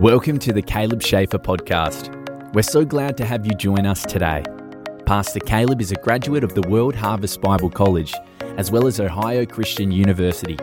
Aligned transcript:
Welcome 0.00 0.38
to 0.40 0.52
the 0.52 0.60
Caleb 0.60 1.02
Schaefer 1.02 1.38
podcast. 1.38 2.12
We're 2.52 2.60
so 2.60 2.84
glad 2.84 3.16
to 3.16 3.24
have 3.24 3.46
you 3.46 3.52
join 3.52 3.86
us 3.86 4.02
today. 4.02 4.44
Pastor 5.06 5.40
Caleb 5.40 5.80
is 5.80 5.90
a 5.90 5.94
graduate 5.94 6.44
of 6.44 6.54
the 6.54 6.68
World 6.68 6.94
Harvest 6.94 7.40
Bible 7.40 7.70
College, 7.70 8.12
as 8.58 8.70
well 8.70 8.86
as 8.86 9.00
Ohio 9.00 9.46
Christian 9.46 9.90
University, 9.90 10.58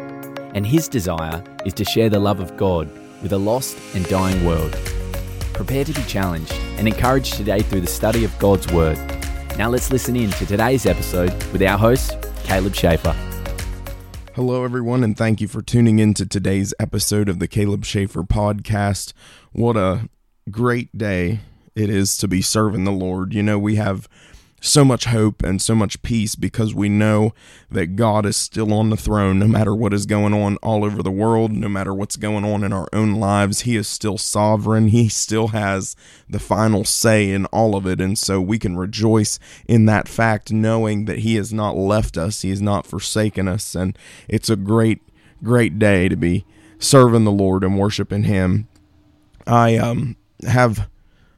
and 0.54 0.68
his 0.68 0.88
desire 0.88 1.44
is 1.66 1.74
to 1.74 1.84
share 1.84 2.12
the 2.12 2.20
love 2.20 2.42
of 2.42 2.56
God 2.58 2.88
with 3.24 3.34
a 3.34 3.38
lost 3.40 3.76
and 3.96 4.08
dying 4.08 4.46
world. 4.46 4.74
Prepare 5.54 5.86
to 5.86 5.94
be 5.94 6.04
challenged 6.04 6.54
and 6.78 6.88
encouraged 6.88 7.34
today 7.34 7.64
through 7.64 7.82
the 7.82 7.88
study 7.88 8.24
of 8.24 8.38
God's 8.38 8.72
Word. 8.72 9.00
Now 9.58 9.68
let's 9.68 9.90
listen 9.90 10.16
in 10.16 10.30
to 10.30 10.46
today's 10.46 10.86
episode 10.86 11.34
with 11.52 11.64
our 11.64 11.80
host, 11.80 12.18
Caleb 12.44 12.76
Schaefer. 12.76 13.16
Hello, 14.36 14.64
everyone, 14.64 15.04
and 15.04 15.16
thank 15.16 15.42
you 15.42 15.48
for 15.48 15.62
tuning 15.62 16.00
in 16.00 16.16
to 16.16 16.26
today's 16.26 16.74
episode 16.80 17.30
of 17.30 17.38
the 17.38 17.48
Caleb 17.48 17.86
Schaefer 17.86 18.24
podcast. 18.24 19.14
What 19.52 19.78
a 19.78 20.10
great 20.50 20.98
day 20.98 21.42
it 21.76 21.92
is 21.92 22.18
to 22.18 22.28
be 22.28 22.42
serving 22.42 22.84
the 22.84 22.92
Lord. 22.92 23.36
You 23.36 23.44
know, 23.44 23.60
we 23.60 23.76
have 23.76 24.10
so 24.64 24.86
much 24.86 25.06
hope 25.06 25.44
and 25.44 25.62
so 25.62 25.76
much 25.76 26.02
peace 26.04 26.36
because 26.36 26.74
we 26.74 26.88
know 26.88 27.34
that 27.70 27.98
God 27.98 28.26
is 28.26 28.38
still 28.38 28.74
on 28.74 28.90
the 28.90 28.96
throne 28.96 29.38
no 29.38 29.48
matter 29.48 29.76
what 29.76 29.94
is 29.94 30.06
going 30.06 30.34
on 30.34 30.56
all 30.58 30.86
over 30.86 31.04
the 31.04 31.12
world, 31.12 31.52
no 31.52 31.68
matter 31.68 31.94
what's 31.94 32.16
going 32.16 32.46
on 32.46 32.64
in 32.64 32.72
our 32.72 32.88
own 32.94 33.16
lives. 33.16 33.62
He 33.62 33.76
is 33.76 33.90
still 33.90 34.18
sovereign. 34.18 34.88
He 34.88 35.10
still 35.10 35.50
has 35.50 35.98
the 36.30 36.40
final 36.40 36.86
say 36.86 37.30
in 37.30 37.46
all 37.48 37.76
of 37.76 37.86
it. 37.86 38.00
And 38.00 38.18
so 38.18 38.40
we 38.40 38.58
can 38.58 38.78
rejoice 38.78 39.38
in 39.68 39.86
that 39.88 40.08
fact, 40.08 40.54
knowing 40.54 41.06
that 41.06 41.20
He 41.20 41.36
has 41.36 41.52
not 41.52 41.76
left 41.76 42.18
us, 42.18 42.42
He 42.42 42.50
has 42.50 42.62
not 42.62 42.88
forsaken 42.88 43.50
us. 43.50 43.76
And 43.76 43.98
it's 44.30 44.50
a 44.50 44.56
great, 44.56 45.02
great 45.44 45.78
day 45.78 46.08
to 46.08 46.16
be 46.16 46.46
serving 46.80 47.26
the 47.26 47.32
Lord 47.32 47.66
and 47.66 47.78
worshiping 47.78 48.24
Him. 48.24 48.70
I 49.46 49.76
um, 49.76 50.16
have 50.48 50.88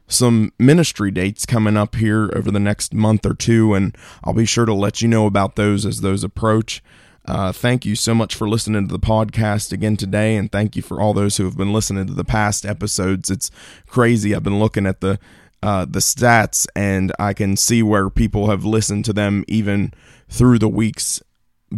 some 0.08 0.54
ministry 0.60 1.12
dates 1.12 1.46
coming 1.46 1.78
up 1.78 1.96
here 1.96 2.30
over 2.36 2.52
the 2.52 2.60
next 2.60 2.94
month 2.94 3.26
or 3.26 3.34
two, 3.34 3.74
and 3.74 3.98
I'll 4.24 4.34
be 4.34 4.46
sure 4.46 4.66
to 4.66 4.74
let 4.74 5.02
you 5.02 5.08
know 5.08 5.26
about 5.26 5.56
those 5.56 5.86
as 5.86 6.02
those 6.02 6.24
approach. 6.24 6.84
Uh, 7.28 7.52
thank 7.52 7.86
you 7.86 7.96
so 7.96 8.14
much 8.14 8.36
for 8.36 8.48
listening 8.48 8.88
to 8.88 8.92
the 8.92 9.00
podcast 9.00 9.72
again 9.72 9.98
today, 9.98 10.36
and 10.36 10.52
thank 10.52 10.76
you 10.76 10.82
for 10.82 11.02
all 11.02 11.14
those 11.14 11.38
who 11.38 11.46
have 11.46 11.58
been 11.58 11.74
listening 11.74 12.06
to 12.06 12.14
the 12.14 12.24
past 12.24 12.66
episodes. 12.66 13.32
It's 13.32 13.50
crazy. 13.88 14.36
I've 14.36 14.44
been 14.44 14.60
looking 14.60 14.86
at 14.86 15.02
the 15.02 15.20
uh, 15.64 15.86
the 15.86 16.00
stats, 16.00 16.68
and 16.76 17.12
I 17.18 17.34
can 17.34 17.58
see 17.58 17.82
where 17.82 18.12
people 18.12 18.52
have 18.52 18.64
listened 18.64 19.06
to 19.06 19.14
them 19.14 19.44
even 19.48 19.92
through 20.30 20.60
the 20.60 20.70
weeks 20.70 21.24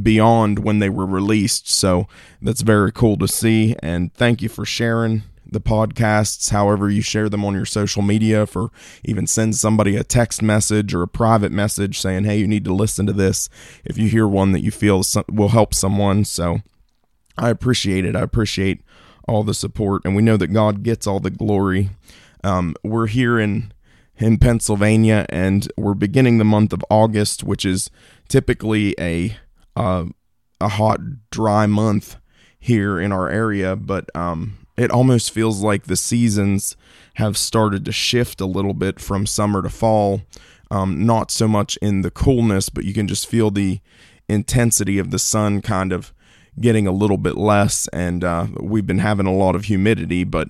beyond 0.04 0.60
when 0.60 0.80
they 0.80 0.90
were 0.90 1.06
released. 1.06 1.70
So 1.70 2.10
that's 2.42 2.62
very 2.62 2.92
cool 2.92 3.16
to 3.18 3.28
see, 3.28 3.78
and 3.82 4.14
thank 4.14 4.42
you 4.42 4.50
for 4.50 4.66
sharing 4.66 5.24
the 5.52 5.62
podcasts, 5.62 6.50
however 6.50 6.90
you 6.90 7.02
share 7.02 7.30
them 7.30 7.46
on 7.46 7.54
your 7.54 7.66
social 7.66 8.02
media, 8.02 8.46
for 8.46 8.70
even 9.04 9.28
send 9.28 9.56
somebody 9.56 9.96
a 9.96 10.04
text 10.04 10.42
message 10.42 10.94
or 10.94 11.02
a 11.02 11.08
private 11.08 11.52
message 11.52 12.00
saying, 12.00 12.26
hey, 12.26 12.38
you 12.38 12.48
need 12.48 12.66
to 12.66 12.74
listen 12.74 13.06
to 13.06 13.14
this 13.14 13.50
if 13.86 13.98
you 13.98 14.08
hear 14.08 14.28
one 14.28 14.52
that 14.52 14.64
you 14.64 14.72
feel 14.72 15.04
will 15.30 15.50
help 15.50 15.74
someone. 15.74 16.26
So 16.26 16.60
I 17.38 17.50
appreciate 17.50 18.06
it. 18.06 18.16
I 18.16 18.22
appreciate 18.22 18.82
all 19.28 19.44
the 19.44 19.54
support, 19.54 20.04
and 20.06 20.16
we 20.16 20.22
know 20.22 20.38
that 20.38 20.48
God 20.48 20.84
gets 20.84 21.06
all 21.06 21.20
the 21.20 21.30
glory. 21.30 21.90
Um, 22.44 22.76
we're 22.84 23.08
here 23.08 23.40
in 23.40 23.74
in 24.18 24.38
Pennsylvania, 24.38 25.26
and 25.30 25.72
we're 25.78 25.94
beginning 25.94 26.38
the 26.38 26.46
month 26.46 26.74
of 26.74 26.84
August, 26.90 27.44
which 27.44 27.66
is 27.66 27.90
typically 28.28 28.96
a 29.00 29.38
uh, 29.76 30.06
a 30.60 30.70
hot, 30.70 31.00
dry 31.30 31.66
month 31.66 32.18
here 32.60 33.00
in 33.00 33.12
our 33.12 33.30
area. 33.30 33.76
But 33.76 34.10
um, 34.16 34.58
it 34.78 34.92
almost 34.92 35.32
feels 35.32 35.62
like 35.64 35.84
the 35.84 35.96
seasons 35.96 36.78
have 37.16 37.38
started 37.38 37.84
to 37.86 37.92
shift 37.92 38.40
a 38.40 38.46
little 38.46 38.74
bit 38.74 39.00
from 39.00 39.26
summer 39.26 39.62
to 39.62 39.70
fall. 39.70 40.22
Um, 40.70 41.06
not 41.06 41.32
so 41.32 41.48
much 41.48 41.78
in 41.78 42.02
the 42.02 42.12
coolness, 42.12 42.70
but 42.70 42.84
you 42.84 42.94
can 42.94 43.08
just 43.08 43.28
feel 43.28 43.50
the 43.50 43.80
intensity 44.30 45.00
of 45.00 45.12
the 45.12 45.20
sun 45.20 45.62
kind 45.62 45.92
of 45.92 46.14
getting 46.60 46.86
a 46.86 46.92
little 46.92 47.18
bit 47.18 47.38
less. 47.38 47.88
And 47.90 48.24
uh, 48.24 48.48
we've 48.60 48.86
been 48.86 49.00
having 49.00 49.26
a 49.26 49.34
lot 49.34 49.56
of 49.56 49.66
humidity, 49.66 50.24
but 50.24 50.50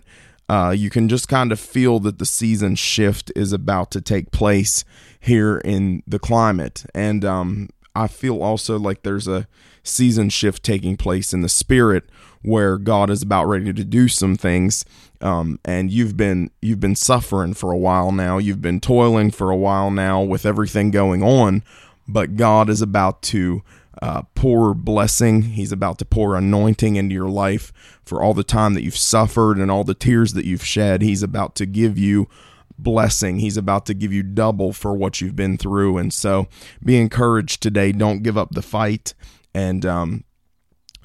uh, 0.50 0.74
you 0.76 0.90
can 0.90 1.10
just 1.10 1.28
kind 1.28 1.52
of 1.52 1.60
feel 1.60 2.00
that 2.00 2.20
the 2.20 2.26
season 2.26 2.76
shift 2.76 3.32
is 3.36 3.54
about 3.54 3.92
to 3.92 4.02
take 4.02 4.32
place 4.32 4.84
here 5.20 5.58
in 5.60 6.04
the 6.08 6.20
climate. 6.20 6.86
And 6.96 7.24
um, 7.24 7.70
I 7.98 8.08
feel 8.08 8.42
also 8.42 8.78
like 8.78 9.04
there's 9.04 9.28
a 9.28 9.48
season 9.84 10.30
shift 10.30 10.64
taking 10.64 10.98
place 10.98 11.34
in 11.34 11.42
the 11.42 11.50
spirit 11.50 12.04
where 12.42 12.78
God 12.78 13.10
is 13.10 13.22
about 13.22 13.46
ready 13.46 13.74
to 13.74 13.84
do 13.84 14.08
some 14.08 14.36
things. 14.36 14.86
Um, 15.20 15.60
and 15.66 15.92
you've 15.92 16.16
been 16.16 16.52
you've 16.62 16.80
been 16.80 16.96
suffering 16.96 17.54
for 17.54 17.72
a 17.72 17.78
while 17.78 18.12
now. 18.12 18.38
You've 18.38 18.62
been 18.62 18.80
toiling 18.80 19.32
for 19.32 19.50
a 19.50 19.56
while 19.56 19.90
now 19.90 20.22
with 20.22 20.46
everything 20.46 20.92
going 20.92 21.24
on, 21.24 21.64
but 22.08 22.36
God 22.36 22.70
is 22.70 22.82
about 22.82 23.24
to 23.24 23.64
uh, 24.02 24.22
pour 24.36 24.76
blessing. 24.76 25.42
He's 25.42 25.72
about 25.72 25.98
to 26.00 26.06
pour 26.06 26.36
anointing 26.36 26.96
into 26.96 27.16
your 27.16 27.30
life 27.30 27.74
for 28.06 28.22
all 28.22 28.36
the 28.36 28.44
time 28.44 28.76
that 28.76 28.84
you've 28.84 28.96
suffered 28.96 29.58
and 29.58 29.72
all 29.72 29.84
the 29.84 29.96
tears 29.96 30.34
that 30.34 30.46
you've 30.46 30.64
shed. 30.64 31.02
He's 31.02 31.24
about 31.24 31.56
to 31.56 31.66
give 31.66 31.98
you 31.98 32.30
blessing. 32.78 33.40
He's 33.40 33.58
about 33.58 33.86
to 33.88 33.94
give 33.94 34.14
you 34.14 34.24
double 34.24 34.74
for 34.74 34.94
what 34.94 35.22
you've 35.22 35.36
been 35.36 35.58
through. 35.58 35.98
And 35.98 36.14
so 36.14 36.48
be 36.84 36.98
encouraged 36.98 37.62
today. 37.62 37.92
Don't 37.92 38.24
give 38.24 38.38
up 38.38 38.52
the 38.52 38.62
fight. 38.62 39.14
And 39.54 39.86
um, 39.86 40.24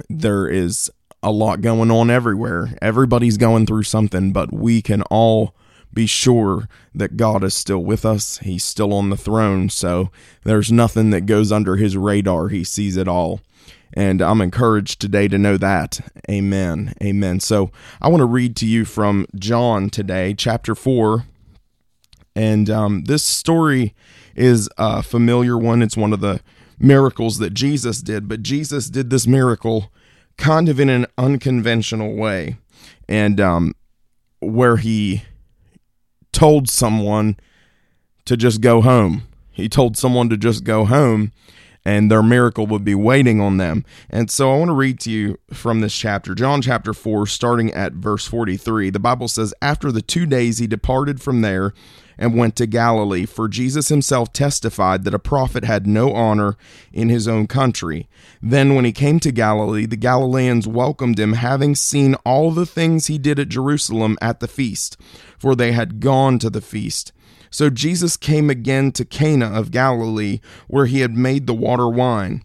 there 0.08 0.48
is 0.48 0.90
a 1.22 1.30
lot 1.30 1.60
going 1.60 1.90
on 1.90 2.10
everywhere. 2.10 2.76
Everybody's 2.82 3.36
going 3.36 3.66
through 3.66 3.84
something, 3.84 4.32
but 4.32 4.52
we 4.52 4.82
can 4.82 5.02
all 5.02 5.54
be 5.94 6.06
sure 6.06 6.68
that 6.94 7.16
God 7.16 7.44
is 7.44 7.54
still 7.54 7.82
with 7.82 8.04
us. 8.04 8.38
He's 8.38 8.64
still 8.64 8.92
on 8.92 9.10
the 9.10 9.16
throne. 9.16 9.68
So 9.68 10.10
there's 10.44 10.72
nothing 10.72 11.10
that 11.10 11.26
goes 11.26 11.52
under 11.52 11.76
his 11.76 11.96
radar. 11.96 12.48
He 12.48 12.64
sees 12.64 12.96
it 12.96 13.08
all. 13.08 13.40
And 13.94 14.22
I'm 14.22 14.40
encouraged 14.40 15.00
today 15.00 15.28
to 15.28 15.36
know 15.36 15.58
that. 15.58 16.00
Amen. 16.30 16.94
Amen. 17.02 17.40
So 17.40 17.70
I 18.00 18.08
want 18.08 18.22
to 18.22 18.26
read 18.26 18.56
to 18.56 18.66
you 18.66 18.86
from 18.86 19.26
John 19.34 19.90
today, 19.90 20.34
chapter 20.34 20.74
4. 20.74 21.26
And 22.34 22.70
um, 22.70 23.04
this 23.04 23.22
story 23.22 23.94
is 24.34 24.68
a 24.78 25.02
familiar 25.02 25.58
one. 25.58 25.82
It's 25.82 25.96
one 25.96 26.12
of 26.12 26.20
the 26.20 26.40
miracles 26.78 27.38
that 27.38 27.54
Jesus 27.54 28.00
did, 28.00 28.28
but 28.28 28.42
Jesus 28.42 28.88
did 28.88 29.10
this 29.10 29.26
miracle 29.26 29.92
kind 30.36 30.68
of 30.68 30.80
in 30.80 30.88
an 30.88 31.06
unconventional 31.18 32.14
way, 32.14 32.56
and 33.08 33.40
um, 33.40 33.74
where 34.40 34.76
he 34.78 35.22
told 36.32 36.68
someone 36.68 37.36
to 38.24 38.36
just 38.36 38.60
go 38.60 38.80
home. 38.80 39.22
He 39.50 39.68
told 39.68 39.96
someone 39.96 40.28
to 40.30 40.36
just 40.36 40.64
go 40.64 40.84
home 40.86 41.32
and 41.84 42.10
their 42.10 42.22
miracle 42.22 42.66
would 42.66 42.84
be 42.84 42.94
waiting 42.94 43.40
on 43.40 43.56
them. 43.56 43.84
And 44.08 44.30
so 44.30 44.52
I 44.52 44.58
want 44.58 44.68
to 44.68 44.74
read 44.74 45.00
to 45.00 45.10
you 45.10 45.38
from 45.52 45.80
this 45.80 45.96
chapter, 45.96 46.34
John 46.34 46.62
chapter 46.62 46.94
4, 46.94 47.26
starting 47.26 47.72
at 47.72 47.94
verse 47.94 48.26
43. 48.26 48.90
The 48.90 48.98
Bible 48.98 49.28
says, 49.28 49.54
After 49.60 49.90
the 49.90 50.02
two 50.02 50.26
days 50.26 50.58
he 50.58 50.66
departed 50.66 51.20
from 51.20 51.40
there 51.40 51.74
and 52.18 52.36
went 52.36 52.54
to 52.56 52.66
Galilee, 52.66 53.26
for 53.26 53.48
Jesus 53.48 53.88
himself 53.88 54.32
testified 54.32 55.04
that 55.04 55.14
a 55.14 55.18
prophet 55.18 55.64
had 55.64 55.86
no 55.86 56.12
honor 56.12 56.56
in 56.92 57.08
his 57.08 57.26
own 57.26 57.46
country. 57.46 58.08
Then, 58.40 58.74
when 58.74 58.84
he 58.84 58.92
came 58.92 59.18
to 59.20 59.32
Galilee, 59.32 59.86
the 59.86 59.96
Galileans 59.96 60.68
welcomed 60.68 61.18
him, 61.18 61.32
having 61.32 61.74
seen 61.74 62.14
all 62.26 62.50
the 62.50 62.66
things 62.66 63.06
he 63.06 63.18
did 63.18 63.38
at 63.38 63.48
Jerusalem 63.48 64.18
at 64.20 64.40
the 64.40 64.48
feast, 64.48 64.96
for 65.38 65.56
they 65.56 65.72
had 65.72 66.00
gone 66.00 66.38
to 66.38 66.50
the 66.50 66.60
feast. 66.60 67.12
So 67.52 67.68
Jesus 67.68 68.16
came 68.16 68.48
again 68.48 68.92
to 68.92 69.04
Cana 69.04 69.46
of 69.46 69.70
Galilee, 69.70 70.40
where 70.68 70.86
he 70.86 71.00
had 71.00 71.14
made 71.14 71.46
the 71.46 71.54
water 71.54 71.88
wine. 71.88 72.42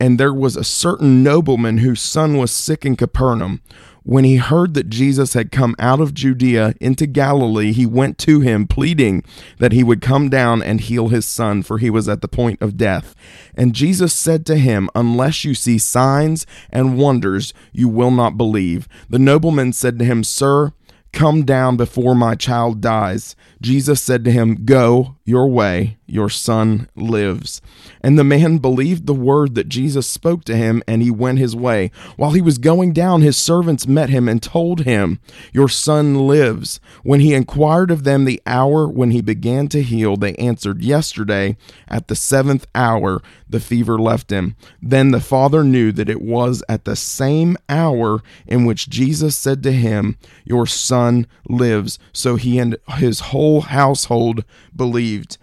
And 0.00 0.18
there 0.18 0.34
was 0.34 0.56
a 0.56 0.64
certain 0.64 1.22
nobleman 1.22 1.78
whose 1.78 2.02
son 2.02 2.36
was 2.36 2.50
sick 2.50 2.84
in 2.84 2.96
Capernaum. 2.96 3.62
When 4.02 4.24
he 4.24 4.36
heard 4.36 4.74
that 4.74 4.88
Jesus 4.88 5.34
had 5.34 5.52
come 5.52 5.76
out 5.78 6.00
of 6.00 6.14
Judea 6.14 6.74
into 6.80 7.06
Galilee, 7.06 7.70
he 7.72 7.84
went 7.86 8.18
to 8.18 8.40
him, 8.40 8.66
pleading 8.66 9.22
that 9.58 9.72
he 9.72 9.84
would 9.84 10.00
come 10.00 10.30
down 10.30 10.62
and 10.62 10.80
heal 10.80 11.08
his 11.08 11.26
son, 11.26 11.62
for 11.62 11.78
he 11.78 11.90
was 11.90 12.08
at 12.08 12.22
the 12.22 12.26
point 12.26 12.60
of 12.62 12.78
death. 12.78 13.14
And 13.54 13.74
Jesus 13.74 14.12
said 14.14 14.46
to 14.46 14.56
him, 14.56 14.88
Unless 14.94 15.44
you 15.44 15.54
see 15.54 15.78
signs 15.78 16.46
and 16.70 16.98
wonders, 16.98 17.52
you 17.72 17.88
will 17.88 18.10
not 18.10 18.38
believe. 18.38 18.88
The 19.08 19.18
nobleman 19.18 19.74
said 19.74 19.98
to 19.98 20.04
him, 20.04 20.24
Sir, 20.24 20.72
Come 21.12 21.44
down 21.44 21.76
before 21.76 22.14
my 22.14 22.34
child 22.34 22.80
dies. 22.80 23.34
Jesus 23.60 24.00
said 24.00 24.24
to 24.24 24.30
him, 24.30 24.64
Go 24.64 25.16
your 25.24 25.48
way, 25.48 25.98
your 26.10 26.28
son 26.28 26.88
lives. 26.96 27.62
And 28.00 28.18
the 28.18 28.24
man 28.24 28.58
believed 28.58 29.06
the 29.06 29.14
word 29.14 29.54
that 29.54 29.68
Jesus 29.68 30.08
spoke 30.08 30.44
to 30.44 30.56
him, 30.56 30.82
and 30.88 31.02
he 31.02 31.10
went 31.10 31.38
his 31.38 31.54
way. 31.54 31.90
While 32.16 32.32
he 32.32 32.40
was 32.40 32.58
going 32.58 32.92
down, 32.92 33.22
his 33.22 33.36
servants 33.36 33.86
met 33.86 34.10
him 34.10 34.28
and 34.28 34.42
told 34.42 34.80
him, 34.80 35.20
Your 35.52 35.68
son 35.68 36.26
lives. 36.26 36.80
When 37.02 37.20
he 37.20 37.34
inquired 37.34 37.90
of 37.90 38.04
them 38.04 38.24
the 38.24 38.42
hour 38.46 38.88
when 38.88 39.10
he 39.12 39.20
began 39.20 39.68
to 39.68 39.82
heal, 39.82 40.16
they 40.16 40.34
answered, 40.34 40.82
Yesterday, 40.82 41.56
at 41.88 42.08
the 42.08 42.16
seventh 42.16 42.66
hour, 42.74 43.22
the 43.48 43.60
fever 43.60 43.98
left 43.98 44.30
him. 44.30 44.56
Then 44.82 45.10
the 45.10 45.20
father 45.20 45.62
knew 45.62 45.92
that 45.92 46.10
it 46.10 46.22
was 46.22 46.62
at 46.68 46.84
the 46.84 46.96
same 46.96 47.56
hour 47.68 48.22
in 48.46 48.64
which 48.64 48.88
Jesus 48.88 49.36
said 49.36 49.62
to 49.62 49.72
him, 49.72 50.16
Your 50.44 50.66
son 50.66 51.26
lives. 51.48 51.98
So 52.12 52.36
he 52.36 52.58
and 52.58 52.76
his 52.96 53.20
whole 53.20 53.62
household 53.62 54.44
believed. 54.74 55.38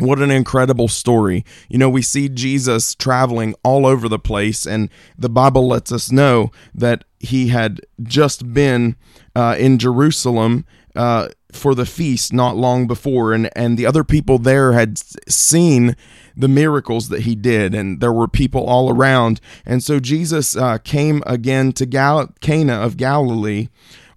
What 0.00 0.20
an 0.20 0.30
incredible 0.30 0.88
story. 0.88 1.44
You 1.68 1.78
know, 1.78 1.90
we 1.90 2.02
see 2.02 2.28
Jesus 2.28 2.94
traveling 2.94 3.54
all 3.62 3.86
over 3.86 4.08
the 4.08 4.18
place, 4.18 4.66
and 4.66 4.88
the 5.18 5.28
Bible 5.28 5.68
lets 5.68 5.92
us 5.92 6.10
know 6.10 6.50
that 6.74 7.04
he 7.18 7.48
had 7.48 7.80
just 8.02 8.52
been 8.52 8.96
uh, 9.36 9.56
in 9.58 9.78
Jerusalem 9.78 10.64
uh, 10.96 11.28
for 11.52 11.74
the 11.74 11.86
feast 11.86 12.32
not 12.32 12.56
long 12.56 12.86
before, 12.86 13.32
and, 13.32 13.50
and 13.54 13.78
the 13.78 13.86
other 13.86 14.04
people 14.04 14.38
there 14.38 14.72
had 14.72 14.98
seen 15.28 15.96
the 16.36 16.48
miracles 16.48 17.08
that 17.08 17.22
he 17.22 17.34
did, 17.34 17.74
and 17.74 18.00
there 18.00 18.12
were 18.12 18.28
people 18.28 18.64
all 18.64 18.90
around. 18.90 19.40
And 19.66 19.82
so 19.82 20.00
Jesus 20.00 20.56
uh, 20.56 20.78
came 20.78 21.22
again 21.26 21.72
to 21.72 21.86
Gal- 21.86 22.32
Cana 22.40 22.74
of 22.74 22.96
Galilee 22.96 23.68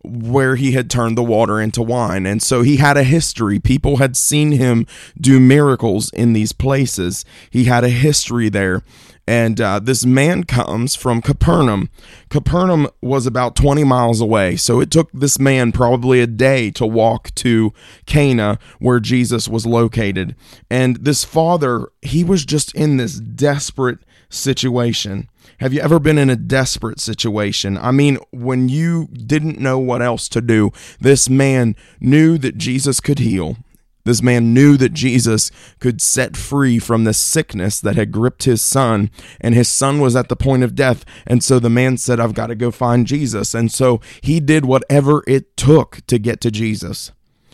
where 0.04 0.56
he 0.56 0.74
had 0.74 0.90
turned 0.90 1.18
the 1.18 1.24
water 1.24 1.62
into 1.62 1.82
wine. 1.82 2.26
And 2.26 2.42
so 2.42 2.62
he 2.62 2.78
had 2.78 2.98
a 2.98 3.04
history. 3.04 3.60
People 3.60 3.98
had 3.98 4.18
seen 4.18 4.52
him 4.52 4.86
do 5.20 5.40
miracles 5.40 6.12
in 6.12 6.34
these 6.34 6.52
places. 6.52 7.24
He 7.50 7.66
had 7.66 7.84
a 7.84 7.90
history 7.90 8.50
there. 8.50 8.84
And 9.26 9.62
uh, 9.62 9.80
this 9.80 10.06
man 10.06 10.44
comes 10.44 10.96
from 10.96 11.22
Capernaum. 11.22 11.90
Capernaum 12.30 12.90
was 13.02 13.26
about 13.26 13.56
20 13.56 13.86
miles 13.86 14.20
away. 14.20 14.58
So 14.58 14.82
it 14.82 14.92
took 14.92 15.10
this 15.14 15.40
man 15.40 15.72
probably 15.72 16.20
a 16.20 16.28
day 16.28 16.72
to 16.72 16.86
walk 16.86 17.34
to 17.36 17.74
Cana, 18.06 18.60
where 18.80 19.00
Jesus 19.00 19.48
was 19.48 19.66
located. 19.66 20.36
And 20.70 20.98
this 20.98 21.24
father, 21.24 21.88
he 22.02 22.26
was 22.26 22.44
just 22.44 22.76
in 22.76 22.98
this 22.98 23.18
desperate 23.18 24.00
situation. 24.30 25.30
Have 25.60 25.74
you 25.74 25.82
ever 25.82 26.00
been 26.00 26.18
in 26.18 26.30
a 26.30 26.36
desperate 26.36 27.00
situation? 27.00 27.78
I 27.78 27.92
mean, 27.92 28.18
when 28.32 28.70
you 28.70 29.08
didn't 29.08 29.60
know 29.60 29.80
what 29.80 30.02
else 30.02 30.28
to 30.30 30.42
do, 30.42 30.72
this 31.00 31.30
man 31.30 31.76
knew 32.00 32.38
that 32.40 32.58
Jesus 32.58 33.00
could 33.00 33.20
heal. 33.20 33.58
This 34.06 34.22
man 34.22 34.54
knew 34.54 34.76
that 34.78 34.94
Jesus 34.94 35.50
could 35.80 36.02
set 36.02 36.36
free 36.36 36.78
from 36.78 37.06
the 37.06 37.14
sickness 37.14 37.80
that 37.80 37.96
had 37.96 38.12
gripped 38.12 38.44
his 38.44 38.62
son, 38.62 39.10
and 39.40 39.56
his 39.56 39.70
son 39.70 40.02
was 40.02 40.16
at 40.16 40.28
the 40.28 40.36
point 40.36 40.64
of 40.64 40.76
death. 40.76 41.06
And 41.26 41.42
so 41.42 41.58
the 41.58 41.70
man 41.70 41.96
said, 41.98 42.20
I've 42.20 42.34
got 42.34 42.48
to 42.48 42.56
go 42.56 42.70
find 42.70 43.08
Jesus. 43.08 43.54
And 43.54 43.72
so 43.72 44.02
he 44.22 44.42
did 44.42 44.66
whatever 44.66 45.24
it 45.26 45.56
took 45.56 46.06
to 46.08 46.20
get 46.20 46.42
to 46.42 46.52
Jesus. 46.52 47.12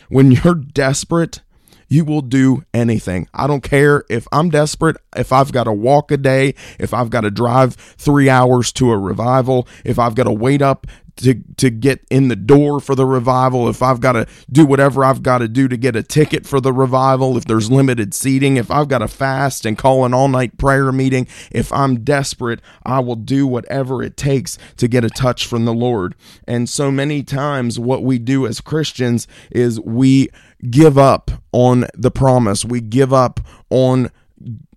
When 0.09 0.31
you're 0.31 0.55
desperate, 0.55 1.41
you 1.89 2.05
will 2.05 2.21
do 2.21 2.63
anything. 2.73 3.27
I 3.33 3.47
don't 3.47 3.63
care 3.63 4.03
if 4.09 4.27
I'm 4.31 4.49
desperate, 4.49 4.97
if 5.15 5.33
I've 5.33 5.51
got 5.51 5.65
to 5.65 5.73
walk 5.73 6.11
a 6.11 6.17
day, 6.17 6.55
if 6.79 6.93
I've 6.93 7.09
got 7.09 7.21
to 7.21 7.31
drive 7.31 7.75
three 7.75 8.29
hours 8.29 8.71
to 8.73 8.91
a 8.91 8.97
revival, 8.97 9.67
if 9.83 9.99
I've 9.99 10.15
got 10.15 10.23
to 10.23 10.31
wait 10.31 10.61
up 10.61 10.87
to, 11.19 11.35
to 11.57 11.69
get 11.69 12.05
in 12.09 12.29
the 12.29 12.35
door 12.35 12.79
for 12.79 12.95
the 12.95 13.05
revival, 13.05 13.69
if 13.69 13.81
I've 13.81 13.99
got 13.99 14.13
to 14.13 14.25
do 14.51 14.65
whatever 14.65 15.03
I've 15.03 15.21
got 15.21 15.39
to 15.39 15.47
do 15.47 15.67
to 15.67 15.77
get 15.77 15.95
a 15.95 16.03
ticket 16.03 16.45
for 16.45 16.61
the 16.61 16.71
revival, 16.71 17.37
if 17.37 17.45
there's 17.45 17.69
limited 17.69 18.13
seating, 18.13 18.57
if 18.57 18.71
I've 18.71 18.87
got 18.87 18.99
to 18.99 19.07
fast 19.07 19.65
and 19.65 19.77
call 19.77 20.05
an 20.05 20.13
all 20.13 20.27
night 20.27 20.57
prayer 20.57 20.91
meeting, 20.91 21.27
if 21.51 21.71
I'm 21.73 22.03
desperate, 22.03 22.61
I 22.85 22.99
will 22.99 23.15
do 23.15 23.45
whatever 23.47 24.01
it 24.01 24.17
takes 24.17 24.57
to 24.77 24.87
get 24.87 25.03
a 25.03 25.09
touch 25.09 25.45
from 25.45 25.65
the 25.65 25.73
Lord. 25.73 26.15
And 26.47 26.69
so 26.69 26.91
many 26.91 27.23
times, 27.23 27.77
what 27.77 28.03
we 28.03 28.17
do 28.17 28.47
as 28.47 28.61
Christians 28.61 29.27
is 29.51 29.79
we 29.81 30.29
give 30.69 30.97
up 30.97 31.31
on 31.51 31.85
the 31.93 32.11
promise. 32.11 32.65
We 32.65 32.81
give 32.81 33.13
up 33.13 33.39
on 33.69 34.11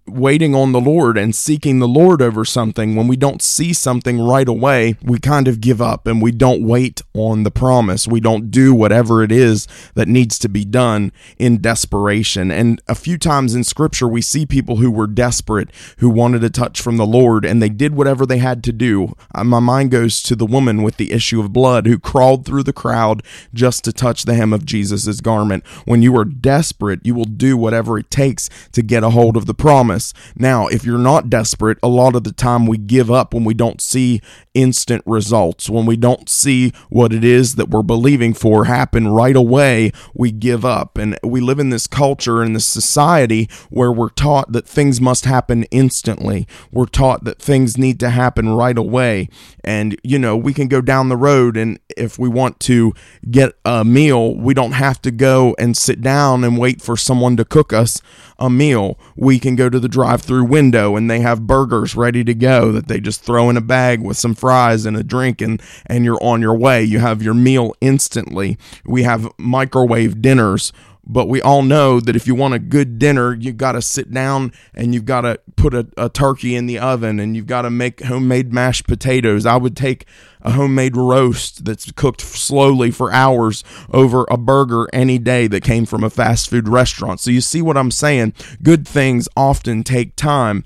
waiting 0.06 0.54
on 0.54 0.72
the 0.72 0.80
Lord 0.80 1.16
and 1.16 1.34
seeking 1.34 1.78
the 1.78 1.88
Lord 1.88 2.20
over 2.20 2.44
something, 2.44 2.96
when 2.96 3.06
we 3.06 3.16
don't 3.16 3.40
see 3.40 3.72
something 3.72 4.20
right 4.20 4.48
away, 4.48 4.96
we 5.02 5.18
kind 5.18 5.46
of 5.46 5.60
give 5.60 5.80
up 5.80 6.06
and 6.06 6.20
we 6.20 6.32
don't 6.32 6.66
wait 6.66 7.02
on 7.14 7.44
the 7.44 7.50
promise. 7.50 8.08
We 8.08 8.20
don't 8.20 8.50
do 8.50 8.74
whatever 8.74 9.22
it 9.22 9.30
is 9.30 9.68
that 9.94 10.08
needs 10.08 10.38
to 10.40 10.48
be 10.48 10.64
done 10.64 11.12
in 11.38 11.60
desperation. 11.60 12.50
And 12.50 12.82
a 12.88 12.94
few 12.94 13.16
times 13.16 13.54
in 13.54 13.64
scripture, 13.64 14.08
we 14.08 14.22
see 14.22 14.44
people 14.44 14.76
who 14.76 14.90
were 14.90 15.06
desperate, 15.06 15.70
who 15.98 16.10
wanted 16.10 16.42
a 16.42 16.50
touch 16.50 16.80
from 16.80 16.96
the 16.96 17.06
Lord, 17.06 17.44
and 17.44 17.62
they 17.62 17.68
did 17.68 17.94
whatever 17.94 18.26
they 18.26 18.38
had 18.38 18.64
to 18.64 18.72
do. 18.72 19.14
Uh, 19.34 19.44
my 19.44 19.60
mind 19.60 19.90
goes 19.90 20.22
to 20.22 20.34
the 20.34 20.46
woman 20.46 20.82
with 20.82 20.96
the 20.96 21.12
issue 21.12 21.40
of 21.40 21.52
blood 21.52 21.86
who 21.86 21.98
crawled 21.98 22.44
through 22.44 22.64
the 22.64 22.72
crowd 22.72 23.22
just 23.54 23.84
to 23.84 23.92
touch 23.92 24.24
the 24.24 24.34
hem 24.34 24.52
of 24.52 24.66
Jesus' 24.66 25.20
garment. 25.20 25.64
When 25.84 26.02
you 26.02 26.16
are 26.16 26.24
desperate, 26.24 27.00
you 27.04 27.14
will 27.14 27.24
do 27.24 27.56
whatever 27.56 27.98
it 27.98 28.10
takes 28.10 28.50
to 28.72 28.82
get 28.82 29.04
a 29.04 29.10
hold 29.10 29.36
of 29.36 29.46
the 29.46 29.54
promise 29.54 29.91
promise. 29.92 30.14
Now, 30.36 30.66
if 30.66 30.84
you're 30.84 30.98
not 30.98 31.30
desperate, 31.30 31.78
a 31.82 31.88
lot 31.88 32.16
of 32.16 32.24
the 32.24 32.32
time 32.32 32.66
we 32.66 32.78
give 32.78 33.10
up 33.10 33.34
when 33.34 33.44
we 33.44 33.54
don't 33.54 33.80
see 33.80 34.20
instant 34.54 35.02
results. 35.06 35.68
When 35.68 35.86
we 35.86 35.96
don't 35.96 36.28
see 36.28 36.72
what 36.88 37.12
it 37.12 37.24
is 37.24 37.56
that 37.56 37.68
we're 37.68 37.82
believing 37.82 38.34
for 38.34 38.64
happen 38.64 39.08
right 39.08 39.36
away, 39.36 39.92
we 40.14 40.32
give 40.32 40.64
up. 40.64 40.98
And 40.98 41.18
we 41.22 41.40
live 41.40 41.58
in 41.58 41.70
this 41.70 41.86
culture 41.86 42.42
and 42.42 42.54
this 42.54 42.66
society 42.66 43.48
where 43.70 43.92
we're 43.92 44.08
taught 44.10 44.52
that 44.52 44.66
things 44.66 45.00
must 45.00 45.24
happen 45.24 45.64
instantly. 45.64 46.46
We're 46.70 46.86
taught 46.86 47.24
that 47.24 47.40
things 47.40 47.76
need 47.76 48.00
to 48.00 48.10
happen 48.10 48.50
right 48.50 48.78
away. 48.78 49.28
And, 49.64 49.98
you 50.02 50.18
know, 50.18 50.36
we 50.36 50.54
can 50.54 50.68
go 50.68 50.80
down 50.80 51.08
the 51.08 51.16
road 51.16 51.56
and 51.56 51.78
if 51.96 52.18
we 52.18 52.28
want 52.28 52.58
to 52.60 52.94
get 53.30 53.52
a 53.64 53.84
meal, 53.84 54.34
we 54.34 54.54
don't 54.54 54.72
have 54.72 55.00
to 55.02 55.10
go 55.10 55.54
and 55.58 55.76
sit 55.76 56.00
down 56.00 56.44
and 56.44 56.58
wait 56.58 56.80
for 56.80 56.96
someone 56.96 57.36
to 57.36 57.44
cook 57.44 57.72
us 57.72 58.00
a 58.38 58.50
meal. 58.50 58.98
We 59.16 59.38
can 59.38 59.56
go 59.56 59.68
to 59.68 59.78
the 59.78 59.88
drive 59.88 60.22
through 60.22 60.44
window 60.44 60.96
and 60.96 61.10
they 61.10 61.20
have 61.20 61.46
burgers 61.46 61.94
ready 61.96 62.24
to 62.24 62.34
go 62.34 62.72
that 62.72 62.88
they 62.88 63.00
just 63.00 63.22
throw 63.22 63.50
in 63.50 63.56
a 63.56 63.60
bag 63.60 64.00
with 64.02 64.16
some 64.16 64.34
fries 64.34 64.86
and 64.86 64.96
a 64.96 65.02
drink 65.02 65.40
and, 65.40 65.60
and 65.86 66.04
you're 66.04 66.22
on 66.22 66.40
your 66.40 66.56
way. 66.56 66.82
You 66.82 66.98
have 66.98 67.22
your 67.22 67.34
meal 67.34 67.74
instantly. 67.80 68.58
We 68.84 69.02
have 69.02 69.28
microwave 69.38 70.20
dinners 70.22 70.72
but 71.04 71.28
we 71.28 71.42
all 71.42 71.62
know 71.62 71.98
that 72.00 72.14
if 72.14 72.26
you 72.26 72.34
want 72.34 72.54
a 72.54 72.58
good 72.58 72.98
dinner, 72.98 73.34
you've 73.34 73.56
got 73.56 73.72
to 73.72 73.82
sit 73.82 74.12
down 74.12 74.52
and 74.74 74.94
you've 74.94 75.04
got 75.04 75.22
to 75.22 75.40
put 75.56 75.74
a, 75.74 75.86
a 75.96 76.08
turkey 76.08 76.54
in 76.54 76.66
the 76.66 76.78
oven 76.78 77.18
and 77.18 77.34
you've 77.34 77.46
got 77.46 77.62
to 77.62 77.70
make 77.70 78.02
homemade 78.02 78.52
mashed 78.52 78.86
potatoes. 78.86 79.44
I 79.44 79.56
would 79.56 79.76
take 79.76 80.06
a 80.42 80.52
homemade 80.52 80.96
roast 80.96 81.64
that's 81.64 81.90
cooked 81.92 82.20
slowly 82.20 82.90
for 82.90 83.12
hours 83.12 83.64
over 83.92 84.26
a 84.30 84.36
burger 84.36 84.88
any 84.92 85.18
day 85.18 85.48
that 85.48 85.64
came 85.64 85.86
from 85.86 86.04
a 86.04 86.10
fast 86.10 86.48
food 86.48 86.68
restaurant. 86.68 87.20
So 87.20 87.30
you 87.30 87.40
see 87.40 87.62
what 87.62 87.76
I'm 87.76 87.90
saying? 87.90 88.34
Good 88.62 88.86
things 88.86 89.28
often 89.36 89.82
take 89.82 90.14
time. 90.14 90.64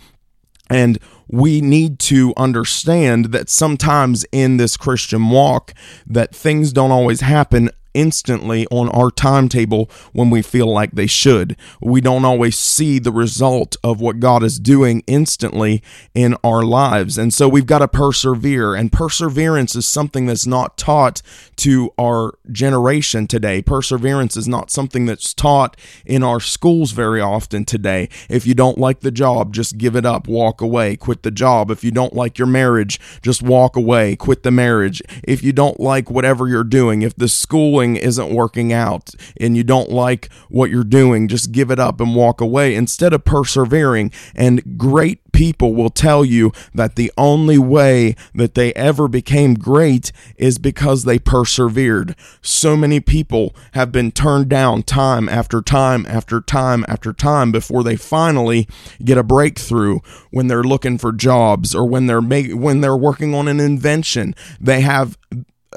And 0.69 0.99
we 1.29 1.61
need 1.61 1.99
to 1.99 2.33
understand 2.37 3.27
that 3.27 3.49
sometimes 3.49 4.25
in 4.33 4.59
this 4.59 4.77
Christian 4.77 5.31
walk 5.31 5.75
that 6.07 6.35
things 6.35 6.73
don't 6.73 6.91
always 6.91 7.21
happen 7.21 7.71
instantly 7.97 8.67
on 8.71 8.91
our 8.91 9.11
timetable 9.11 9.91
when 10.13 10.29
we 10.29 10.43
feel 10.43 10.71
like 10.71 10.93
they 10.93 11.07
should. 11.07 11.57
We 11.81 12.01
don't 12.01 12.27
always 12.27 12.57
see 12.57 12.99
the 12.99 13.11
result 13.11 13.77
of 13.83 14.01
what 14.01 14.21
God 14.21 14.45
is 14.45 14.59
doing 14.59 15.03
instantly 15.07 15.83
in 16.15 16.37
our 16.45 16.63
lives. 16.63 17.17
And 17.17 17.33
so 17.33 17.49
we've 17.49 17.67
got 17.67 17.79
to 17.79 17.89
persevere. 17.89 18.75
And 18.75 18.93
perseverance 18.93 19.75
is 19.75 19.87
something 19.87 20.27
that's 20.27 20.47
not 20.47 20.77
taught 20.77 21.23
to 21.57 21.91
our 21.99 22.35
generation 22.53 23.27
today. 23.27 23.63
Perseverance 23.63 24.37
is 24.37 24.47
not 24.47 24.71
something 24.71 25.07
that's 25.07 25.33
taught 25.33 25.77
in 26.05 26.23
our 26.23 26.39
schools 26.39 26.93
very 26.93 27.21
often 27.21 27.65
today. 27.65 28.11
If 28.29 28.47
you 28.47 28.55
don't 28.55 28.79
like 28.79 29.01
the 29.01 29.11
job, 29.11 29.55
just 29.55 29.79
give 29.79 29.97
it 29.97 30.05
up, 30.05 30.29
walk 30.29 30.61
away, 30.61 30.97
quit 30.97 31.23
the 31.23 31.31
job. 31.31 31.71
If 31.71 31.83
you 31.83 31.91
don't 31.91 32.13
like 32.15 32.39
your 32.39 32.47
marriage, 32.47 33.01
just 33.23 33.43
walk 33.43 33.75
away, 33.75 34.17
quit 34.17 34.43
the 34.43 34.51
marriage. 34.51 35.01
If 35.25 35.43
you 35.43 35.53
don't 35.53 35.81
like 35.81 36.11
whatever 36.11 36.47
you're 36.47 36.63
doing, 36.63 37.01
if 37.01 37.17
the 37.17 37.29
schooling 37.29 37.86
isn't 37.95 38.35
working 38.35 38.73
out 38.73 39.11
and 39.39 39.57
you 39.57 39.63
don't 39.63 39.91
like 39.91 40.29
what 40.49 40.71
you're 40.71 40.83
doing, 40.83 41.29
just 41.29 41.53
give 41.53 41.71
it 41.71 41.79
up 41.79 42.01
and 42.01 42.17
walk 42.17 42.41
away 42.41 42.75
instead 42.75 43.13
of 43.13 43.25
persevering. 43.25 44.11
And 44.35 44.77
great 44.77 45.21
people 45.37 45.75
will 45.75 45.91
tell 45.91 46.25
you 46.25 46.51
that 46.75 46.97
the 46.97 47.13
only 47.19 47.59
way 47.59 48.17
that 48.35 48.55
they 48.55 48.73
ever 48.73 49.07
became 49.07 49.55
great 49.55 50.11
is 50.37 50.57
because 50.57 51.05
they 51.05 51.19
persevered. 51.19 52.17
So 52.41 52.75
many 52.75 53.01
people 53.01 53.55
have 53.73 53.93
been 53.93 54.11
turned 54.11 54.49
down 54.49 54.83
time 54.83 55.29
after 55.29 55.61
time 55.61 56.07
after 56.09 56.41
time 56.41 56.87
after 56.89 57.13
time 57.13 57.53
before 57.53 57.85
they 57.85 57.97
finally 57.97 58.67
get 59.05 59.19
a 59.19 59.23
breakthrough 59.23 60.01
when 60.31 60.47
they're 60.47 60.65
looking 60.65 60.97
for 60.97 61.13
jobs 61.13 61.75
or 61.75 61.87
when 61.87 62.07
they're 62.07 62.23
make, 62.23 62.53
when 62.53 62.81
they're 62.81 62.97
working 62.97 63.35
on 63.35 63.47
an 63.47 63.61
invention. 63.61 64.35
They 64.59 64.81
have 64.81 65.19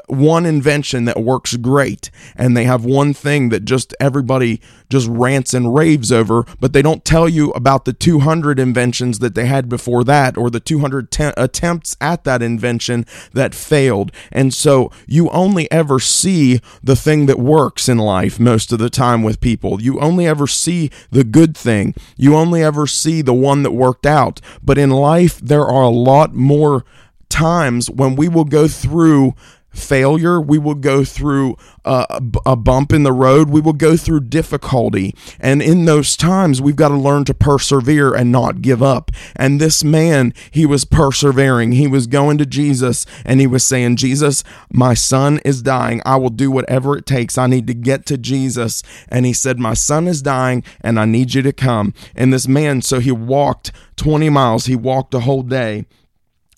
one 0.08 0.46
invention 0.46 1.06
that 1.06 1.22
works 1.22 1.56
great 1.58 2.10
and 2.36 2.56
they 2.56 2.66
have 2.66 2.86
one 2.86 3.14
thing 3.14 3.50
that 3.50 3.66
just 3.66 3.94
everybody 4.00 4.62
just 4.90 5.08
rants 5.08 5.54
and 5.54 5.74
raves 5.76 6.12
over 6.12 6.46
but 6.60 6.74
they 6.74 6.82
don't 6.82 7.06
tell 7.06 7.30
you 7.30 7.52
about 7.52 7.86
the 7.86 7.94
200 7.94 8.60
inventions 8.60 9.20
that 9.20 9.36
they 9.36 9.46
had 9.46 9.70
before 9.70 10.04
that 10.04 10.38
or 10.38 10.50
the 10.50 10.60
200 10.60 11.12
te- 11.12 11.32
attempts 11.38 11.96
at 12.02 12.24
that 12.24 12.42
invention 12.42 13.06
that 13.34 13.56
failed. 13.56 14.12
And 14.32 14.54
so 14.54 14.92
you 15.08 15.30
only 15.30 15.72
ever 15.72 16.00
see 16.00 16.62
the 16.84 16.96
thing 16.96 17.26
that 17.28 17.40
works 17.40 17.90
in 17.90 17.98
life 17.98 18.40
most 18.40 18.72
of 18.72 18.80
the 18.80 18.90
time 18.90 19.24
with 19.24 19.42
people. 19.42 19.82
You 19.82 20.00
only 20.00 20.28
ever 20.28 20.48
see 20.48 20.90
the 21.12 21.24
good 21.24 21.56
thing. 21.56 21.94
You 22.18 22.36
only 22.36 22.64
ever 22.64 22.88
see 22.88 23.22
the 23.22 23.34
one 23.34 23.64
that 23.64 23.72
worked 23.72 24.06
out. 24.06 24.42
But 24.64 24.78
in 24.78 24.90
life 24.90 25.40
there 25.40 25.66
are 25.66 25.84
a 25.84 25.90
lot 25.90 26.34
more 26.34 26.86
times 27.30 27.90
when 27.90 28.16
we 28.16 28.28
will 28.28 28.46
go 28.46 28.68
through 28.68 29.36
failure. 29.80 30.40
We 30.40 30.58
will 30.58 30.76
go 30.76 31.04
through 31.04 31.58
a, 31.86 32.22
a, 32.46 32.56
bump 32.56 32.92
in 32.94 33.04
the 33.04 33.12
road. 33.12 33.50
We 33.50 33.62
will 33.62 33.74
go 33.74 33.98
through 33.98 34.22
difficulty. 34.22 35.16
And 35.40 35.62
in 35.62 35.86
those 35.86 36.16
times, 36.16 36.62
we've 36.62 36.76
got 36.76 36.90
to 36.90 36.96
learn 36.96 37.26
to 37.26 37.34
persevere 37.34 38.14
and 38.14 38.32
not 38.32 38.62
give 38.62 38.84
up. 38.84 39.12
And 39.36 39.60
this 39.60 39.84
man, 39.84 40.34
he 40.52 40.66
was 40.66 40.86
persevering. 40.86 41.72
He 41.72 41.88
was 41.88 42.08
going 42.08 42.38
to 42.38 42.46
Jesus 42.46 43.06
and 43.26 43.40
he 43.40 43.48
was 43.48 43.66
saying, 43.66 43.96
Jesus, 43.96 44.44
my 44.72 44.94
son 44.94 45.40
is 45.46 45.62
dying. 45.62 46.02
I 46.06 46.18
will 46.18 46.30
do 46.30 46.52
whatever 46.52 46.98
it 46.98 47.06
takes. 47.06 47.38
I 47.38 47.48
need 47.48 47.68
to 47.68 47.74
get 47.74 48.06
to 48.08 48.18
Jesus. 48.18 48.84
And 49.08 49.26
he 49.26 49.34
said, 49.34 49.60
My 49.60 49.74
son 49.74 50.08
is 50.08 50.22
dying 50.22 50.64
and 50.82 51.00
I 51.00 51.06
need 51.06 51.34
you 51.34 51.42
to 51.42 51.54
come. 51.54 51.94
And 52.16 52.34
this 52.34 52.48
man, 52.48 52.82
so 52.82 53.00
he 53.00 53.12
walked 53.12 53.72
20 53.96 54.30
miles, 54.30 54.66
he 54.66 54.76
walked 54.76 55.14
a 55.14 55.22
whole 55.22 55.44
day 55.44 55.86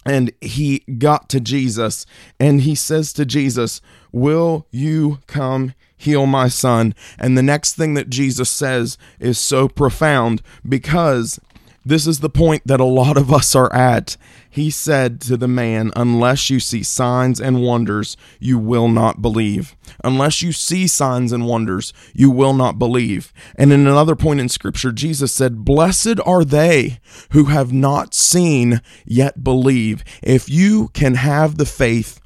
and 0.05 0.31
he 0.41 0.79
got 0.97 1.29
to 1.29 1.39
Jesus 1.39 2.05
and 2.39 2.61
he 2.61 2.75
says 2.75 3.13
to 3.13 3.25
Jesus, 3.25 3.81
Will 4.11 4.65
you 4.71 5.19
come 5.27 5.73
heal 5.95 6.25
my 6.25 6.47
son? 6.47 6.95
And 7.19 7.37
the 7.37 7.43
next 7.43 7.73
thing 7.73 7.93
that 7.93 8.09
Jesus 8.09 8.49
says 8.49 8.97
is 9.19 9.37
so 9.37 9.67
profound 9.67 10.41
because 10.67 11.39
this 11.83 12.05
is 12.05 12.19
the 12.19 12.29
point 12.29 12.61
that 12.65 12.79
a 12.79 12.85
lot 12.85 13.17
of 13.17 13.31
us 13.33 13.55
are 13.55 13.73
at. 13.73 14.15
He 14.49 14.69
said 14.69 15.19
to 15.21 15.37
the 15.37 15.47
man, 15.47 15.91
Unless 15.95 16.49
you 16.49 16.59
see 16.59 16.83
signs 16.83 17.39
and 17.39 17.61
wonders, 17.61 18.17
you 18.39 18.59
will 18.59 18.87
not 18.87 19.21
believe. 19.21 19.75
Unless 20.03 20.41
you 20.41 20.51
see 20.51 20.87
signs 20.87 21.31
and 21.31 21.47
wonders, 21.47 21.93
you 22.13 22.29
will 22.29 22.53
not 22.53 22.77
believe. 22.77 23.33
And 23.55 23.73
in 23.73 23.87
another 23.87 24.15
point 24.15 24.39
in 24.39 24.49
Scripture, 24.49 24.91
Jesus 24.91 25.33
said, 25.33 25.65
Blessed 25.65 26.19
are 26.25 26.45
they 26.45 26.99
who 27.31 27.45
have 27.45 27.73
not 27.73 28.13
seen 28.13 28.81
yet 29.05 29.43
believe. 29.43 30.03
If 30.21 30.49
you 30.49 30.89
can 30.89 31.15
have 31.15 31.57
the 31.57 31.65
faith 31.65 32.21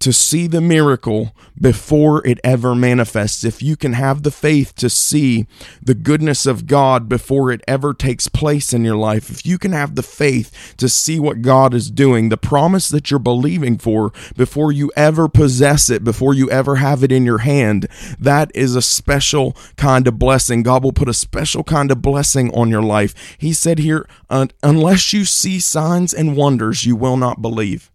to 0.00 0.12
see 0.12 0.46
the 0.46 0.60
miracle 0.60 1.34
before 1.60 2.26
it 2.26 2.40
ever 2.42 2.74
manifests, 2.74 3.44
if 3.44 3.62
you 3.62 3.76
can 3.76 3.92
have 3.92 4.22
the 4.22 4.30
faith 4.30 4.74
to 4.76 4.88
see 4.88 5.46
the 5.82 5.94
goodness 5.94 6.46
of 6.46 6.66
God 6.66 7.08
before 7.08 7.52
it 7.52 7.60
ever 7.68 7.92
takes 7.92 8.26
place 8.26 8.72
in 8.72 8.84
your 8.84 8.96
life, 8.96 9.30
if 9.30 9.44
you 9.44 9.58
can 9.58 9.72
have 9.72 9.94
the 9.94 10.02
faith 10.02 10.74
to 10.78 10.88
see 10.88 11.20
what 11.20 11.42
God 11.42 11.74
is 11.74 11.90
doing, 11.90 12.28
the 12.28 12.38
promise 12.38 12.88
that 12.88 13.10
you're 13.10 13.20
believing 13.20 13.76
for 13.76 14.12
before 14.36 14.72
you 14.72 14.90
ever 14.96 15.28
possess 15.28 15.90
it, 15.90 16.02
before 16.02 16.32
you 16.32 16.50
ever 16.50 16.76
have 16.76 17.04
it 17.04 17.12
in 17.12 17.26
your 17.26 17.38
hand, 17.38 17.86
that 18.18 18.50
is 18.54 18.74
a 18.74 18.82
special 18.82 19.54
kind 19.76 20.08
of 20.08 20.18
blessing. 20.18 20.62
God 20.62 20.82
will 20.82 20.92
put 20.92 21.08
a 21.08 21.14
special 21.14 21.62
kind 21.62 21.90
of 21.90 22.00
blessing 22.00 22.52
on 22.54 22.70
your 22.70 22.82
life. 22.82 23.36
He 23.36 23.52
said 23.52 23.78
here, 23.78 24.08
unless 24.30 25.12
you 25.12 25.26
see 25.26 25.60
signs 25.60 26.14
and 26.14 26.36
wonders, 26.36 26.86
you 26.86 26.96
will 26.96 27.18
not 27.18 27.42
believe. 27.42 27.89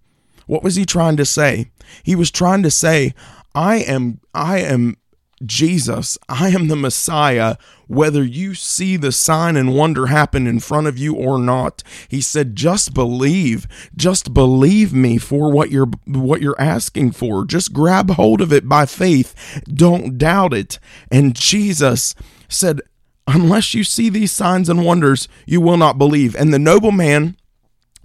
What 0.47 0.63
was 0.63 0.75
he 0.75 0.85
trying 0.85 1.17
to 1.17 1.25
say? 1.25 1.71
He 2.03 2.15
was 2.15 2.31
trying 2.31 2.63
to 2.63 2.71
say, 2.71 3.13
I 3.53 3.77
am 3.77 4.19
I 4.33 4.59
am 4.59 4.97
Jesus. 5.43 6.17
I 6.29 6.49
am 6.49 6.67
the 6.67 6.75
Messiah, 6.75 7.57
whether 7.87 8.23
you 8.23 8.53
see 8.53 8.95
the 8.95 9.11
sign 9.11 9.57
and 9.57 9.75
wonder 9.75 10.07
happen 10.07 10.47
in 10.47 10.59
front 10.59 10.87
of 10.87 10.97
you 10.97 11.13
or 11.13 11.37
not. 11.37 11.83
He 12.07 12.21
said, 12.21 12.55
just 12.55 12.93
believe. 12.93 13.67
Just 13.95 14.33
believe 14.33 14.93
me 14.93 15.17
for 15.17 15.51
what 15.51 15.71
you're 15.71 15.89
what 16.05 16.41
you're 16.41 16.59
asking 16.59 17.11
for. 17.11 17.45
Just 17.45 17.73
grab 17.73 18.11
hold 18.11 18.41
of 18.41 18.53
it 18.53 18.67
by 18.67 18.85
faith. 18.85 19.61
Don't 19.65 20.17
doubt 20.17 20.53
it. 20.53 20.79
And 21.11 21.35
Jesus 21.35 22.15
said, 22.47 22.81
unless 23.27 23.73
you 23.73 23.83
see 23.83 24.09
these 24.09 24.31
signs 24.31 24.69
and 24.69 24.85
wonders, 24.85 25.27
you 25.45 25.59
will 25.59 25.77
not 25.77 25.97
believe. 25.97 26.35
And 26.35 26.53
the 26.53 26.59
nobleman 26.59 27.37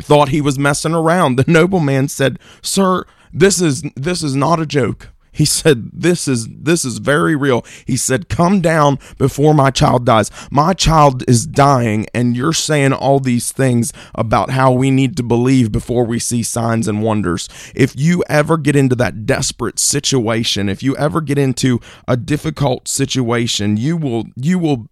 thought 0.01 0.29
he 0.29 0.41
was 0.41 0.59
messing 0.59 0.95
around. 0.95 1.37
The 1.37 1.45
nobleman 1.51 2.09
said, 2.09 2.39
"Sir, 2.63 3.05
this 3.33 3.61
is 3.61 3.83
this 3.97 4.23
is 4.23 4.35
not 4.35 4.61
a 4.61 4.67
joke." 4.67 5.09
He 5.33 5.45
said, 5.45 5.91
"This 5.93 6.27
is 6.27 6.49
this 6.51 6.85
is 6.85 6.99
very 6.99 7.37
real." 7.37 7.65
He 7.87 7.97
said, 7.97 8.29
"Come 8.29 8.61
down 8.61 8.99
before 9.17 9.55
my 9.55 9.71
child 9.71 10.05
dies. 10.05 10.31
My 10.51 10.73
child 10.73 11.23
is 11.29 11.47
dying 11.47 12.07
and 12.13 12.37
you're 12.37 12.53
saying 12.53 12.93
all 12.93 13.21
these 13.21 13.53
things 13.53 13.93
about 14.15 14.51
how 14.51 14.73
we 14.73 14.91
need 14.91 15.17
to 15.17 15.23
believe 15.23 15.71
before 15.71 16.05
we 16.05 16.19
see 16.19 16.43
signs 16.43 16.89
and 16.89 17.03
wonders. 17.03 17.49
If 17.75 17.95
you 17.97 18.25
ever 18.29 18.57
get 18.57 18.75
into 18.75 18.97
that 18.97 19.25
desperate 19.25 19.79
situation, 19.79 20.69
if 20.69 20.83
you 20.83 20.97
ever 20.97 21.21
get 21.21 21.39
into 21.39 21.81
a 22.09 22.17
difficult 22.17 22.89
situation, 22.89 23.77
you 23.77 23.97
will 23.97 24.25
you 24.37 24.59
will 24.59 24.89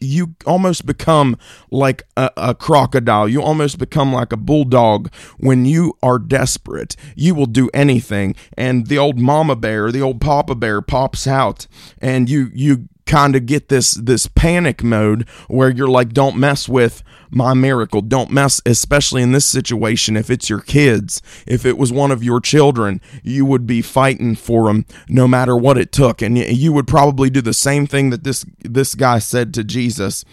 you 0.00 0.34
almost 0.46 0.86
become 0.86 1.36
like 1.70 2.02
a, 2.16 2.30
a, 2.36 2.54
crocodile. 2.54 3.28
You 3.28 3.42
almost 3.42 3.78
become 3.78 4.12
like 4.12 4.32
a 4.32 4.36
bulldog 4.36 5.12
when 5.38 5.64
you 5.64 5.96
are 6.02 6.18
desperate. 6.18 6.96
You 7.14 7.34
will 7.34 7.46
do 7.46 7.70
anything. 7.72 8.34
And 8.56 8.88
the 8.88 8.98
old 8.98 9.18
mama 9.18 9.56
bear, 9.56 9.92
the 9.92 10.02
old 10.02 10.20
papa 10.20 10.54
bear 10.54 10.80
pops 10.80 11.26
out 11.26 11.66
and 12.00 12.28
you 12.28 12.50
you 12.52 12.88
kind 13.06 13.34
of 13.34 13.46
get 13.46 13.68
this 13.68 13.94
this 13.94 14.26
panic 14.26 14.84
mode 14.84 15.26
where 15.48 15.70
you're 15.70 15.88
like 15.88 16.12
don't 16.12 16.36
mess 16.36 16.68
with 16.68 17.02
my 17.30 17.54
miracle 17.54 18.00
don't 18.00 18.30
mess 18.30 18.60
especially 18.66 19.22
in 19.22 19.32
this 19.32 19.46
situation 19.46 20.16
if 20.16 20.30
it's 20.30 20.48
your 20.48 20.60
kids 20.60 21.22
if 21.46 21.64
it 21.64 21.78
was 21.78 21.92
one 21.92 22.10
of 22.10 22.22
your 22.22 22.40
children 22.40 23.00
you 23.22 23.44
would 23.44 23.66
be 23.66 23.82
fighting 23.82 24.34
for 24.34 24.66
them 24.66 24.84
no 25.08 25.28
matter 25.28 25.56
what 25.56 25.78
it 25.78 25.92
took 25.92 26.22
and 26.22 26.38
you 26.38 26.72
would 26.72 26.86
probably 26.86 27.30
do 27.30 27.40
the 27.40 27.52
same 27.52 27.86
thing 27.86 28.10
that 28.10 28.24
this 28.24 28.44
this 28.60 28.94
guy 28.94 29.18
said 29.18 29.52
to 29.54 29.64
Jesus 29.64 30.24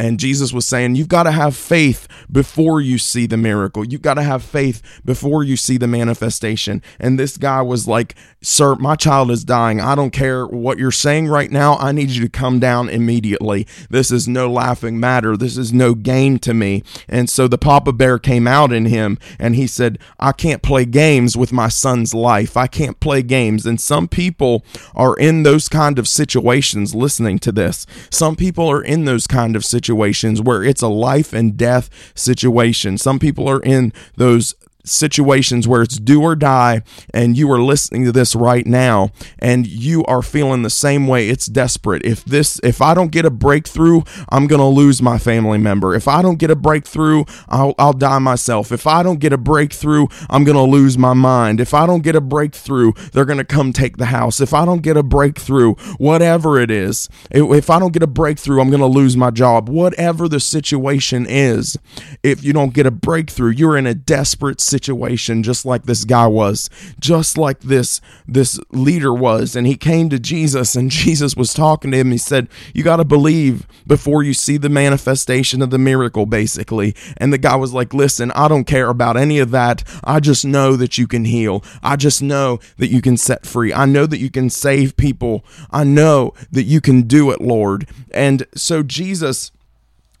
and 0.00 0.18
Jesus 0.18 0.52
was 0.52 0.66
saying, 0.66 0.96
You've 0.96 1.08
got 1.08 1.22
to 1.22 1.30
have 1.30 1.56
faith 1.56 2.08
before 2.30 2.80
you 2.80 2.98
see 2.98 3.26
the 3.26 3.36
miracle. 3.36 3.84
You've 3.84 4.02
got 4.02 4.14
to 4.14 4.22
have 4.22 4.42
faith 4.42 4.82
before 5.04 5.44
you 5.44 5.56
see 5.56 5.78
the 5.78 5.86
manifestation. 5.86 6.82
And 6.98 7.18
this 7.18 7.36
guy 7.36 7.62
was 7.62 7.86
like, 7.86 8.16
Sir, 8.42 8.74
my 8.74 8.96
child 8.96 9.30
is 9.30 9.44
dying. 9.44 9.80
I 9.80 9.94
don't 9.94 10.10
care 10.10 10.46
what 10.46 10.78
you're 10.78 10.90
saying 10.90 11.28
right 11.28 11.50
now. 11.50 11.76
I 11.76 11.92
need 11.92 12.10
you 12.10 12.22
to 12.22 12.28
come 12.28 12.58
down 12.58 12.88
immediately. 12.88 13.66
This 13.88 14.10
is 14.10 14.26
no 14.26 14.50
laughing 14.50 14.98
matter. 14.98 15.36
This 15.36 15.56
is 15.56 15.72
no 15.72 15.94
game 15.94 16.38
to 16.44 16.54
me. 16.54 16.82
And 17.08 17.28
so 17.28 17.48
the 17.48 17.58
Papa 17.58 17.92
Bear 17.92 18.18
came 18.18 18.46
out 18.46 18.72
in 18.72 18.86
him 18.86 19.18
and 19.38 19.54
he 19.56 19.66
said, 19.66 19.98
I 20.18 20.32
can't 20.32 20.62
play 20.62 20.84
games 20.84 21.36
with 21.36 21.52
my 21.52 21.68
son's 21.68 22.14
life. 22.14 22.56
I 22.56 22.66
can't 22.66 23.00
play 23.00 23.22
games. 23.22 23.66
And 23.66 23.80
some 23.80 24.08
people 24.08 24.64
are 24.94 25.16
in 25.16 25.42
those 25.42 25.68
kind 25.68 25.98
of 25.98 26.06
situations 26.06 26.94
listening 26.94 27.38
to 27.40 27.52
this. 27.52 27.86
Some 28.10 28.36
people 28.36 28.68
are 28.68 28.82
in 28.82 29.04
those 29.04 29.26
kind 29.26 29.56
of 29.56 29.64
situations 29.64 30.40
where 30.40 30.62
it's 30.62 30.82
a 30.82 30.88
life 30.88 31.32
and 31.32 31.56
death 31.56 31.90
situation. 32.14 32.98
Some 32.98 33.18
people 33.18 33.48
are 33.48 33.60
in 33.60 33.92
those 34.16 34.54
situations 34.84 35.66
where 35.66 35.82
it's 35.82 35.98
do 35.98 36.22
or 36.22 36.36
die 36.36 36.82
and 37.12 37.36
you 37.36 37.50
are 37.50 37.60
listening 37.60 38.04
to 38.04 38.12
this 38.12 38.36
right 38.36 38.66
now 38.66 39.10
and 39.38 39.66
you 39.66 40.04
are 40.04 40.22
feeling 40.22 40.62
the 40.62 40.70
same 40.70 41.06
way. 41.06 41.28
It's 41.28 41.46
desperate. 41.46 42.04
If 42.04 42.24
this 42.24 42.60
if 42.62 42.82
i 42.82 42.94
don't 42.94 43.10
get 43.10 43.24
a 43.24 43.30
breakthrough 43.30 44.02
i'm 44.28 44.46
to 44.60 44.66
lose 44.66 45.00
my 45.00 45.18
family 45.18 45.58
member. 45.58 45.94
If 45.94 46.06
i 46.06 46.22
don't 46.22 46.38
get 46.38 46.50
a 46.50 46.56
breakthrough 46.56 47.24
I'll, 47.48 47.74
I'll 47.78 47.92
die 47.92 48.18
myself. 48.18 48.70
If 48.70 48.86
i 48.86 49.02
don't 49.02 49.20
get 49.20 49.32
a 49.32 49.38
breakthrough 49.38 50.06
i'm 50.28 50.44
to 50.56 50.62
lose 50.62 50.98
my 50.98 51.14
mind. 51.14 51.60
If 51.60 51.72
i 51.74 51.86
don't 51.86 52.02
get 52.02 52.14
a 52.14 52.20
breakthrough 52.20 52.92
they're 53.12 53.24
to 53.38 53.44
come 53.44 53.72
take 53.72 53.96
the 53.96 54.06
house. 54.06 54.40
If 54.40 54.52
i 54.52 54.64
don't 54.64 54.82
get 54.82 54.96
a 54.96 55.02
breakthrough 55.02 55.74
whatever 55.96 56.58
it 56.58 56.70
is 56.70 57.08
if 57.30 57.70
i 57.70 57.78
don't 57.78 57.92
get 57.92 58.02
a 58.02 58.06
breakthrough 58.06 58.60
i'm 58.60 58.70
to 58.80 58.86
lose 58.86 59.16
my 59.16 59.30
job. 59.30 59.68
Whatever 59.68 60.28
the 60.28 60.40
situation 60.40 61.26
is 61.26 61.78
if 62.22 62.44
you 62.44 62.52
don't 62.52 62.74
get 62.74 62.86
a 62.86 62.90
breakthrough 62.90 63.50
you're 63.50 63.76
in 63.76 63.86
a 63.86 63.94
desperate 63.94 64.60
situation 64.60 64.73
situation 64.74 65.44
just 65.44 65.64
like 65.64 65.84
this 65.84 66.04
guy 66.04 66.26
was 66.26 66.68
just 66.98 67.38
like 67.38 67.60
this 67.60 68.00
this 68.26 68.58
leader 68.70 69.14
was. 69.14 69.54
And 69.54 69.66
he 69.66 69.76
came 69.76 70.08
to 70.10 70.18
Jesus 70.18 70.74
and 70.74 70.90
Jesus 70.90 71.36
was 71.36 71.54
talking 71.54 71.92
to 71.92 71.98
him. 71.98 72.10
He 72.10 72.18
said 72.18 72.48
you 72.74 72.82
got 72.82 72.96
to 72.96 73.04
believe 73.04 73.66
before 73.86 74.22
you 74.22 74.34
see 74.34 74.56
the 74.56 74.68
manifestation 74.68 75.62
of 75.62 75.70
the 75.70 75.78
miracle 75.78 76.26
basically. 76.26 76.94
And 77.16 77.32
the 77.32 77.38
guy 77.38 77.56
was 77.56 77.72
like 77.72 77.94
listen 77.94 78.32
I 78.32 78.48
don't 78.48 78.64
care 78.64 78.90
about 78.90 79.16
any 79.16 79.38
of 79.38 79.52
that. 79.52 79.84
I 80.02 80.18
just 80.18 80.44
know 80.44 80.74
that 80.76 80.98
you 80.98 81.06
can 81.06 81.24
heal. 81.24 81.62
I 81.82 81.94
just 81.94 82.20
know 82.20 82.58
that 82.78 82.88
you 82.88 83.00
can 83.00 83.16
set 83.16 83.46
free. 83.46 83.72
I 83.72 83.86
know 83.86 84.06
that 84.06 84.18
you 84.18 84.30
can 84.30 84.50
save 84.50 84.96
people. 84.96 85.44
I 85.70 85.84
know 85.84 86.34
that 86.50 86.64
you 86.64 86.80
can 86.80 87.02
do 87.02 87.30
it 87.30 87.40
Lord. 87.40 87.88
And 88.10 88.46
so 88.56 88.82
Jesus 88.82 89.52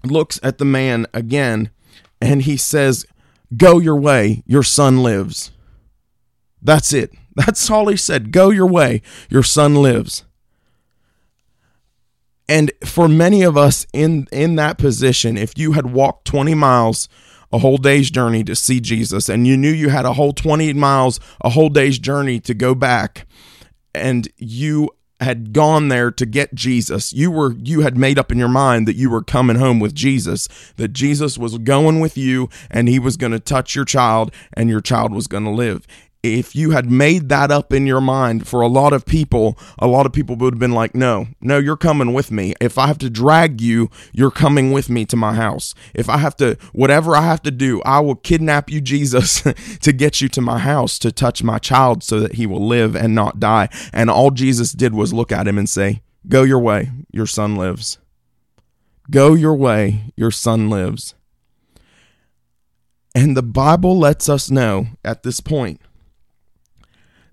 looks 0.04 0.38
at 0.42 0.58
the 0.58 0.64
man 0.64 1.06
again 1.12 1.70
and 2.20 2.42
he 2.42 2.56
says 2.56 3.06
Go 3.56 3.78
your 3.78 3.96
way, 3.96 4.42
your 4.46 4.62
son 4.62 5.02
lives. 5.02 5.50
That's 6.62 6.92
it. 6.92 7.12
That's 7.36 7.70
all 7.70 7.88
he 7.88 7.96
said. 7.96 8.32
Go 8.32 8.50
your 8.50 8.66
way. 8.66 9.02
Your 9.28 9.42
son 9.42 9.76
lives. 9.76 10.24
And 12.48 12.72
for 12.84 13.08
many 13.08 13.42
of 13.42 13.56
us 13.56 13.86
in 13.92 14.26
in 14.30 14.56
that 14.56 14.78
position, 14.78 15.38
if 15.38 15.56
you 15.56 15.72
had 15.72 15.92
walked 15.92 16.26
20 16.26 16.54
miles 16.54 17.08
a 17.52 17.58
whole 17.58 17.78
day's 17.78 18.10
journey 18.10 18.42
to 18.44 18.56
see 18.56 18.80
Jesus 18.80 19.28
and 19.28 19.46
you 19.46 19.56
knew 19.56 19.70
you 19.70 19.88
had 19.88 20.04
a 20.04 20.14
whole 20.14 20.32
20 20.32 20.72
miles, 20.74 21.20
a 21.40 21.50
whole 21.50 21.68
day's 21.68 21.98
journey 21.98 22.40
to 22.40 22.52
go 22.52 22.74
back 22.74 23.26
and 23.94 24.28
you 24.36 24.90
had 25.24 25.52
gone 25.52 25.88
there 25.88 26.10
to 26.10 26.24
get 26.24 26.54
Jesus. 26.54 27.12
You 27.12 27.30
were 27.30 27.54
you 27.54 27.80
had 27.80 27.98
made 27.98 28.18
up 28.18 28.30
in 28.30 28.38
your 28.38 28.48
mind 28.48 28.86
that 28.86 28.96
you 28.96 29.10
were 29.10 29.22
coming 29.22 29.56
home 29.56 29.80
with 29.80 29.94
Jesus, 29.94 30.48
that 30.76 30.92
Jesus 30.92 31.36
was 31.36 31.58
going 31.58 32.00
with 32.00 32.16
you 32.16 32.48
and 32.70 32.88
he 32.88 32.98
was 32.98 33.16
going 33.16 33.32
to 33.32 33.40
touch 33.40 33.74
your 33.74 33.84
child 33.84 34.32
and 34.52 34.70
your 34.70 34.80
child 34.80 35.12
was 35.12 35.26
going 35.26 35.44
to 35.44 35.50
live 35.50 35.86
if 36.24 36.56
you 36.56 36.70
had 36.70 36.90
made 36.90 37.28
that 37.28 37.50
up 37.50 37.70
in 37.70 37.86
your 37.86 38.00
mind 38.00 38.48
for 38.48 38.62
a 38.62 38.66
lot 38.66 38.94
of 38.94 39.04
people, 39.04 39.58
a 39.78 39.86
lot 39.86 40.06
of 40.06 40.12
people 40.12 40.34
would 40.36 40.54
have 40.54 40.58
been 40.58 40.72
like, 40.72 40.94
no, 40.94 41.26
no, 41.42 41.58
you're 41.58 41.76
coming 41.76 42.14
with 42.14 42.32
me. 42.32 42.54
If 42.62 42.78
I 42.78 42.86
have 42.86 42.96
to 42.98 43.10
drag 43.10 43.60
you, 43.60 43.90
you're 44.10 44.30
coming 44.30 44.72
with 44.72 44.88
me 44.88 45.04
to 45.04 45.16
my 45.16 45.34
house. 45.34 45.74
If 45.92 46.08
I 46.08 46.16
have 46.16 46.34
to, 46.36 46.56
whatever 46.72 47.14
I 47.14 47.20
have 47.22 47.42
to 47.42 47.50
do, 47.50 47.82
I 47.82 48.00
will 48.00 48.14
kidnap 48.14 48.70
you, 48.70 48.80
Jesus, 48.94 49.42
to 49.42 49.92
get 49.92 50.22
you 50.22 50.28
to 50.30 50.40
my 50.40 50.58
house 50.58 50.98
to 51.00 51.12
touch 51.12 51.42
my 51.42 51.58
child 51.58 52.02
so 52.02 52.18
that 52.20 52.36
he 52.36 52.46
will 52.46 52.66
live 52.66 52.96
and 52.96 53.14
not 53.14 53.38
die. 53.38 53.68
And 53.92 54.08
all 54.08 54.30
Jesus 54.30 54.72
did 54.72 54.94
was 54.94 55.12
look 55.12 55.30
at 55.30 55.46
him 55.46 55.58
and 55.58 55.68
say, 55.68 56.00
Go 56.26 56.42
your 56.42 56.58
way, 56.58 56.90
your 57.12 57.26
son 57.26 57.56
lives. 57.56 57.98
Go 59.10 59.34
your 59.34 59.54
way, 59.54 60.04
your 60.16 60.30
son 60.30 60.70
lives. 60.70 61.14
And 63.14 63.36
the 63.36 63.42
Bible 63.42 63.98
lets 63.98 64.30
us 64.30 64.50
know 64.50 64.86
at 65.04 65.22
this 65.22 65.40
point 65.40 65.80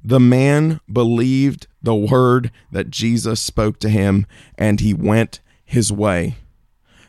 the 0.03 0.19
man 0.19 0.79
believed 0.91 1.67
the 1.81 1.95
word 1.95 2.51
that 2.71 2.89
Jesus 2.89 3.39
spoke 3.39 3.79
to 3.79 3.89
him, 3.89 4.25
and 4.57 4.79
he 4.79 4.93
went 4.93 5.39
his 5.63 5.91
way. 5.91 6.37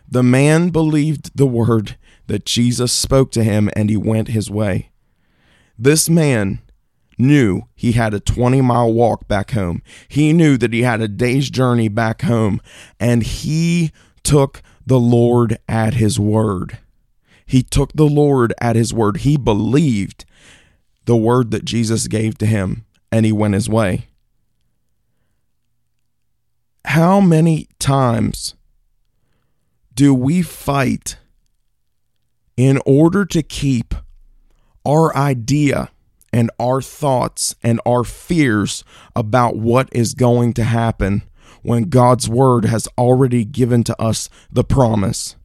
The 0.09 0.23
man 0.23 0.69
believed 0.71 1.37
the 1.37 1.47
word 1.47 1.97
that 2.27 2.45
Jesus 2.45 2.93
spoke 2.93 3.31
to 3.33 3.45
him, 3.45 3.71
and 3.75 3.89
he 3.89 3.97
went 3.97 4.29
his 4.29 4.51
way. 4.51 4.91
This 5.79 6.09
man 6.09 6.61
knew 7.19 7.63
he 7.75 7.93
had 7.93 8.15
a 8.15 8.21
20 8.21 8.61
mile 8.61 8.93
walk 8.93 9.27
back 9.27 9.53
home. 9.53 9.83
He 10.09 10.33
knew 10.33 10.57
that 10.59 10.73
he 10.73 10.83
had 10.83 11.01
a 11.01 11.09
day's 11.09 11.51
journey 11.51 11.89
back 11.89 12.23
home, 12.23 12.61
and 13.01 13.23
he 13.23 13.91
took 14.23 14.63
the 14.87 15.01
Lord 15.01 15.59
at 15.69 15.95
his 15.95 16.19
word. 16.21 16.79
He 17.47 17.63
took 17.63 17.93
the 17.93 18.07
Lord 18.07 18.55
at 18.61 18.77
his 18.77 18.93
word. 18.95 19.19
He 19.19 19.37
believed 19.37 20.25
the 21.05 21.17
word 21.17 21.51
that 21.51 21.65
Jesus 21.65 22.09
gave 22.09 22.39
to 22.39 22.47
him, 22.47 22.85
and 23.11 23.27
he 23.27 23.33
went 23.33 23.55
his 23.55 23.69
way. 23.69 24.07
How 26.85 27.21
many 27.21 27.69
times 27.79 28.55
do 29.95 30.15
we 30.15 30.43
fight 30.43 31.17
in 32.57 32.81
order 32.87 33.25
to 33.27 33.43
keep 33.43 33.95
our 34.85 35.15
idea 35.17 35.91
and 36.33 36.51
our 36.59 36.81
thoughts 36.81 37.55
and 37.63 37.81
our 37.87 38.05
fears 38.05 38.85
about 39.15 39.57
what 39.57 39.89
is 39.93 40.15
going 40.15 40.53
to 40.55 40.65
happen 40.65 41.23
when 41.63 41.85
God's 41.85 42.29
word 42.29 42.65
has 42.65 42.89
already 42.99 43.45
given 43.45 43.85
to 43.85 44.01
us 44.01 44.29
the 44.51 44.65
promise? 44.65 45.37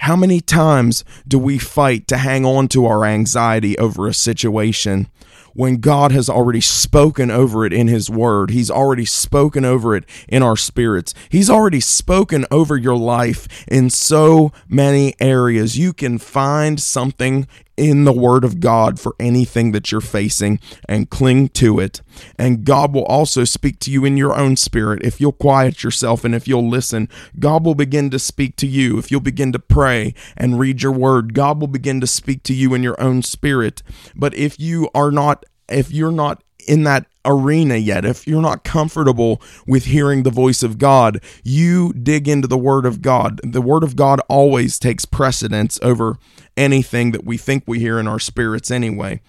How 0.00 0.16
many 0.16 0.40
times 0.40 1.04
do 1.28 1.38
we 1.38 1.58
fight 1.58 2.08
to 2.08 2.16
hang 2.16 2.46
on 2.46 2.68
to 2.68 2.86
our 2.86 3.04
anxiety 3.04 3.76
over 3.78 4.06
a 4.06 4.14
situation 4.14 5.08
when 5.52 5.76
God 5.76 6.12
has 6.12 6.28
already 6.28 6.60
spoken 6.60 7.30
over 7.30 7.66
it 7.66 7.72
in 7.72 7.88
His 7.88 8.08
Word. 8.08 8.50
He's 8.50 8.70
already 8.70 9.04
spoken 9.04 9.64
over 9.64 9.94
it 9.96 10.04
in 10.28 10.42
our 10.42 10.56
spirits. 10.56 11.12
He's 11.28 11.50
already 11.50 11.80
spoken 11.80 12.46
over 12.50 12.76
your 12.76 12.96
life 12.96 13.46
in 13.68 13.90
so 13.90 14.52
many 14.68 15.14
areas. 15.20 15.76
You 15.76 15.92
can 15.92 16.18
find 16.18 16.80
something 16.80 17.46
in 17.80 18.04
the 18.04 18.12
Word 18.12 18.44
of 18.44 18.60
God 18.60 19.00
for 19.00 19.16
anything 19.18 19.72
that 19.72 19.90
you're 19.90 20.02
facing 20.02 20.60
and 20.86 21.08
cling 21.08 21.48
to 21.48 21.80
it. 21.80 22.02
And 22.38 22.62
God 22.62 22.92
will 22.92 23.06
also 23.06 23.44
speak 23.44 23.78
to 23.80 23.90
you 23.90 24.04
in 24.04 24.18
your 24.18 24.36
own 24.36 24.56
spirit. 24.56 25.02
If 25.02 25.18
you'll 25.18 25.32
quiet 25.32 25.82
yourself 25.82 26.22
and 26.22 26.34
if 26.34 26.46
you'll 26.46 26.68
listen, 26.68 27.08
God 27.38 27.64
will 27.64 27.74
begin 27.74 28.10
to 28.10 28.18
speak 28.18 28.56
to 28.56 28.66
you. 28.66 28.98
If 28.98 29.10
you'll 29.10 29.20
begin 29.22 29.50
to 29.52 29.58
pray 29.58 30.12
and 30.36 30.60
read 30.60 30.82
your 30.82 30.92
Word, 30.92 31.32
God 31.32 31.58
will 31.58 31.68
begin 31.68 32.02
to 32.02 32.06
speak 32.06 32.42
to 32.44 32.54
you 32.54 32.74
in 32.74 32.82
your 32.82 33.00
own 33.00 33.22
spirit. 33.22 33.82
But 34.14 34.34
if 34.34 34.60
you 34.60 34.90
are 34.94 35.10
not, 35.10 35.46
if 35.70 35.90
you're 35.90 36.12
not 36.12 36.44
in 36.68 36.82
that 36.82 37.06
arena 37.24 37.76
yet, 37.76 38.04
if 38.04 38.26
you're 38.26 38.42
not 38.42 38.64
comfortable 38.64 39.40
with 39.66 39.86
hearing 39.86 40.22
the 40.22 40.30
voice 40.30 40.62
of 40.62 40.78
God, 40.78 41.22
you 41.44 41.92
dig 41.92 42.28
into 42.28 42.48
the 42.48 42.58
Word 42.58 42.86
of 42.86 43.02
God. 43.02 43.40
The 43.44 43.62
Word 43.62 43.82
of 43.82 43.96
God 43.96 44.20
always 44.28 44.78
takes 44.78 45.04
precedence 45.04 45.78
over 45.82 46.16
anything 46.56 47.12
that 47.12 47.24
we 47.24 47.36
think 47.36 47.64
we 47.66 47.78
hear 47.78 47.98
in 47.98 48.08
our 48.08 48.18
spirits 48.18 48.70
anyway. 48.70 49.20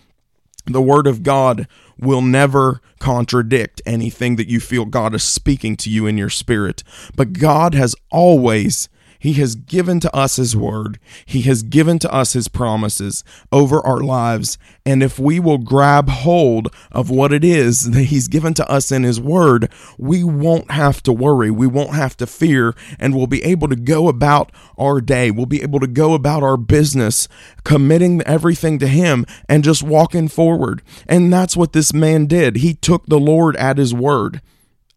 The 0.65 0.81
Word 0.81 1.07
of 1.07 1.23
God 1.23 1.67
will 1.99 2.21
never 2.21 2.81
contradict 2.99 3.81
anything 3.85 4.35
that 4.35 4.47
you 4.49 4.59
feel 4.59 4.85
God 4.85 5.13
is 5.13 5.23
speaking 5.23 5.75
to 5.77 5.89
you 5.89 6.07
in 6.07 6.17
your 6.17 6.29
spirit. 6.29 6.83
But 7.15 7.33
God 7.33 7.73
has 7.73 7.95
always 8.11 8.89
he 9.21 9.33
has 9.33 9.53
given 9.53 9.99
to 9.99 10.15
us 10.15 10.37
His 10.37 10.55
word. 10.55 10.97
He 11.27 11.43
has 11.43 11.61
given 11.61 11.99
to 11.99 12.11
us 12.11 12.33
His 12.33 12.47
promises 12.47 13.23
over 13.51 13.79
our 13.79 13.99
lives. 13.99 14.57
And 14.83 15.03
if 15.03 15.19
we 15.19 15.39
will 15.39 15.59
grab 15.59 16.09
hold 16.09 16.73
of 16.91 17.11
what 17.11 17.31
it 17.31 17.43
is 17.43 17.91
that 17.91 18.05
He's 18.05 18.27
given 18.27 18.55
to 18.55 18.67
us 18.67 18.91
in 18.91 19.03
His 19.03 19.21
word, 19.21 19.71
we 19.99 20.23
won't 20.23 20.71
have 20.71 21.03
to 21.03 21.13
worry. 21.13 21.51
We 21.51 21.67
won't 21.67 21.93
have 21.93 22.17
to 22.17 22.25
fear. 22.25 22.73
And 22.97 23.15
we'll 23.15 23.27
be 23.27 23.43
able 23.43 23.67
to 23.67 23.75
go 23.75 24.07
about 24.07 24.51
our 24.75 24.99
day. 24.99 25.29
We'll 25.29 25.45
be 25.45 25.61
able 25.61 25.81
to 25.81 25.87
go 25.87 26.15
about 26.15 26.41
our 26.41 26.57
business, 26.57 27.27
committing 27.63 28.23
everything 28.23 28.79
to 28.79 28.87
Him 28.87 29.27
and 29.47 29.63
just 29.63 29.83
walking 29.83 30.29
forward. 30.29 30.81
And 31.07 31.31
that's 31.31 31.55
what 31.55 31.73
this 31.73 31.93
man 31.93 32.25
did. 32.25 32.55
He 32.55 32.73
took 32.73 33.05
the 33.05 33.19
Lord 33.19 33.55
at 33.57 33.77
His 33.77 33.93
word. 33.93 34.41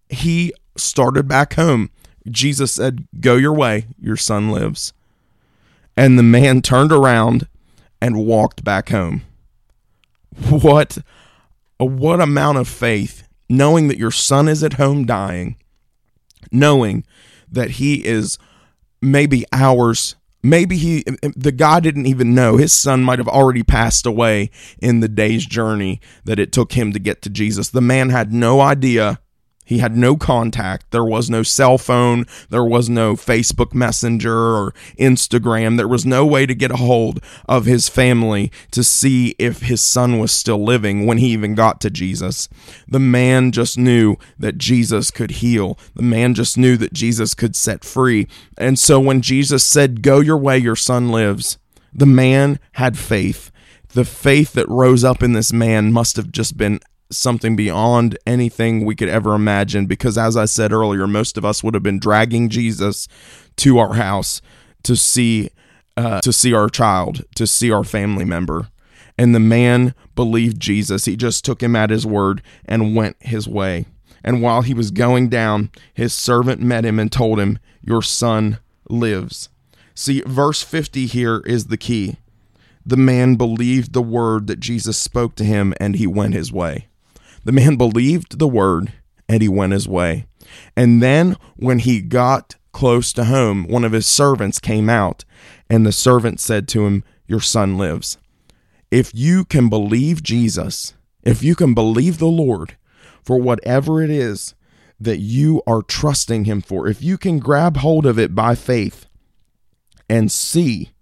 He 0.09 0.55
started 0.79 1.29
back 1.29 1.53
home. 1.55 1.91
Jesus 2.29 2.73
said, 2.73 3.07
Go 3.21 3.37
your 3.37 3.53
way, 3.53 3.87
your 4.01 4.17
son 4.17 4.51
lives. 4.51 4.93
And 5.97 6.19
the 6.19 6.23
man 6.23 6.63
turned 6.63 6.93
around 6.93 7.47
and 8.01 8.27
walked 8.27 8.65
back 8.65 8.89
home. 8.89 9.23
What 10.49 10.99
what 11.79 12.21
amount 12.21 12.59
of 12.59 12.67
faith 12.67 13.29
knowing 13.49 13.89
that 13.89 13.99
your 13.99 14.11
son 14.11 14.49
is 14.49 14.65
at 14.65 14.75
home 14.75 15.05
dying, 15.05 15.57
knowing 16.51 17.05
that 17.51 17.73
he 17.73 18.05
is 18.05 18.39
maybe 19.01 19.45
hours 19.53 20.17
maybe 20.43 20.77
he 20.77 21.05
the 21.35 21.53
guy 21.53 21.81
didn't 21.81 22.07
even 22.07 22.35
know 22.35 22.57
his 22.57 22.73
son 22.73 23.03
might 23.03 23.19
have 23.19 23.29
already 23.29 23.63
passed 23.63 24.07
away 24.07 24.51
in 24.79 25.01
the 25.01 25.09
day's 25.09 25.47
journey 25.47 26.01
that 26.25 26.39
it 26.39 26.53
took 26.53 26.73
him 26.73 26.93
to 26.93 26.99
get 26.99 27.23
to 27.23 27.31
Jesus 27.31 27.71
the 27.71 27.81
man 27.81 28.11
had 28.11 28.33
no 28.33 28.61
idea 28.61 29.19
he 29.65 29.79
had 29.79 29.97
no 29.97 30.17
contact. 30.17 30.91
There 30.91 31.05
was 31.05 31.31
no 31.31 31.43
cell 31.43 31.79
phone. 31.79 32.27
There 32.51 32.65
was 32.65 32.89
no 32.91 33.15
Facebook 33.15 33.75
Messenger 33.75 34.37
or 34.37 34.75
Instagram. 34.99 35.77
There 35.77 35.89
was 35.89 36.05
no 36.05 36.27
way 36.27 36.45
to 36.45 36.55
get 36.55 36.71
a 36.71 36.77
hold 36.77 37.21
of 37.49 37.65
his 37.65 37.89
family 37.89 38.53
to 38.73 38.85
see 38.85 39.35
if 39.39 39.63
his 39.63 39.81
son 39.81 40.19
was 40.19 40.33
still 40.33 40.63
living 40.63 41.07
when 41.07 41.19
he 41.19 41.29
even 41.29 41.55
got 41.55 41.81
to 41.81 41.91
Jesus. 41.91 42.49
The 42.87 43.01
man 43.01 43.53
just 43.53 43.79
knew 43.79 44.17
that 44.39 44.59
Jesus 44.59 45.11
could 45.11 45.33
heal. 45.33 45.79
The 45.95 46.03
man 46.03 46.35
just 46.35 46.59
knew 46.59 46.77
that 46.77 46.93
Jesus 46.93 47.35
could 47.35 47.57
set 47.57 47.85
free. 47.85 48.29
And 48.59 48.79
so 48.79 49.01
when 49.01 49.23
Jesus 49.23 49.65
said, 49.65 50.03
Go 50.03 50.21
your 50.21 50.39
way, 50.39 50.59
your 50.59 50.77
son 50.77 51.09
lives, 51.09 51.59
the 51.93 52.07
man 52.07 52.59
had 52.73 52.99
faith. 52.99 53.51
The 53.95 54.05
faith 54.05 54.53
that 54.55 54.69
rose 54.69 55.05
up 55.05 55.23
in 55.23 55.33
this 55.33 55.53
man 55.53 55.93
must 55.93 56.17
have 56.17 56.33
just 56.33 56.57
been 56.57 56.81
something 57.11 57.57
beyond 57.57 58.19
anything 58.27 58.85
we 58.85 58.95
could 58.95 59.09
ever 59.09 59.35
imagine 59.35 59.87
because 59.87 60.19
as 60.19 60.37
I 60.37 60.47
said 60.47 60.73
earlier 60.73 61.07
most 61.07 61.37
of 61.37 61.45
us 61.45 61.63
would 61.63 61.75
have 61.75 61.83
been 61.83 61.99
dragging 61.99 62.49
Jesus 62.49 63.09
to 63.57 63.79
our 63.79 63.95
house 63.95 64.41
to 64.85 64.97
see 64.97 65.51
uh, 65.97 66.21
to 66.21 66.33
see 66.33 66.53
our 66.53 66.69
child 66.69 67.25
to 67.37 67.47
see 67.47 67.71
our 67.71 67.85
family 67.85 68.25
member. 68.25 68.69
And 69.17 69.33
the 69.33 69.41
man 69.41 69.95
believed 70.17 70.59
Jesus. 70.59 71.05
He 71.05 71.17
just 71.17 71.45
took 71.45 71.63
him 71.63 71.77
at 71.77 71.91
his 71.91 72.05
word 72.05 72.43
and 72.65 72.97
went 72.97 73.17
his 73.21 73.47
way. 73.47 73.87
And 74.25 74.43
while 74.43 74.63
he 74.63 74.75
was 74.75 74.91
going 74.91 75.29
down 75.29 75.71
his 75.93 76.13
servant 76.13 76.61
met 76.61 76.85
him 76.85 76.99
and 76.99 77.13
told 77.13 77.39
him 77.39 77.59
your 77.81 78.03
son 78.03 78.59
lives. 78.89 79.51
See 79.95 80.23
verse 80.27 80.63
50 80.63 81.07
here 81.07 81.43
is 81.47 81.67
the 81.67 81.77
key. 81.77 82.17
The 82.85 82.97
man 82.97 83.37
believed 83.37 83.93
the 83.93 84.03
word 84.03 84.49
that 84.49 84.61
Jesus 84.61 84.99
spoke 84.99 85.37
to 85.37 85.45
him 85.45 85.75
and 85.79 85.95
he 85.95 86.07
went 86.07 86.35
his 86.35 86.53
way 86.53 86.89
the 87.45 87.53
man 87.53 87.77
believed 87.77 88.39
the 88.39 88.49
word 88.49 88.93
and 89.29 89.43
he 89.43 89.49
went 89.49 89.73
his 89.73 89.89
way. 89.89 90.27
And 90.77 91.03
then 91.03 91.37
when 91.57 91.79
he 91.79 92.01
got 92.01 92.57
close 92.73 93.13
to 93.15 93.25
home, 93.25 93.67
one 93.67 93.85
of 93.85 93.93
his 93.93 94.07
servants 94.07 94.59
came 94.59 94.91
out, 94.91 95.25
and 95.71 95.87
the 95.87 95.93
servant 95.93 96.41
said 96.41 96.69
to 96.69 96.87
him, 96.87 97.05
Your 97.27 97.41
son 97.41 97.79
lives. 97.79 98.19
If 98.91 99.13
you 99.15 99.45
can 99.45 99.69
believe 99.69 100.23
Jesus, 100.23 100.95
if 101.25 101.43
you 101.43 101.55
can 101.55 101.75
believe 101.75 102.19
the 102.19 102.27
Lord 102.27 102.77
for 103.23 103.41
whatever 103.41 104.03
it 104.03 104.11
is 104.11 104.55
that 105.01 105.19
you 105.19 105.63
are 105.67 105.83
trusting 105.83 106.45
Him 106.45 106.61
for, 106.61 106.87
if 106.87 107.03
you 107.03 107.19
can 107.19 107.39
grab 107.39 107.79
hold 107.79 108.07
of 108.07 108.19
it 108.19 108.35
by 108.35 108.55
faith 108.55 109.07
and 110.09 110.31
see 110.31 110.93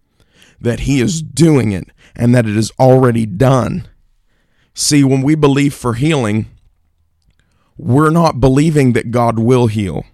that 0.61 0.81
He 0.81 1.01
is 1.01 1.23
doing 1.23 1.73
it 1.73 1.89
and 2.15 2.35
that 2.35 2.47
it 2.47 2.57
is 2.57 2.73
already 2.79 3.27
done. 3.27 3.89
See, 4.75 5.05
when 5.05 5.23
we 5.23 5.35
believe 5.35 5.75
for 5.75 5.95
healing, 5.95 6.47
we're 7.77 8.11
not 8.11 8.41
believing 8.41 8.93
that 8.93 9.11
God 9.11 9.39
will 9.39 9.67
heal 9.67 10.05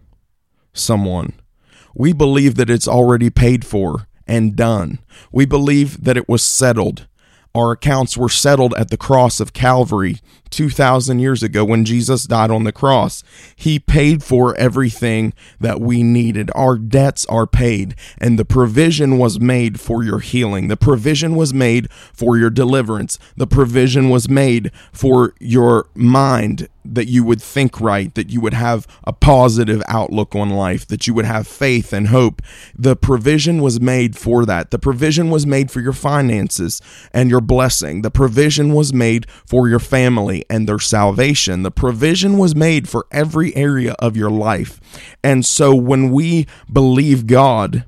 someone. 0.73 1.35
We 1.95 2.13
believe 2.13 2.55
that 2.57 2.71
it's 2.71 2.89
already 2.89 3.31
paid 3.31 3.65
for 3.65 4.09
and 4.27 4.57
done. 4.57 4.99
We 5.33 5.47
believe 5.47 6.05
that 6.05 6.17
it 6.17 6.29
was 6.29 6.45
settled. 6.45 7.07
Our 7.55 7.73
accounts 7.73 8.17
were 8.17 8.29
settled 8.29 8.75
at 8.77 8.91
the 8.91 8.97
cross 8.97 9.41
of 9.41 9.53
Calvary 9.53 10.19
2,000 10.51 11.19
years 11.19 11.43
ago 11.43 11.65
when 11.65 11.85
Jesus 11.85 12.25
died 12.25 12.51
on 12.51 12.65
the 12.65 12.73
cross. 12.73 13.23
He 13.55 13.79
paid 13.79 14.23
for 14.23 14.57
everything 14.57 15.33
that 15.61 15.81
we 15.81 16.03
needed. 16.03 16.51
Our 16.55 16.79
debts 16.79 17.27
are 17.27 17.47
paid, 17.47 17.95
and 18.19 18.39
the 18.39 18.45
provision 18.45 19.19
was 19.19 19.41
made 19.41 19.81
for 19.81 20.03
your 20.03 20.21
healing. 20.21 20.69
The 20.69 20.77
provision 20.77 21.37
was 21.37 21.55
made 21.55 21.91
for 21.93 22.37
your 22.37 22.51
deliverance. 22.51 23.19
The 23.37 23.47
provision 23.47 24.11
was 24.11 24.29
made 24.29 24.73
for 24.93 25.35
your 25.41 25.89
mind 25.95 26.69
that 26.95 27.09
you 27.09 27.23
would 27.23 27.43
think 27.43 27.81
right, 27.81 28.15
that 28.15 28.31
you 28.31 28.41
would 28.41 28.55
have 28.55 28.87
a 29.05 29.13
positive 29.13 29.83
outlook 29.89 30.35
on 30.35 30.51
life, 30.51 30.87
that 30.87 31.07
you 31.07 31.15
would 31.15 31.25
have 31.25 31.47
faith 31.47 31.93
and 31.93 32.09
hope. 32.09 32.41
The 32.75 32.97
provision 32.97 33.61
was 33.61 33.81
made 33.81 34.17
for 34.17 34.47
that. 34.47 34.71
The 34.71 34.79
provision 34.79 35.31
was 35.31 35.47
made 35.47 35.71
for 35.71 35.81
your 35.81 35.93
finances 35.93 36.81
and 37.13 37.31
your 37.31 37.41
blessing. 37.41 38.03
The 38.03 38.11
provision 38.11 38.73
was 38.73 38.93
made 38.93 39.29
for 39.47 39.69
your 39.69 39.79
family 39.79 40.38
and 40.49 40.69
their 40.69 40.79
salvation. 40.79 41.63
The 41.63 41.71
provision 41.71 42.39
was 42.39 42.55
made 42.55 42.89
for 42.89 43.07
every 43.11 43.55
area 43.57 43.95
of 43.99 44.17
your 44.17 44.31
life. 44.31 44.81
And 45.23 45.45
so 45.45 45.75
when 45.75 46.11
we 46.11 46.47
believe 46.73 47.27
God 47.27 47.85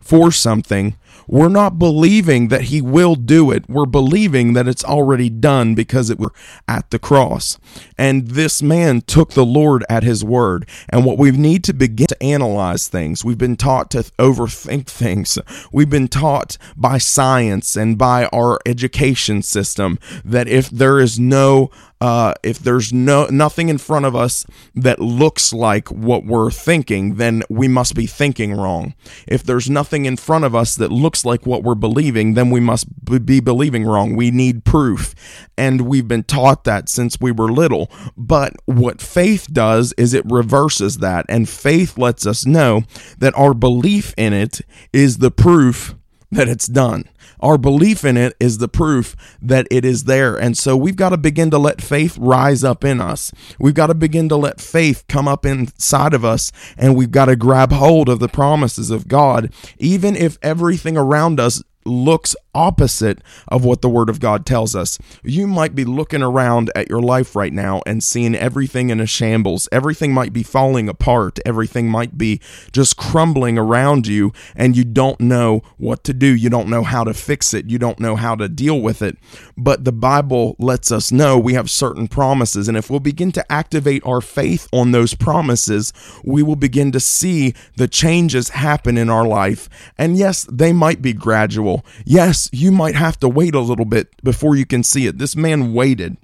for 0.00 0.30
something, 0.30 0.96
we're 1.26 1.48
not 1.48 1.78
believing 1.78 2.48
that 2.48 2.62
he 2.62 2.80
will 2.80 3.14
do 3.14 3.50
it. 3.50 3.68
We're 3.68 3.86
believing 3.86 4.52
that 4.54 4.68
it's 4.68 4.84
already 4.84 5.30
done 5.30 5.74
because 5.74 6.10
it 6.10 6.18
was 6.18 6.30
at 6.68 6.90
the 6.90 6.98
cross. 6.98 7.58
And 7.96 8.28
this 8.28 8.62
man 8.62 9.00
took 9.02 9.30
the 9.30 9.44
Lord 9.44 9.84
at 9.88 10.02
his 10.02 10.24
word. 10.24 10.68
And 10.88 11.04
what 11.04 11.18
we 11.18 11.30
need 11.30 11.64
to 11.64 11.72
begin 11.72 12.06
to 12.08 12.22
analyze 12.22 12.88
things, 12.88 13.24
we've 13.24 13.38
been 13.38 13.56
taught 13.56 13.90
to 13.92 14.02
overthink 14.18 14.86
things. 14.86 15.38
We've 15.72 15.90
been 15.90 16.08
taught 16.08 16.58
by 16.76 16.98
science 16.98 17.76
and 17.76 17.96
by 17.96 18.26
our 18.26 18.58
education 18.66 19.42
system 19.42 19.98
that 20.24 20.48
if 20.48 20.70
there 20.70 20.98
is 20.98 21.18
no 21.18 21.70
uh, 22.04 22.34
if 22.42 22.58
there's 22.58 22.92
no 22.92 23.26
nothing 23.30 23.70
in 23.70 23.78
front 23.78 24.04
of 24.04 24.14
us 24.14 24.44
that 24.74 24.98
looks 25.00 25.54
like 25.54 25.90
what 25.90 26.22
we're 26.22 26.50
thinking, 26.50 27.14
then 27.14 27.42
we 27.48 27.66
must 27.66 27.94
be 27.94 28.06
thinking 28.06 28.52
wrong. 28.52 28.94
If 29.26 29.42
there's 29.42 29.70
nothing 29.70 30.04
in 30.04 30.18
front 30.18 30.44
of 30.44 30.54
us 30.54 30.74
that 30.74 30.92
looks 31.04 31.24
like 31.24 31.46
what 31.46 31.62
we're 31.62 31.76
believing, 31.76 32.34
then 32.34 32.50
we 32.50 32.58
must 32.58 32.86
be 33.24 33.38
believing 33.38 33.84
wrong. 33.84 34.16
We 34.16 34.32
need 34.32 34.64
proof. 34.64 35.14
And 35.56 35.82
we've 35.82 36.08
been 36.08 36.24
taught 36.24 36.64
that 36.64 36.88
since 36.88 37.20
we 37.20 37.30
were 37.30 37.52
little. 37.52 37.88
But 38.16 38.54
what 38.64 39.00
faith 39.00 39.46
does 39.52 39.94
is 39.96 40.14
it 40.14 40.24
reverses 40.28 40.98
that. 40.98 41.26
And 41.28 41.48
faith 41.48 41.96
lets 41.96 42.26
us 42.26 42.44
know 42.44 42.82
that 43.18 43.36
our 43.38 43.54
belief 43.54 44.14
in 44.16 44.32
it 44.32 44.62
is 44.92 45.18
the 45.18 45.30
proof 45.30 45.94
that 46.34 46.48
it's 46.48 46.66
done. 46.66 47.04
Our 47.40 47.58
belief 47.58 48.04
in 48.04 48.16
it 48.16 48.34
is 48.38 48.58
the 48.58 48.68
proof 48.68 49.16
that 49.42 49.66
it 49.70 49.84
is 49.84 50.04
there. 50.04 50.36
And 50.36 50.56
so 50.56 50.76
we've 50.76 50.96
got 50.96 51.10
to 51.10 51.16
begin 51.16 51.50
to 51.50 51.58
let 51.58 51.82
faith 51.82 52.16
rise 52.18 52.64
up 52.64 52.84
in 52.84 53.00
us. 53.00 53.32
We've 53.58 53.74
got 53.74 53.88
to 53.88 53.94
begin 53.94 54.28
to 54.30 54.36
let 54.36 54.60
faith 54.60 55.04
come 55.08 55.28
up 55.28 55.44
inside 55.44 56.14
of 56.14 56.24
us, 56.24 56.52
and 56.76 56.96
we've 56.96 57.10
got 57.10 57.26
to 57.26 57.36
grab 57.36 57.72
hold 57.72 58.08
of 58.08 58.18
the 58.18 58.28
promises 58.28 58.90
of 58.90 59.08
God, 59.08 59.52
even 59.78 60.16
if 60.16 60.38
everything 60.42 60.96
around 60.96 61.40
us 61.40 61.62
looks 61.84 62.34
opposite 62.54 63.20
of 63.48 63.64
what 63.64 63.82
the 63.82 63.88
Word 63.88 64.08
of 64.08 64.20
God 64.20 64.46
tells 64.46 64.74
us. 64.74 64.98
You 65.22 65.46
might 65.46 65.74
be 65.74 65.84
looking 65.84 66.22
around 66.22 66.70
at 66.74 66.88
your 66.88 67.00
life 67.00 67.34
right 67.34 67.52
now 67.52 67.82
and 67.86 68.02
seeing 68.02 68.34
everything 68.34 68.90
in 68.90 69.00
a 69.00 69.06
shambles. 69.06 69.68
Everything 69.72 70.12
might 70.12 70.32
be 70.32 70.42
falling 70.42 70.88
apart. 70.88 71.38
Everything 71.44 71.88
might 71.88 72.16
be 72.16 72.40
just 72.72 72.96
crumbling 72.96 73.58
around 73.58 74.06
you, 74.06 74.32
and 74.54 74.76
you 74.76 74.84
don't 74.84 75.20
know 75.20 75.62
what 75.76 76.04
to 76.04 76.12
do. 76.12 76.34
You 76.34 76.50
don't 76.50 76.68
know 76.68 76.82
how 76.82 77.04
to 77.04 77.14
fix 77.14 77.54
it. 77.54 77.68
You 77.68 77.78
don't 77.78 78.00
know 78.00 78.16
how 78.16 78.34
to 78.34 78.48
deal 78.48 78.80
with 78.80 79.02
it. 79.02 79.18
But 79.56 79.84
the 79.84 79.92
Bible 79.92 80.56
lets 80.58 80.90
us 80.92 81.12
know 81.12 81.38
we 81.38 81.54
have 81.54 81.70
certain 81.70 82.08
promises, 82.08 82.68
and 82.68 82.76
if 82.76 82.90
we'll 82.90 83.00
begin 83.00 83.32
to 83.32 83.52
activate 83.52 84.04
our 84.06 84.20
faith 84.20 84.68
on 84.72 84.92
those 84.92 85.14
promises, 85.14 85.92
we 86.24 86.42
will 86.42 86.56
begin 86.56 86.92
to 86.92 87.00
see 87.00 87.54
the 87.76 87.88
changes 87.88 88.50
happen 88.50 88.96
in 88.96 89.10
our 89.10 89.26
life. 89.26 89.68
And 89.98 90.16
yes, 90.16 90.46
they 90.50 90.72
might 90.72 91.02
be 91.02 91.12
gradual 91.12 91.64
Yes, 92.04 92.43
you 92.52 92.72
might 92.72 92.94
have 92.94 93.18
to 93.20 93.28
wait 93.28 93.54
a 93.54 93.60
little 93.60 93.84
bit 93.84 94.08
before 94.22 94.56
you 94.56 94.66
can 94.66 94.82
see 94.82 95.06
it. 95.06 95.18
This 95.18 95.36
man 95.36 95.72
waited. 95.72 96.16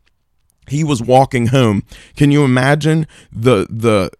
He 0.68 0.84
was 0.84 1.02
walking 1.02 1.48
home. 1.48 1.82
Can 2.16 2.30
you 2.30 2.44
imagine 2.44 3.06
the 3.32 3.66
the 3.68 4.10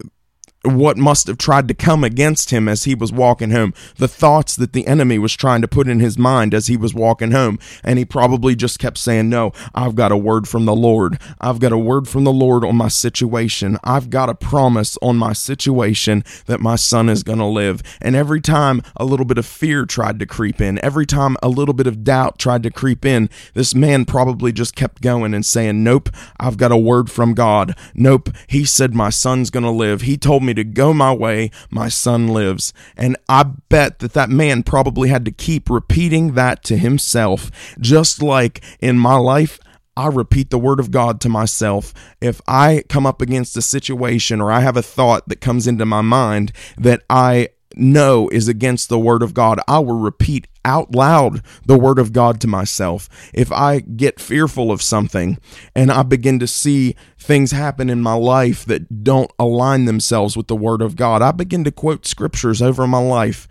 what 0.62 0.98
must 0.98 1.26
have 1.26 1.38
tried 1.38 1.68
to 1.68 1.74
come 1.74 2.04
against 2.04 2.50
him 2.50 2.68
as 2.68 2.84
he 2.84 2.94
was 2.94 3.12
walking 3.12 3.50
home, 3.50 3.72
the 3.96 4.08
thoughts 4.08 4.56
that 4.56 4.72
the 4.72 4.86
enemy 4.86 5.18
was 5.18 5.34
trying 5.34 5.62
to 5.62 5.68
put 5.68 5.88
in 5.88 6.00
his 6.00 6.18
mind 6.18 6.52
as 6.52 6.66
he 6.66 6.76
was 6.76 6.92
walking 6.92 7.30
home. 7.30 7.58
And 7.82 7.98
he 7.98 8.04
probably 8.04 8.54
just 8.54 8.78
kept 8.78 8.98
saying, 8.98 9.30
No, 9.30 9.52
I've 9.74 9.94
got 9.94 10.12
a 10.12 10.16
word 10.16 10.46
from 10.46 10.66
the 10.66 10.74
Lord. 10.74 11.18
I've 11.40 11.60
got 11.60 11.72
a 11.72 11.78
word 11.78 12.08
from 12.08 12.24
the 12.24 12.32
Lord 12.32 12.64
on 12.64 12.76
my 12.76 12.88
situation. 12.88 13.78
I've 13.82 14.10
got 14.10 14.28
a 14.28 14.34
promise 14.34 14.98
on 15.00 15.16
my 15.16 15.32
situation 15.32 16.24
that 16.46 16.60
my 16.60 16.76
son 16.76 17.08
is 17.08 17.22
going 17.22 17.38
to 17.38 17.46
live. 17.46 17.82
And 18.00 18.14
every 18.14 18.40
time 18.40 18.82
a 18.96 19.04
little 19.04 19.26
bit 19.26 19.38
of 19.38 19.46
fear 19.46 19.86
tried 19.86 20.18
to 20.18 20.26
creep 20.26 20.60
in, 20.60 20.82
every 20.84 21.06
time 21.06 21.36
a 21.42 21.48
little 21.48 21.74
bit 21.74 21.86
of 21.86 22.04
doubt 22.04 22.38
tried 22.38 22.62
to 22.64 22.70
creep 22.70 23.06
in, 23.06 23.30
this 23.54 23.74
man 23.74 24.04
probably 24.04 24.52
just 24.52 24.76
kept 24.76 25.00
going 25.00 25.32
and 25.32 25.46
saying, 25.46 25.82
Nope, 25.82 26.10
I've 26.38 26.58
got 26.58 26.70
a 26.72 26.76
word 26.76 27.10
from 27.10 27.32
God. 27.32 27.74
Nope, 27.94 28.28
he 28.46 28.66
said 28.66 28.94
my 28.94 29.08
son's 29.08 29.48
going 29.48 29.64
to 29.64 29.70
live. 29.70 30.02
He 30.02 30.18
told 30.18 30.42
me 30.42 30.49
me 30.50 30.54
to 30.54 30.64
go 30.64 30.92
my 30.92 31.12
way, 31.12 31.50
my 31.70 31.88
son 31.88 32.28
lives. 32.28 32.72
And 32.96 33.16
I 33.28 33.44
bet 33.68 34.00
that 34.00 34.12
that 34.14 34.30
man 34.30 34.62
probably 34.62 35.08
had 35.08 35.24
to 35.24 35.30
keep 35.30 35.70
repeating 35.70 36.34
that 36.34 36.64
to 36.64 36.76
himself, 36.76 37.50
just 37.80 38.22
like 38.22 38.62
in 38.80 38.98
my 38.98 39.16
life. 39.16 39.58
I 39.96 40.06
repeat 40.06 40.50
the 40.50 40.58
word 40.58 40.80
of 40.80 40.90
God 40.90 41.20
to 41.20 41.28
myself. 41.28 41.92
If 42.20 42.40
I 42.46 42.84
come 42.88 43.06
up 43.06 43.20
against 43.20 43.56
a 43.56 43.62
situation 43.62 44.40
or 44.40 44.50
I 44.50 44.60
have 44.60 44.76
a 44.76 44.82
thought 44.82 45.28
that 45.28 45.40
comes 45.40 45.66
into 45.66 45.84
my 45.84 46.00
mind 46.00 46.52
that 46.78 47.02
I 47.10 47.48
know 47.74 48.28
is 48.30 48.48
against 48.48 48.88
the 48.88 48.98
word 48.98 49.22
of 49.22 49.34
God, 49.34 49.60
I 49.68 49.78
will 49.80 49.98
repeat 49.98 50.46
out 50.64 50.94
loud 50.94 51.42
the 51.66 51.78
word 51.78 51.98
of 51.98 52.12
God 52.12 52.40
to 52.40 52.46
myself. 52.46 53.08
If 53.34 53.52
I 53.52 53.80
get 53.80 54.20
fearful 54.20 54.70
of 54.70 54.82
something 54.82 55.38
and 55.74 55.90
I 55.90 56.02
begin 56.02 56.38
to 56.38 56.46
see 56.46 56.96
things 57.20 57.52
happen 57.52 57.90
in 57.90 58.00
my 58.00 58.14
life 58.14 58.64
that 58.64 59.04
don't 59.04 59.30
align 59.38 59.84
themselves 59.84 60.36
with 60.36 60.48
the 60.48 60.56
word 60.56 60.82
of 60.82 60.96
God, 60.96 61.22
I 61.22 61.32
begin 61.32 61.64
to 61.64 61.70
quote 61.70 62.06
scriptures 62.06 62.62
over 62.62 62.86
my 62.86 62.98
life. 62.98 63.46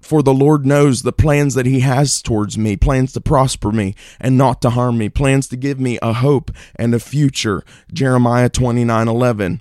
For 0.00 0.22
the 0.22 0.32
Lord 0.32 0.64
knows 0.64 1.02
the 1.02 1.12
plans 1.12 1.54
that 1.54 1.66
He 1.66 1.80
has 1.80 2.22
towards 2.22 2.56
me, 2.56 2.76
plans 2.76 3.12
to 3.12 3.20
prosper 3.20 3.70
me 3.70 3.94
and 4.18 4.38
not 4.38 4.62
to 4.62 4.70
harm 4.70 4.96
me, 4.96 5.10
plans 5.10 5.46
to 5.48 5.56
give 5.56 5.78
me 5.78 5.98
a 6.00 6.14
hope 6.14 6.50
and 6.76 6.94
a 6.94 6.98
future. 6.98 7.62
Jeremiah 7.92 8.48
29 8.48 9.06
11 9.06 9.60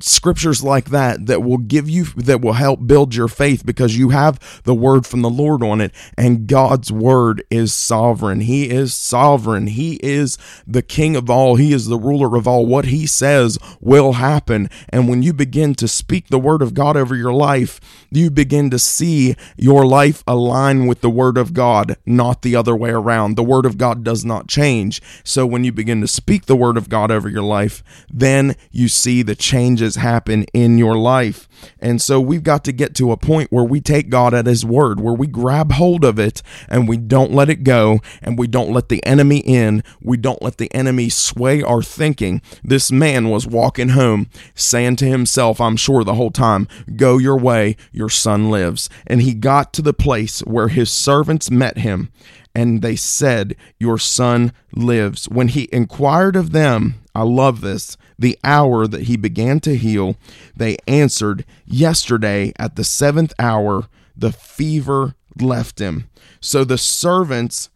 scriptures 0.00 0.64
like 0.64 0.86
that 0.86 1.26
that 1.26 1.42
will 1.42 1.58
give 1.58 1.88
you 1.88 2.04
that 2.16 2.40
will 2.40 2.54
help 2.54 2.84
build 2.84 3.14
your 3.14 3.28
faith 3.28 3.64
because 3.64 3.96
you 3.96 4.08
have 4.08 4.60
the 4.64 4.74
word 4.74 5.06
from 5.06 5.22
the 5.22 5.30
Lord 5.30 5.62
on 5.62 5.80
it 5.80 5.94
and 6.18 6.48
God's 6.48 6.90
word 6.90 7.44
is 7.48 7.72
sovereign. 7.72 8.40
He 8.40 8.70
is 8.70 8.92
sovereign. 8.92 9.68
He 9.68 10.00
is 10.02 10.36
the 10.66 10.82
king 10.82 11.14
of 11.14 11.30
all. 11.30 11.54
He 11.54 11.72
is 11.72 11.86
the 11.86 11.98
ruler 11.98 12.36
of 12.36 12.48
all. 12.48 12.66
What 12.66 12.86
he 12.86 13.06
says 13.06 13.56
will 13.80 14.14
happen. 14.14 14.68
And 14.88 15.08
when 15.08 15.22
you 15.22 15.32
begin 15.32 15.76
to 15.76 15.86
speak 15.86 16.26
the 16.26 16.40
word 16.40 16.60
of 16.60 16.74
God 16.74 16.96
over 16.96 17.14
your 17.14 17.32
life 17.32 17.80
you 18.10 18.30
begin 18.30 18.70
to 18.70 18.78
see 18.78 19.36
your 19.56 19.86
life 19.86 20.22
align 20.26 20.86
with 20.86 21.02
the 21.02 21.10
word 21.10 21.36
of 21.38 21.52
God 21.54 21.96
not 22.04 22.42
the 22.42 22.56
other 22.56 22.74
way 22.74 22.90
around. 22.90 23.36
The 23.36 23.44
word 23.44 23.66
of 23.66 23.78
God 23.78 24.02
does 24.02 24.24
not 24.24 24.48
change. 24.48 25.00
So 25.22 25.46
when 25.46 25.62
you 25.62 25.72
begin 25.72 26.00
to 26.00 26.08
speak 26.08 26.46
the 26.46 26.56
word 26.56 26.76
of 26.76 26.88
God 26.88 27.12
over 27.12 27.28
your 27.28 27.42
life 27.42 27.84
then 28.12 28.56
you 28.72 28.88
see 28.88 29.22
the 29.22 29.36
changes 29.36 29.83
changes 29.84 29.96
happen 29.96 30.44
in 30.52 30.78
your 30.78 30.96
life. 30.96 31.48
And 31.80 32.00
so 32.00 32.20
we've 32.20 32.42
got 32.42 32.64
to 32.64 32.72
get 32.72 32.94
to 32.96 33.12
a 33.12 33.16
point 33.16 33.50
where 33.50 33.64
we 33.64 33.80
take 33.80 34.10
God 34.10 34.34
at 34.34 34.46
His 34.46 34.64
word, 34.64 35.00
where 35.00 35.14
we 35.14 35.26
grab 35.26 35.72
hold 35.72 36.04
of 36.04 36.18
it 36.18 36.42
and 36.68 36.88
we 36.88 36.96
don't 36.96 37.32
let 37.32 37.50
it 37.50 37.64
go 37.64 38.00
and 38.22 38.38
we 38.38 38.46
don't 38.46 38.72
let 38.72 38.88
the 38.88 39.04
enemy 39.04 39.38
in. 39.38 39.82
We 40.00 40.16
don't 40.16 40.42
let 40.42 40.58
the 40.58 40.72
enemy 40.74 41.08
sway 41.08 41.62
our 41.62 41.82
thinking. 41.82 42.42
This 42.62 42.90
man 42.90 43.28
was 43.30 43.46
walking 43.46 43.90
home 43.90 44.28
saying 44.54 44.96
to 44.96 45.06
himself, 45.06 45.60
I'm 45.60 45.76
sure 45.76 46.04
the 46.04 46.14
whole 46.14 46.30
time, 46.30 46.68
Go 46.96 47.18
your 47.18 47.38
way, 47.38 47.76
your 47.92 48.10
son 48.10 48.50
lives. 48.50 48.88
And 49.06 49.22
he 49.22 49.34
got 49.34 49.72
to 49.74 49.82
the 49.82 49.94
place 49.94 50.40
where 50.40 50.68
his 50.68 50.90
servants 50.90 51.50
met 51.50 51.78
him 51.78 52.10
and 52.54 52.82
they 52.82 52.96
said, 52.96 53.56
Your 53.78 53.98
son 53.98 54.52
lives. 54.74 55.28
When 55.28 55.48
he 55.48 55.68
inquired 55.72 56.36
of 56.36 56.52
them, 56.52 57.03
I 57.14 57.22
love 57.22 57.60
this, 57.60 57.96
the 58.18 58.38
hour 58.42 58.86
that 58.86 59.02
he 59.02 59.16
began 59.16 59.60
to 59.60 59.76
heal, 59.76 60.16
they 60.56 60.76
answered, 60.86 61.44
Yesterday 61.64 62.52
at 62.58 62.76
the 62.76 62.84
seventh 62.84 63.32
hour, 63.38 63.84
the 64.16 64.32
fever 64.32 65.14
left 65.40 65.78
him. 65.78 66.08
So 66.40 66.64
the 66.64 66.78
servants 66.78 67.70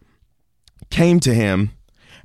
came 0.90 1.20
to 1.20 1.34
him, 1.34 1.70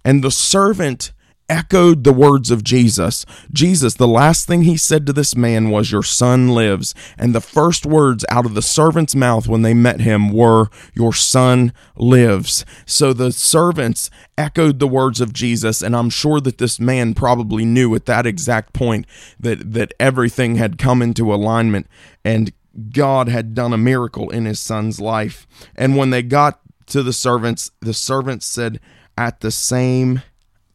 and 0.03 0.23
the 0.23 0.31
servant 0.31 1.12
echoed 1.49 2.03
the 2.03 2.13
words 2.13 2.51
of 2.51 2.63
Jesus. 2.63 3.25
Jesus, 3.51 3.95
the 3.95 4.07
last 4.07 4.47
thing 4.47 4.63
he 4.63 4.77
said 4.77 5.05
to 5.05 5.13
this 5.13 5.35
man 5.35 5.69
was, 5.69 5.91
Your 5.91 6.03
son 6.03 6.49
lives. 6.49 6.95
And 7.17 7.33
the 7.33 7.41
first 7.41 7.85
words 7.85 8.25
out 8.29 8.45
of 8.45 8.53
the 8.53 8.61
servant's 8.61 9.15
mouth 9.15 9.47
when 9.47 9.61
they 9.61 9.73
met 9.73 10.01
him 10.01 10.31
were, 10.31 10.69
Your 10.93 11.13
son 11.13 11.73
lives. 11.95 12.65
So 12.85 13.13
the 13.13 13.31
servants 13.31 14.09
echoed 14.37 14.79
the 14.79 14.87
words 14.87 15.21
of 15.21 15.33
Jesus. 15.33 15.81
And 15.81 15.95
I'm 15.95 16.09
sure 16.09 16.39
that 16.41 16.57
this 16.57 16.79
man 16.79 17.13
probably 17.13 17.65
knew 17.65 17.93
at 17.95 18.05
that 18.05 18.25
exact 18.25 18.73
point 18.73 19.05
that, 19.39 19.73
that 19.73 19.93
everything 19.99 20.55
had 20.55 20.77
come 20.77 21.01
into 21.01 21.33
alignment 21.33 21.87
and 22.23 22.53
God 22.91 23.29
had 23.29 23.53
done 23.53 23.73
a 23.73 23.77
miracle 23.77 24.29
in 24.29 24.45
his 24.45 24.59
son's 24.59 24.99
life. 24.99 25.45
And 25.75 25.95
when 25.95 26.09
they 26.09 26.23
got 26.23 26.59
to 26.87 27.03
the 27.03 27.13
servants, 27.13 27.71
the 27.81 27.93
servants 27.93 28.45
said, 28.45 28.79
At 29.17 29.41
the 29.41 29.51
same 29.51 30.21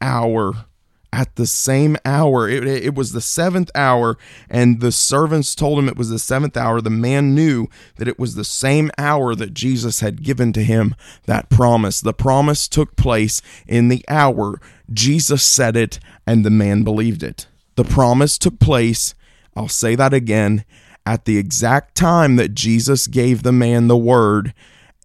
hour 0.01 0.67
at 1.13 1.37
the 1.37 1.47
same 1.47 1.97
hour. 2.05 2.49
It, 2.49 2.67
it, 2.67 2.95
was 2.95 3.13
the 3.13 3.21
seventh 3.21 3.71
hour, 3.75 4.19
and 4.51 4.81
the 4.81 4.93
servants 4.93 5.55
told 5.55 5.79
him 5.79 5.89
it 5.89 5.97
was 5.97 6.11
the 6.11 6.19
seventh 6.19 6.57
hour. 6.57 6.81
The 6.81 6.91
man 6.91 7.35
knew 7.35 7.69
that 7.97 8.09
it 8.09 8.19
was 8.19 8.35
the 8.35 8.45
same 8.45 8.91
hour 8.99 9.35
that 9.35 9.55
Jesus 9.55 10.01
had 10.01 10.23
given 10.23 10.53
to 10.53 10.63
him 10.63 10.95
that 11.27 11.49
promise. 11.49 12.01
The 12.01 12.13
promise 12.13 12.69
took 12.69 12.97
place 12.97 13.41
in 13.67 13.89
the 13.89 14.05
hour. 14.09 14.61
Jesus 14.93 15.43
said 15.43 15.77
it, 15.77 15.99
and 16.27 16.45
the 16.45 16.51
man 16.51 16.83
believed 16.83 17.23
it. 17.23 17.47
The 17.77 17.85
promise 17.85 18.39
took 18.39 18.59
place, 18.59 19.15
I'll 19.57 19.69
say 19.69 19.95
that 19.95 20.13
again, 20.13 20.65
at 21.07 21.25
the 21.25 21.39
exact 21.39 21.95
time 21.95 22.37
that 22.37 22.55
Jesus 22.55 23.07
gave 23.07 23.43
the 23.43 23.53
man 23.53 23.89
the 23.89 23.97
word, 23.97 24.53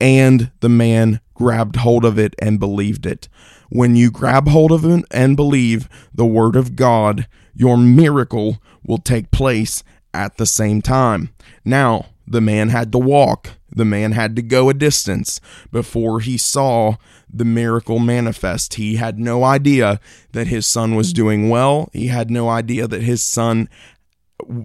and 0.02 0.52
the 0.60 0.70
man 0.70 1.22
grabbed 1.34 1.78
hold 1.78 2.04
of 2.04 2.20
it 2.20 2.36
and 2.40 2.60
believed 2.60 3.06
it. 3.06 3.30
When 3.74 3.96
you 3.96 4.12
grab 4.12 4.50
hold 4.50 4.72
of 4.72 4.86
it 4.86 5.04
and 5.10 5.36
believe 5.36 5.90
the 6.14 6.28
word 6.28 6.56
of 6.56 6.76
God, 6.76 7.28
your 7.56 7.76
miracle 7.76 8.62
will 8.86 9.00
take 9.00 9.32
place 9.32 9.84
at 10.14 10.38
the 10.38 10.46
same 10.46 10.80
time. 10.80 11.34
Now, 11.66 12.06
the 12.28 12.40
man 12.40 12.70
had 12.70 12.92
to 12.92 13.00
walk, 13.00 13.54
the 13.72 13.84
man 13.84 14.12
had 14.12 14.36
to 14.36 14.44
go 14.44 14.70
a 14.70 14.76
distance 14.76 15.42
before 15.72 16.20
he 16.20 16.38
saw 16.38 16.98
the 17.28 17.46
miracle 17.46 17.98
manifest. 17.98 18.76
He 18.76 18.98
had 18.98 19.18
no 19.18 19.44
idea 19.44 20.00
that 20.34 20.46
his 20.46 20.68
son 20.68 20.94
was 20.94 21.12
doing 21.12 21.50
well. 21.50 21.90
He 21.94 22.10
had 22.10 22.30
no 22.30 22.50
idea 22.50 22.88
that 22.88 23.02
his 23.02 23.24
son 23.24 23.70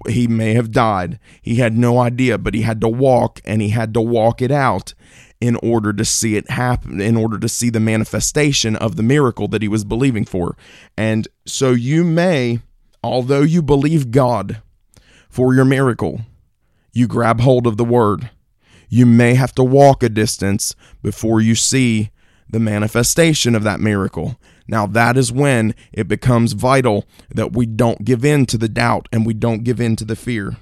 he 0.07 0.27
may 0.27 0.53
have 0.53 0.71
died. 0.71 1.18
He 1.40 1.57
had 1.57 1.79
no 1.79 1.99
idea, 1.99 2.37
but 2.37 2.53
he 2.53 2.61
had 2.61 2.83
to 2.83 2.88
walk 2.88 3.40
and 3.47 3.62
he 3.62 3.71
had 3.71 3.94
to 3.94 4.03
walk 4.03 4.42
it 4.42 4.51
out 4.51 4.92
in 5.40 5.57
order 5.57 5.92
to 5.92 6.05
see 6.05 6.37
it 6.37 6.51
happen, 6.51 7.01
in 7.01 7.16
order 7.16 7.38
to 7.38 7.48
see 7.48 7.70
the 7.70 7.81
manifestation 7.81 8.74
of 8.77 8.96
the 8.96 9.03
miracle 9.03 9.48
that 9.48 9.62
he 9.62 9.68
was 9.68 9.85
believing 9.85 10.24
for. 10.24 10.57
And 10.96 11.29
so 11.46 11.70
you 11.70 12.03
may, 12.05 12.61
although 13.05 13.42
you 13.42 13.62
believe 13.62 14.11
God 14.11 14.61
for 15.29 15.55
your 15.55 15.64
miracle, 15.64 16.22
you 16.92 17.07
grab 17.07 17.40
hold 17.40 17.66
of 17.66 17.77
the 17.77 17.85
word. 17.85 18.31
You 18.88 19.07
may 19.07 19.35
have 19.35 19.55
to 19.57 19.62
walk 19.62 20.03
a 20.03 20.09
distance 20.09 20.74
before 21.03 21.40
you 21.40 21.55
see 21.55 22.11
the 22.51 22.59
manifestation 22.59 23.55
of 23.55 23.62
that 23.62 23.81
miracle. 23.81 24.38
Now, 24.66 24.87
that 24.87 25.16
is 25.16 25.31
when 25.31 25.74
it 25.92 26.09
becomes 26.09 26.53
vital 26.53 27.07
that 27.31 27.53
we 27.53 27.66
don't 27.66 28.05
give 28.05 28.24
in 28.24 28.46
to 28.46 28.59
the 28.59 28.68
doubt 28.68 29.09
and 29.12 29.24
we 29.24 29.35
don't 29.35 29.64
give 29.64 29.81
in 29.81 29.96
to 29.96 30.05
the 30.05 30.16
fear. 30.16 30.57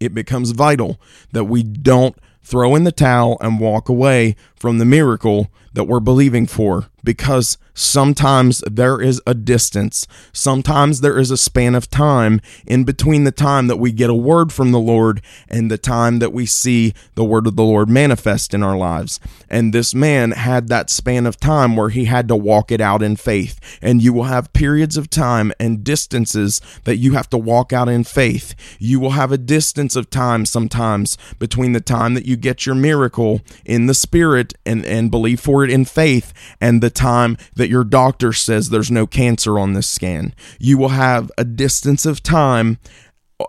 It 0.00 0.14
becomes 0.14 0.52
vital 0.52 1.00
that 1.32 1.44
we 1.44 1.62
don't 1.62 2.16
throw 2.48 2.74
in 2.74 2.84
the 2.84 2.92
towel 2.92 3.36
and 3.42 3.60
walk 3.60 3.90
away 3.90 4.34
from 4.56 4.78
the 4.78 4.84
miracle 4.86 5.50
that 5.78 5.84
we're 5.84 6.00
believing 6.00 6.44
for 6.44 6.88
because 7.04 7.56
sometimes 7.72 8.62
there 8.70 9.00
is 9.00 9.22
a 9.26 9.32
distance. 9.32 10.06
Sometimes 10.32 11.00
there 11.00 11.18
is 11.18 11.30
a 11.30 11.36
span 11.36 11.76
of 11.76 11.88
time 11.88 12.40
in 12.66 12.82
between 12.82 13.22
the 13.22 13.30
time 13.30 13.68
that 13.68 13.76
we 13.76 13.92
get 13.92 14.10
a 14.10 14.14
word 14.14 14.52
from 14.52 14.72
the 14.72 14.80
Lord 14.80 15.22
and 15.48 15.70
the 15.70 15.78
time 15.78 16.18
that 16.18 16.32
we 16.32 16.44
see 16.44 16.92
the 17.14 17.24
word 17.24 17.46
of 17.46 17.54
the 17.54 17.62
Lord 17.62 17.88
manifest 17.88 18.52
in 18.52 18.64
our 18.64 18.76
lives. 18.76 19.20
And 19.48 19.72
this 19.72 19.94
man 19.94 20.32
had 20.32 20.68
that 20.68 20.90
span 20.90 21.24
of 21.24 21.38
time 21.38 21.76
where 21.76 21.90
he 21.90 22.06
had 22.06 22.26
to 22.28 22.36
walk 22.36 22.72
it 22.72 22.80
out 22.80 23.02
in 23.02 23.14
faith. 23.14 23.78
And 23.80 24.02
you 24.02 24.12
will 24.12 24.24
have 24.24 24.52
periods 24.52 24.96
of 24.96 25.08
time 25.08 25.52
and 25.60 25.84
distances 25.84 26.60
that 26.82 26.96
you 26.96 27.12
have 27.12 27.30
to 27.30 27.38
walk 27.38 27.72
out 27.72 27.88
in 27.88 28.02
faith. 28.02 28.54
You 28.80 28.98
will 28.98 29.10
have 29.10 29.30
a 29.30 29.38
distance 29.38 29.94
of 29.94 30.10
time 30.10 30.46
sometimes 30.46 31.16
between 31.38 31.72
the 31.72 31.80
time 31.80 32.14
that 32.14 32.26
you 32.26 32.36
get 32.36 32.66
your 32.66 32.74
miracle 32.74 33.40
in 33.64 33.86
the 33.86 33.94
spirit 33.94 34.54
and, 34.66 34.84
and 34.84 35.10
believe 35.10 35.40
for 35.40 35.62
it 35.62 35.67
in 35.70 35.84
faith 35.84 36.32
and 36.60 36.82
the 36.82 36.90
time 36.90 37.36
that 37.54 37.68
your 37.68 37.84
doctor 37.84 38.32
says 38.32 38.70
there's 38.70 38.90
no 38.90 39.06
cancer 39.06 39.58
on 39.58 39.72
this 39.72 39.88
scan. 39.88 40.34
You 40.58 40.78
will 40.78 40.90
have 40.90 41.30
a 41.38 41.44
distance 41.44 42.06
of 42.06 42.22
time 42.22 42.78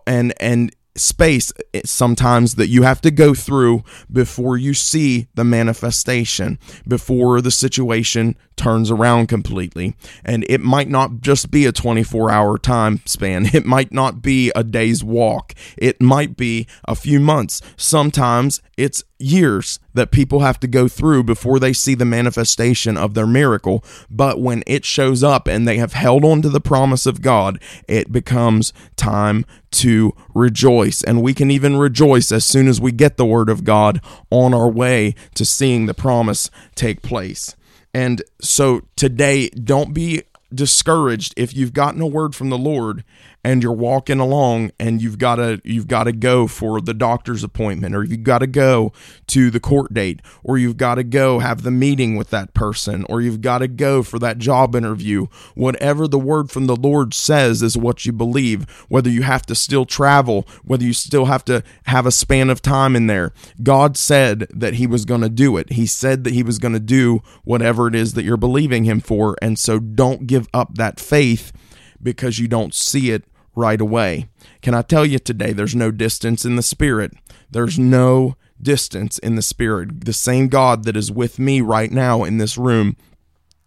and 0.06 0.34
and 0.40 0.76
space 1.00 1.52
sometimes 1.86 2.56
that 2.56 2.68
you 2.68 2.84
have 2.84 3.02
to 3.02 3.12
go 3.12 3.34
through 3.34 3.84
before 4.12 4.58
you 4.58 4.74
see 4.74 5.28
the 5.36 5.44
manifestation, 5.44 6.60
before 6.88 7.42
the 7.42 7.52
situation 7.52 8.36
turns 8.56 8.92
around 8.92 9.28
completely. 9.28 9.96
And 10.26 10.46
it 10.50 10.62
might 10.62 10.90
not 10.90 11.22
just 11.22 11.50
be 11.50 11.66
a 11.66 11.72
24 11.72 12.30
hour 12.32 12.58
time 12.58 13.02
span, 13.06 13.46
it 13.54 13.66
might 13.66 13.92
not 13.92 14.22
be 14.22 14.52
a 14.56 14.64
day's 14.64 15.04
walk, 15.04 15.54
it 15.78 16.02
might 16.02 16.36
be 16.36 16.68
a 16.86 16.96
few 16.96 17.20
months. 17.20 17.62
Sometimes 17.78 18.62
it's 18.78 19.04
years 19.18 19.80
that 19.94 20.12
people 20.12 20.40
have 20.40 20.60
to 20.60 20.68
go 20.68 20.88
through 20.88 21.24
before 21.24 21.60
they 21.60 21.74
see 21.74 21.96
the 21.96 22.06
manifestation 22.06 22.98
of 22.98 23.14
their 23.14 23.28
miracle. 23.28 23.84
But 24.10 24.40
when 24.40 24.64
it 24.68 24.86
shows 24.86 25.24
up 25.24 25.48
and 25.48 25.68
they 25.68 25.78
have 25.78 25.94
held 25.94 26.24
on 26.24 26.42
to 26.44 26.50
the 26.50 26.62
promise 26.62 27.06
of 27.06 27.22
God, 27.22 27.62
it 27.88 28.12
becomes 28.12 28.74
time 28.96 29.46
to 29.72 30.14
rejoice. 30.34 31.04
And 31.04 31.22
we 31.22 31.34
can 31.34 31.52
even 31.52 31.78
rejoice 31.78 32.32
as 32.32 32.46
soon 32.46 32.68
as 32.68 32.82
we 32.82 32.92
get 32.92 33.18
the 33.18 33.26
word 33.26 33.50
of 33.50 33.64
God 33.64 34.02
on 34.30 34.54
our 34.54 34.70
way 34.70 35.16
to 35.36 35.46
seeing 35.46 35.86
the 35.86 35.94
promise 35.94 36.50
take 36.76 37.02
place. 37.02 37.56
And 37.94 38.22
so 38.40 38.82
today, 38.96 39.50
don't 39.50 39.94
be 39.94 40.24
discouraged 40.54 41.34
if 41.38 41.56
you've 41.56 41.74
gotten 41.74 42.02
a 42.02 42.08
word 42.08 42.36
from 42.36 42.50
the 42.50 42.58
Lord 42.58 43.04
and 43.44 43.64
you're 43.64 43.72
walking 43.72 44.20
along 44.20 44.72
and 44.80 45.02
you've 45.02 45.18
got 45.18 45.36
to 45.36 45.62
you've 45.64 45.88
got 45.88 46.04
to 46.04 46.12
go 46.12 46.48
for 46.48 46.82
the 46.82 46.94
doctor's 46.94 47.44
appointment 47.44 47.96
or 47.96 48.04
you've 48.04 48.24
got 48.24 48.40
to 48.40 48.48
go 48.48 48.92
to 49.28 49.50
the 49.50 49.60
court 49.60 49.94
date 49.94 50.22
or 50.44 50.58
you've 50.58 50.78
got 50.78 50.96
to 50.96 51.04
go 51.04 51.40
have 51.40 51.64
the 51.64 51.72
meeting 51.72 52.16
with 52.16 52.30
that 52.30 52.54
person 52.54 53.06
or 53.10 53.22
you've 53.22 53.42
got 53.42 53.60
to 53.60 53.68
go 53.68 54.04
for 54.04 54.20
that 54.20 54.38
job 54.38 54.76
interview. 54.76 55.28
Whatever 55.56 56.08
the 56.08 56.20
word 56.20 56.52
from 56.52 56.66
the 56.66 56.76
Lord 56.76 57.14
says 57.14 57.64
is 57.64 57.78
what 57.78 58.06
you 58.06 58.12
believe 58.12 58.70
whether 58.90 59.10
you 59.10 59.22
have 59.22 59.46
to 59.46 59.56
still 59.56 59.86
travel 59.86 60.46
whether 60.64 60.84
you 60.84 60.94
still 60.94 61.26
have 61.26 61.46
to 61.46 61.64
have 61.86 62.06
a 62.06 62.12
span 62.12 62.50
of 62.50 62.62
time 62.62 62.96
in 62.96 63.08
there. 63.08 63.32
God 63.64 63.96
said 63.96 64.48
that 64.54 64.76
he 64.76 64.88
was 64.88 65.06
going 65.06 65.22
to 65.22 65.30
do 65.30 65.58
it. 65.58 65.74
He 65.74 65.86
said 65.86 66.24
that 66.26 66.34
he 66.34 66.44
was 66.44 66.60
going 66.60 66.74
to 66.74 66.80
do 66.80 67.22
whatever 67.44 67.88
it 67.88 67.96
is 67.96 68.14
that 68.14 68.26
you're 68.26 68.38
believing 68.38 68.84
him 68.84 69.00
for. 69.00 69.38
And 69.42 69.58
so 69.58 69.80
don't 69.80 70.28
give 70.28 70.48
up 70.54 70.76
that 70.76 71.00
faith 71.00 71.52
because 72.02 72.40
you 72.40 72.48
don't 72.48 72.74
see 72.74 73.12
it 73.12 73.26
right 73.56 73.82
away. 73.82 74.28
Can 74.62 74.74
I 74.74 74.82
tell 74.82 75.06
you 75.06 75.20
today, 75.20 75.52
there's 75.54 75.76
no 75.76 75.92
distance 75.92 76.46
in 76.46 76.56
the 76.56 76.62
Spirit. 76.64 77.14
There's 77.50 77.78
no 77.78 78.36
distance 78.62 79.18
in 79.18 79.36
the 79.36 79.42
Spirit. 79.42 80.06
The 80.06 80.14
same 80.14 80.48
God 80.48 80.84
that 80.86 80.98
is 80.98 81.12
with 81.12 81.40
me 81.40 81.62
right 81.62 81.92
now 81.92 82.24
in 82.24 82.38
this 82.38 82.58
room 82.58 82.96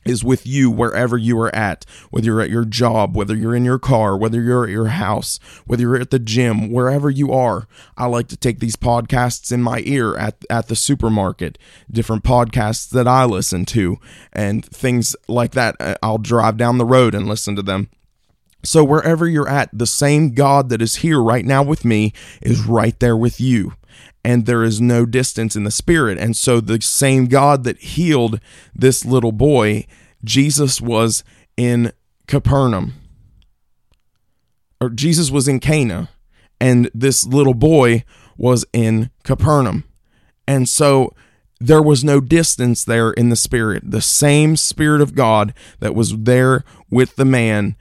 is 0.04 0.24
with 0.24 0.46
you 0.46 0.70
wherever 0.70 1.16
you 1.16 1.38
are 1.40 1.54
at, 1.54 1.84
whether 2.10 2.26
you're 2.26 2.40
at 2.40 2.50
your 2.50 2.64
job, 2.64 3.16
whether 3.16 3.36
you're 3.36 3.54
in 3.54 3.64
your 3.64 3.78
car, 3.78 4.16
whether 4.16 4.40
you're 4.40 4.64
at 4.64 4.70
your 4.70 4.88
house, 4.88 5.38
whether 5.66 5.82
you're 5.82 6.00
at 6.00 6.10
the 6.10 6.18
gym, 6.18 6.70
wherever 6.70 7.08
you 7.08 7.32
are. 7.32 7.68
I 7.96 8.06
like 8.06 8.28
to 8.28 8.36
take 8.36 8.58
these 8.58 8.76
podcasts 8.76 9.52
in 9.52 9.62
my 9.62 9.82
ear 9.84 10.16
at, 10.16 10.44
at 10.50 10.68
the 10.68 10.76
supermarket, 10.76 11.58
different 11.90 12.24
podcasts 12.24 12.88
that 12.90 13.06
I 13.06 13.24
listen 13.24 13.64
to, 13.66 13.98
and 14.32 14.64
things 14.64 15.14
like 15.28 15.52
that. 15.52 15.76
Uh, 15.78 15.94
I'll 16.02 16.18
drive 16.18 16.56
down 16.56 16.78
the 16.78 16.84
road 16.84 17.14
and 17.14 17.28
listen 17.28 17.54
to 17.56 17.62
them. 17.62 17.88
So, 18.64 18.84
wherever 18.84 19.26
you're 19.26 19.48
at, 19.48 19.70
the 19.72 19.86
same 19.86 20.34
God 20.34 20.68
that 20.68 20.80
is 20.80 20.96
here 20.96 21.20
right 21.20 21.44
now 21.44 21.62
with 21.62 21.84
me 21.84 22.12
is 22.40 22.64
right 22.64 22.98
there 23.00 23.16
with 23.16 23.40
you. 23.40 23.74
And 24.24 24.46
there 24.46 24.62
is 24.62 24.80
no 24.80 25.04
distance 25.04 25.56
in 25.56 25.64
the 25.64 25.70
spirit. 25.70 26.16
And 26.18 26.36
so, 26.36 26.60
the 26.60 26.80
same 26.80 27.26
God 27.26 27.64
that 27.64 27.78
healed 27.78 28.40
this 28.74 29.04
little 29.04 29.32
boy, 29.32 29.86
Jesus 30.24 30.80
was 30.80 31.24
in 31.56 31.92
Capernaum, 32.28 32.94
or 34.80 34.90
Jesus 34.90 35.30
was 35.30 35.48
in 35.48 35.58
Cana, 35.58 36.08
and 36.60 36.88
this 36.94 37.26
little 37.26 37.54
boy 37.54 38.04
was 38.36 38.64
in 38.72 39.10
Capernaum. 39.24 39.84
And 40.46 40.68
so, 40.68 41.12
there 41.58 41.82
was 41.82 42.02
no 42.02 42.20
distance 42.20 42.84
there 42.84 43.12
in 43.12 43.28
the 43.28 43.36
spirit. 43.36 43.82
The 43.88 44.00
same 44.00 44.56
spirit 44.56 45.00
of 45.00 45.14
God 45.14 45.52
that 45.80 45.94
was 45.94 46.16
there 46.16 46.64
with 46.90 47.16
the 47.16 47.24
man 47.24 47.76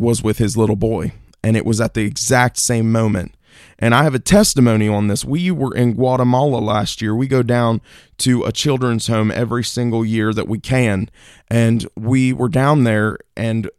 was 0.00 0.22
with 0.22 0.38
his 0.38 0.56
little 0.56 0.76
boy. 0.76 1.12
And 1.44 1.56
it 1.56 1.66
was 1.66 1.80
at 1.80 1.94
the 1.94 2.02
exact 2.02 2.58
same 2.58 2.90
moment. 2.90 3.34
And 3.78 3.94
I 3.94 4.04
have 4.04 4.14
a 4.14 4.18
testimony 4.18 4.88
on 4.88 5.08
this. 5.08 5.24
We 5.24 5.50
were 5.50 5.74
in 5.74 5.94
Guatemala 5.94 6.58
last 6.58 7.00
year. 7.00 7.14
We 7.14 7.28
go 7.28 7.42
down 7.42 7.80
to 8.18 8.44
a 8.44 8.52
children's 8.52 9.06
home 9.06 9.30
every 9.30 9.64
single 9.64 10.04
year 10.04 10.32
that 10.32 10.48
we 10.48 10.58
can. 10.58 11.10
And 11.48 11.86
we 11.96 12.32
were 12.32 12.48
down 12.48 12.84
there 12.84 13.18
and 13.36 13.70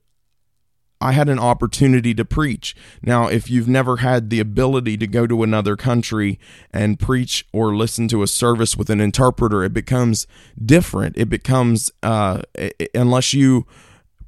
I 1.00 1.14
had 1.14 1.30
an 1.30 1.40
opportunity 1.40 2.14
to 2.14 2.24
preach. 2.24 2.76
Now, 3.02 3.28
if 3.28 3.50
you've 3.50 3.68
never 3.68 3.98
had 3.98 4.30
the 4.30 4.40
ability 4.40 4.98
to 4.98 5.08
go 5.08 5.26
to 5.26 5.42
another 5.42 5.76
country 5.76 6.40
and 6.72 7.00
preach 7.00 7.44
or 7.52 7.76
listen 7.76 8.08
to 8.10 8.22
a 8.22 8.28
service 8.28 8.78
with 8.78 8.92
an 8.92 9.02
interpreter, 9.02 9.64
it 9.64 9.74
becomes 9.74 10.28
different. 10.64 11.18
It 11.18 11.28
becomes, 11.28 11.92
uh, 12.04 12.44
unless 12.94 13.34
you 13.34 13.66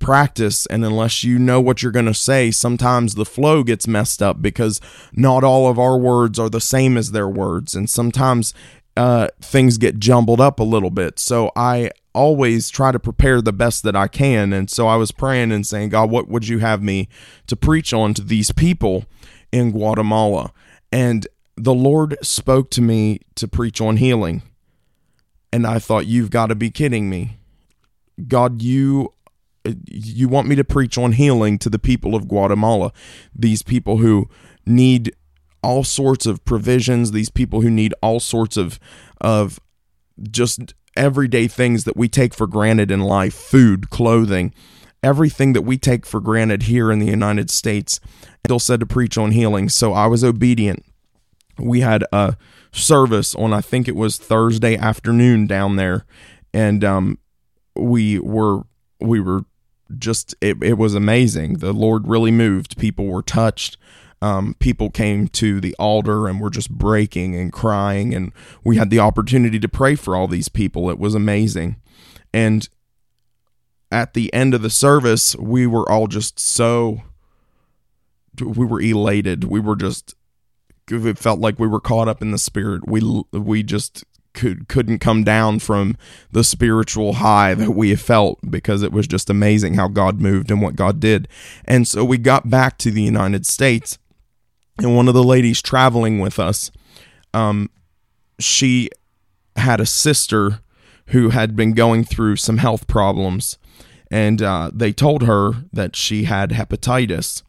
practice 0.04 0.66
and 0.66 0.84
unless 0.84 1.24
you 1.24 1.39
know 1.39 1.62
what 1.62 1.82
you're 1.82 1.92
going 1.92 2.06
to 2.06 2.13
say, 2.13 2.52
sometimes 2.52 3.16
the 3.16 3.26
flow 3.26 3.63
gets 3.63 3.88
messed 3.88 4.22
up 4.22 4.42
because 4.42 4.82
not 5.13 5.44
all 5.44 5.70
of 5.70 5.80
our 5.80 5.98
words 5.98 6.38
are 6.38 6.50
the 6.50 6.62
same 6.62 6.98
as 6.98 7.12
their 7.12 7.28
words. 7.28 7.74
And 7.74 7.89
sometimes 7.89 8.54
uh, 8.98 9.30
things 9.42 9.78
get 9.78 10.00
jumbled 10.00 10.42
up 10.42 10.60
a 10.60 10.63
little 10.63 10.92
bit. 10.92 11.20
So 11.20 11.52
I 11.56 11.89
always 12.13 12.70
try 12.70 12.92
to 12.92 13.00
prepare 13.00 13.42
the 13.42 13.54
best 13.54 13.84
that 13.84 13.96
I 13.96 14.08
can. 14.08 14.52
And 14.52 14.70
so 14.70 14.88
I 14.88 14.98
was 14.98 15.12
praying 15.12 15.52
and 15.54 15.66
saying, 15.66 15.89
God, 15.89 16.12
what 16.12 16.28
would 16.28 16.48
you 16.48 16.60
have 16.60 16.84
me 16.84 17.08
to 17.48 17.56
preach 17.56 17.94
on 17.94 18.13
to 18.16 18.22
these 18.22 18.52
people 18.52 19.06
in 19.52 19.72
Guatemala? 19.72 20.52
And 20.92 21.26
the 21.56 21.74
Lord 21.74 22.18
spoke 22.22 22.70
to 22.72 22.82
me 22.82 23.22
to 23.36 23.48
preach 23.48 23.80
on 23.80 23.98
healing. 23.98 24.44
And 25.52 25.66
I 25.66 25.80
thought, 25.80 26.08
you've 26.08 26.30
got 26.30 26.48
to 26.48 26.56
be 26.56 26.72
kidding 26.72 27.10
me. 27.10 27.38
God, 28.28 28.62
you 28.62 29.12
you 29.86 30.28
want 30.28 30.47
me 30.47 30.56
to 30.56 30.63
preach 30.63 30.97
on 30.97 31.13
healing 31.13 31.58
to 31.60 31.69
the 31.69 31.80
people 31.80 32.15
of 32.15 32.28
Guatemala, 32.28 32.91
these 33.34 33.63
people 33.63 33.97
who 33.97 34.30
need 34.65 35.15
all 35.62 35.84
sorts 35.84 36.26
of 36.26 36.43
provisions, 36.43 37.12
these 37.12 37.30
people 37.30 37.62
who 37.62 37.69
need 37.69 37.93
all 38.02 38.19
sorts 38.19 38.58
of 38.58 38.80
of 39.21 39.60
just 40.30 40.73
everyday 40.95 41.47
things 41.47 41.86
that 41.86 41.97
we 41.97 42.08
take 42.08 42.34
for 42.34 42.45
granted 42.45 42.91
in 42.91 42.99
life, 42.99 43.34
food, 43.34 43.89
clothing, 43.89 44.54
everything 45.02 45.54
that 45.54 45.62
we 45.62 45.78
take 45.78 46.06
for 46.06 46.19
granted 46.19 46.63
here 46.63 46.91
in 46.91 46.99
the 46.99 47.08
United 47.08 47.49
States. 47.49 47.99
Still 48.45 48.60
said 48.60 48.82
to 48.82 48.86
preach 48.86 49.17
on 49.17 49.32
healing, 49.32 49.69
so 49.69 49.93
I 49.93 50.08
was 50.08 50.23
obedient. 50.23 50.84
We 51.58 51.80
had 51.80 52.04
a 52.12 52.36
service 52.73 53.34
on 53.36 53.54
I 53.54 53.62
think 53.62 53.88
it 53.88 53.95
was 53.95 54.17
Thursday 54.17 54.76
afternoon 54.76 55.47
down 55.47 55.78
there, 55.78 56.06
and 56.54 56.84
um, 56.84 57.19
we 57.76 58.19
were 58.19 58.63
we 58.99 59.21
were 59.21 59.45
just 60.00 60.36
it, 60.42 60.62
it 60.62 60.78
was 60.78 60.96
amazing. 60.96 61.60
The 61.60 61.74
Lord 61.74 62.08
really 62.08 62.32
moved. 62.32 62.78
People 62.78 63.06
were 63.06 63.24
touched 63.24 63.78
um, 64.24 64.56
people 64.58 64.90
came 64.90 65.28
to 65.28 65.60
the 65.60 65.76
altar 65.78 66.30
and 66.30 66.40
were 66.40 66.50
just 66.50 66.72
breaking 66.72 67.36
and 67.36 67.52
crying. 67.52 68.16
And 68.16 68.32
we 68.64 68.78
had 68.78 68.90
the 68.90 69.00
opportunity 69.00 69.60
to 69.60 69.68
pray 69.68 69.96
for 69.96 70.16
all 70.16 70.30
these 70.30 70.48
people. 70.48 70.90
It 70.90 70.98
was 70.98 71.14
amazing. 71.14 71.76
And 72.34 72.70
at 73.92 74.14
the 74.14 74.34
end 74.34 74.54
of 74.54 74.62
the 74.62 74.70
service, 74.70 75.36
we 75.36 75.68
were 75.68 75.88
all 75.92 76.08
just 76.08 76.40
so, 76.40 77.02
we 78.40 78.66
were 78.66 78.80
elated. 78.80 79.44
We 79.44 79.60
were 79.60 79.76
just, 79.76 80.16
it 80.90 81.18
felt 81.18 81.42
like 81.42 81.60
we 81.60 81.68
were 81.68 81.82
caught 81.82 82.08
up 82.08 82.22
in 82.22 82.32
the 82.32 82.38
spirit. 82.38 82.88
We, 82.88 83.02
we 83.34 83.62
just 83.62 84.06
could 84.34 84.67
couldn't 84.67 85.00
come 85.00 85.24
down 85.24 85.60
from 85.60 85.96
the 86.32 86.43
spiritual 86.43 87.13
high 87.13 87.54
that 87.54 87.72
we 87.72 87.96
felt 87.96 88.39
because 88.50 88.82
it 88.84 88.91
was 88.91 89.08
just 89.08 89.30
amazing 89.30 89.76
how 89.76 89.88
God 89.88 90.19
moved 90.19 90.52
and 90.52 90.62
what 90.62 90.76
God 90.76 91.00
did. 91.00 91.28
And 91.65 91.88
so 91.88 92.04
we 92.04 92.17
got 92.17 92.50
back 92.50 92.78
to 92.80 92.91
the 92.91 93.02
United 93.02 93.46
States 93.46 93.98
and 94.78 94.96
one 94.96 95.08
of 95.08 95.13
the 95.13 95.24
ladies 95.24 95.62
traveling 95.62 96.19
with 96.19 96.39
us, 96.39 96.72
um, 97.34 97.69
she 98.39 98.89
had 99.56 99.80
a 99.80 99.86
sister 99.86 100.60
who 101.08 101.30
had 101.30 101.56
been 101.56 101.74
going 101.74 102.04
through 102.04 102.38
some 102.38 102.58
health 102.58 102.88
problems, 102.88 103.58
and 104.10 104.41
uh, 104.41 104.72
they 104.74 104.91
told 104.91 105.24
her 105.24 105.52
that 105.72 105.96
she 105.96 106.24
had 106.24 106.52
hepatitis, 106.52 107.43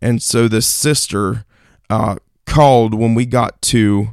and 0.00 0.22
so 0.22 0.48
this 0.48 0.66
sister 0.66 1.44
uh, 1.88 2.16
called 2.46 2.94
when 2.94 3.14
we 3.14 3.24
got 3.24 3.60
to 3.62 4.08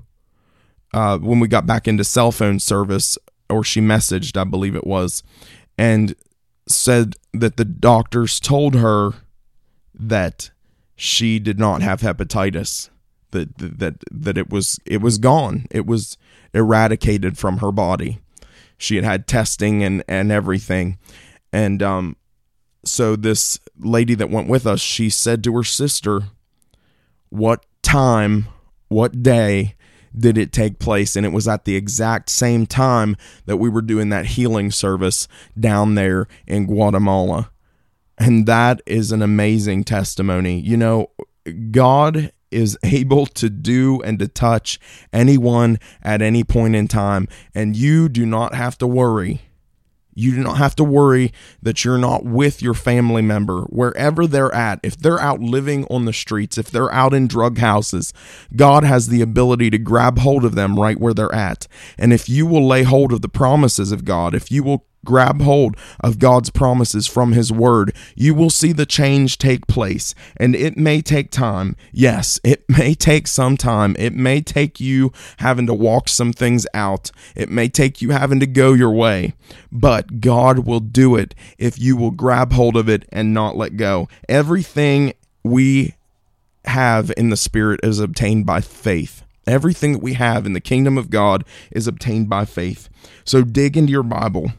uh, 0.94 1.18
when 1.18 1.40
we 1.40 1.48
got 1.48 1.66
back 1.66 1.88
into 1.88 2.04
cell 2.04 2.32
phone 2.32 2.60
service, 2.60 3.18
or 3.50 3.64
she 3.64 3.82
messaged, 3.82 4.38
I 4.38 4.44
believe 4.44 4.76
it 4.76 4.88
was, 4.88 5.24
and 5.78 6.16
said 6.68 7.16
that 7.34 7.58
the 7.58 7.66
doctors 7.66 8.40
told 8.40 8.76
her 8.76 9.12
that 9.94 10.52
she 10.96 11.40
did 11.40 11.60
not 11.60 11.82
have 11.82 12.02
hepatitis 12.02 12.90
that 13.32 13.58
that 13.58 13.96
that 14.12 14.38
it 14.38 14.50
was 14.50 14.80
it 14.86 15.02
was 15.02 15.18
gone. 15.18 15.66
It 15.72 15.86
was 15.86 16.18
eradicated 16.54 17.38
from 17.38 17.58
her 17.58 17.72
body. 17.72 18.20
She 18.78 18.96
had 18.96 19.06
had 19.06 19.28
testing 19.28 19.84
and 19.84 20.04
and 20.08 20.32
everything. 20.32 20.98
And 21.52 21.82
um 21.82 22.16
so 22.86 23.16
this 23.16 23.60
lady 23.80 24.16
that 24.16 24.30
went 24.30 24.48
with 24.48 24.66
us 24.66 24.80
she 24.80 25.10
said 25.10 25.44
to 25.44 25.56
her 25.56 25.64
sister 25.64 26.24
what 27.30 27.64
time 27.84 28.48
what 28.88 29.22
day 29.22 29.76
did 30.18 30.38
it 30.38 30.52
take 30.52 30.80
place 30.80 31.16
and 31.16 31.26
it 31.26 31.32
was 31.32 31.48
at 31.48 31.66
the 31.66 31.76
exact 31.76 32.30
same 32.30 32.66
time 32.66 33.16
that 33.46 33.58
we 33.58 33.70
were 33.70 33.82
doing 33.82 34.10
that 34.10 34.26
healing 34.26 34.72
service 34.72 35.28
down 35.60 35.96
there 35.96 36.28
in 36.48 36.66
Guatemala 36.66 37.50
and 38.22 38.46
that 38.46 38.82
is 38.86 39.12
an 39.12 39.22
amazing 39.22 39.84
testimony. 39.84 40.60
You 40.60 40.78
know, 40.78 41.10
God 41.72 42.32
is 42.52 42.78
able 42.84 43.26
to 43.26 43.50
do 43.50 44.02
and 44.02 44.20
to 44.20 44.28
touch 44.28 44.80
anyone 45.12 45.80
at 46.04 46.22
any 46.22 46.44
point 46.44 46.76
in 46.76 46.88
time, 46.88 47.28
and 47.56 47.76
you 47.76 48.10
do 48.10 48.26
not 48.26 48.54
have 48.54 48.78
to 48.80 48.88
worry. 48.88 49.42
You 50.14 50.36
do 50.36 50.44
not 50.44 50.58
have 50.58 50.76
to 50.76 50.84
worry 50.84 51.32
that 51.62 51.86
you're 51.86 51.98
not 51.98 52.26
with 52.26 52.62
your 52.62 52.74
family 52.74 53.22
member 53.22 53.62
wherever 53.64 54.28
they're 54.28 54.54
at. 54.54 54.80
If 54.84 54.98
they're 54.98 55.20
out 55.20 55.40
living 55.40 55.86
on 55.86 56.06
the 56.06 56.14
streets, 56.14 56.58
if 56.58 56.70
they're 56.70 56.92
out 56.92 57.14
in 57.14 57.28
drug 57.28 57.58
houses, 57.58 58.14
God 58.56 58.84
has 58.84 59.08
the 59.08 59.22
ability 59.22 59.70
to 59.72 59.78
grab 59.78 60.20
hold 60.20 60.44
of 60.44 60.56
them 60.56 60.80
right 60.80 61.00
where 61.00 61.14
they're 61.14 61.34
at. 61.34 61.68
And 61.98 62.12
if 62.12 62.28
you 62.28 62.46
will 62.46 62.68
lay 62.68 62.84
hold 62.84 63.14
of 63.14 63.22
the 63.22 63.30
promises 63.30 63.92
of 63.92 64.06
God, 64.06 64.36
if 64.36 64.52
you 64.52 64.64
will 64.64 64.86
grab 65.06 65.42
hold 65.42 65.76
of 66.00 66.20
God's 66.20 66.50
promises 66.50 67.08
from 67.08 67.34
His 67.34 67.52
Word, 67.52 67.96
you 68.16 68.34
will 68.34 68.50
see 68.50 68.72
the 68.72 68.86
change 68.86 69.38
take 69.38 69.68
place. 69.68 70.14
And 70.38 70.56
it 70.56 70.78
may 70.78 71.02
take 71.02 71.32
time. 71.32 71.76
Yes, 71.92 72.40
it 72.44 72.64
may 72.70 72.94
take 72.94 73.28
some 73.28 73.58
time. 73.58 73.96
It 74.00 74.14
may 74.14 74.42
take 74.42 74.80
you 74.80 75.12
having 75.38 75.68
to 75.68 75.74
walk 75.74 76.10
some 76.10 76.34
things 76.34 76.68
out. 76.74 77.12
It 77.36 77.50
may 77.50 77.70
take 77.70 78.02
you 78.02 78.12
having 78.12 78.40
to 78.40 78.48
go 78.48 78.74
your 78.74 78.92
way. 78.92 79.34
But 79.72 80.22
God 80.22 80.60
will 80.60 80.80
do 80.80 81.16
it 81.16 81.36
if 81.58 81.80
you 81.80 81.96
will 81.96 82.12
grab 82.12 82.54
hold 82.54 82.78
of 82.78 82.90
it 82.90 83.06
and 83.12 83.34
not 83.34 83.58
let 83.58 83.78
go. 83.78 84.08
Everything 84.30 85.14
we 85.44 85.96
have 86.66 87.12
in 87.18 87.30
the 87.30 87.38
Spirit 87.38 87.80
is 87.84 88.00
obtained 88.00 88.46
by 88.46 88.62
faith. 88.62 89.24
Everything 89.48 89.94
that 89.94 90.04
we 90.04 90.14
have 90.14 90.46
in 90.46 90.54
the 90.54 90.62
kingdom 90.62 90.98
of 90.98 91.10
God 91.10 91.44
is 91.72 91.88
obtained 91.88 92.30
by 92.30 92.46
faith. 92.46 92.90
So 93.26 93.44
dig 93.44 93.76
into 93.76 93.92
your 93.92 94.04
Bible 94.04 94.52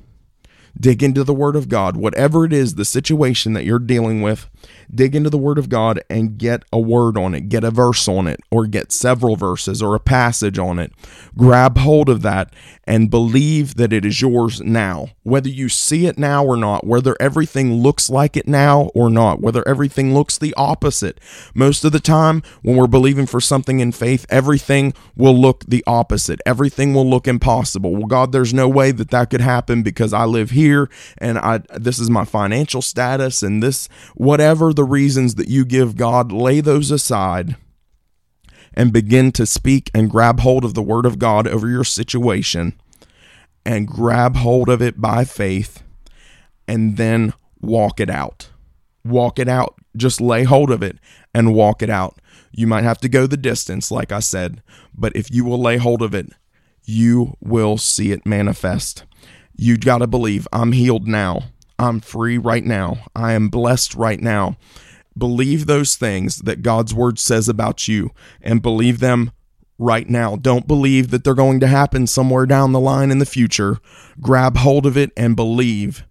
dig 0.79 1.03
into 1.03 1.25
the 1.25 1.35
Word 1.35 1.57
of 1.57 1.69
God, 1.69 1.97
whatever 1.97 2.45
it 2.45 2.53
is, 2.53 2.75
the 2.75 2.85
situation 2.85 3.53
that 3.53 3.65
you're 3.65 3.79
dealing 3.79 4.23
with, 4.23 4.49
dig 4.93 5.15
into 5.15 5.31
the 5.31 5.39
Word 5.39 5.59
of 5.59 5.69
God 5.69 6.03
and 6.09 6.39
get 6.39 6.65
a 6.73 6.79
word 6.79 7.17
on 7.17 7.35
it, 7.35 7.49
get 7.49 7.65
a 7.65 7.71
verse 7.71 8.09
on 8.09 8.27
it, 8.27 8.41
or 8.51 8.67
get 8.67 8.93
several 8.93 9.37
verses 9.37 9.83
or 9.83 9.95
a 9.95 10.01
passage 10.01 10.59
on 10.59 10.79
it. 10.79 10.93
Grab 11.37 11.79
hold 11.79 12.09
of 12.09 12.23
that 12.23 12.53
and 12.85 13.11
believe 13.11 13.77
that 13.77 13.93
it 13.93 14.05
is 14.05 14.21
yours 14.21 14.61
now. 14.61 15.09
Whether 15.23 15.49
you 15.49 15.69
see 15.69 16.07
it 16.07 16.19
now 16.19 16.45
or 16.45 16.57
not, 16.57 16.87
whether 16.87 17.17
everything 17.21 17.75
looks 17.75 18.11
like 18.11 18.37
it 18.37 18.49
now 18.49 18.91
or 18.95 19.09
not, 19.09 19.41
whether 19.41 19.67
everything 19.69 20.15
looks 20.15 20.37
the 20.37 20.55
opposite. 20.57 21.21
Most 21.55 21.85
of 21.85 21.93
the 21.93 22.01
time, 22.01 22.43
when 22.63 22.77
we're 22.77 22.87
believing 22.87 23.27
for 23.27 23.41
something 23.41 23.81
in 23.81 23.93
faith, 23.93 24.27
everything 24.29 24.95
will 25.17 25.39
look 25.39 25.65
the 25.67 25.85
opposite. 25.87 26.41
Everything 26.45 26.93
will 26.93 27.09
look 27.09 27.29
impossible. 27.29 27.93
Well, 27.93 28.07
God, 28.07 28.33
there's 28.33 28.53
no 28.53 28.69
way 28.69 28.91
that 28.91 29.11
that 29.11 29.31
could 29.31 29.41
happen 29.41 29.83
because 29.83 30.13
I 30.13 30.25
live 30.25 30.51
here 30.51 30.91
and 31.19 31.39
I 31.39 31.61
this 31.75 31.99
is 31.99 32.11
my 32.11 32.25
financial 32.25 32.83
status 32.83 33.43
and 33.43 33.63
this 33.63 33.89
whatever 34.15 34.73
the 34.73 34.82
the 34.83 34.89
reasons 34.89 35.37
that 35.37 35.47
you 35.47 35.65
give 35.65 35.95
God, 35.95 36.33
lay 36.33 36.61
those 36.61 36.91
aside 36.91 37.55
and 38.75 38.93
begin 38.93 39.31
to 39.31 39.47
speak 39.47 39.93
and 39.95 40.11
grab 40.11 40.41
hold 40.41 40.65
of 40.65 40.75
the 40.75 40.83
word 40.83 41.07
of 41.07 41.21
God 41.21 41.47
over 41.47 41.69
your 41.69 41.85
situation 41.85 42.75
and 43.65 43.87
grab 43.87 44.35
hold 44.35 44.69
of 44.69 44.83
it 44.83 45.01
by 45.01 45.25
faith 45.25 45.85
and 46.67 46.97
then 46.97 47.33
walk 47.61 48.01
it 48.01 48.11
out. 48.11 48.51
Walk 49.05 49.39
it 49.39 49.49
out. 49.49 49.77
Just 49.97 50.21
lay 50.21 50.43
hold 50.43 50.73
of 50.73 50.83
it 50.83 50.99
and 51.33 51.55
walk 51.55 51.81
it 51.81 51.91
out. 51.91 52.19
You 52.51 52.67
might 52.67 52.83
have 52.83 52.99
to 53.03 53.09
go 53.09 53.29
the 53.29 53.37
distance, 53.37 53.93
like 53.93 54.11
I 54.11 54.19
said, 54.19 54.65
but 54.93 55.15
if 55.15 55.31
you 55.31 55.45
will 55.45 55.63
lay 55.63 55.77
hold 55.77 56.03
of 56.03 56.13
it, 56.13 56.27
you 56.85 57.37
will 57.41 57.79
see 57.79 58.11
it 58.11 58.27
manifest. 58.27 59.05
You 59.55 59.77
got 59.77 59.99
to 59.99 60.09
believe 60.09 60.49
I'm 60.53 60.73
healed 60.73 61.07
now. 61.07 61.45
I'm 61.79 62.01
free 62.01 62.39
right 62.39 62.65
now. 62.65 62.99
I 63.15 63.33
am 63.33 63.49
blessed 63.49 63.95
right 63.95 64.21
now. 64.21 64.57
Believe 65.17 65.67
those 65.67 65.97
things 65.97 66.39
that 66.39 66.63
God's 66.63 66.95
word 66.95 67.19
says 67.19 67.49
about 67.49 67.87
you 67.89 68.11
and 68.41 68.63
believe 68.63 69.01
them 69.01 69.33
right 69.79 70.09
now. 70.09 70.37
Don't 70.37 70.67
believe 70.67 71.11
that 71.11 71.25
they're 71.25 71.35
going 71.35 71.61
to 71.61 71.67
happen 71.67 72.07
somewhere 72.07 72.47
down 72.47 72.73
the 72.73 72.81
line 72.81 73.11
in 73.11 73.19
the 73.19 73.27
future. 73.27 73.79
Grab 74.21 74.57
hold 74.59 74.87
of 74.87 74.97
it 74.97 75.11
and 75.17 75.37
believe, 75.37 76.05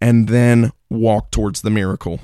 and 0.00 0.28
then 0.28 0.72
walk 0.88 1.30
towards 1.30 1.62
the 1.62 1.70
miracle. 1.70 2.20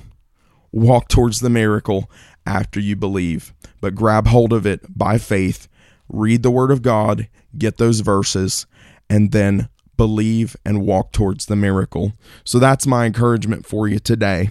Walk 0.72 1.08
towards 1.08 1.40
the 1.40 1.50
miracle 1.50 2.10
after 2.46 2.80
you 2.80 2.96
believe, 2.96 3.52
but 3.80 3.94
grab 3.94 4.28
hold 4.28 4.52
of 4.52 4.66
it 4.66 4.96
by 4.96 5.18
faith. 5.18 5.68
Read 6.08 6.42
the 6.42 6.50
word 6.50 6.70
of 6.70 6.82
God, 6.82 7.28
get 7.56 7.76
those 7.76 8.00
verses, 8.00 8.66
and 9.08 9.32
then 9.32 9.68
believe 9.96 10.56
and 10.64 10.86
walk 10.86 11.12
towards 11.12 11.46
the 11.46 11.56
miracle. 11.56 12.12
So 12.44 12.58
that's 12.58 12.86
my 12.86 13.06
encouragement 13.06 13.66
for 13.66 13.88
you 13.88 13.98
today. 13.98 14.50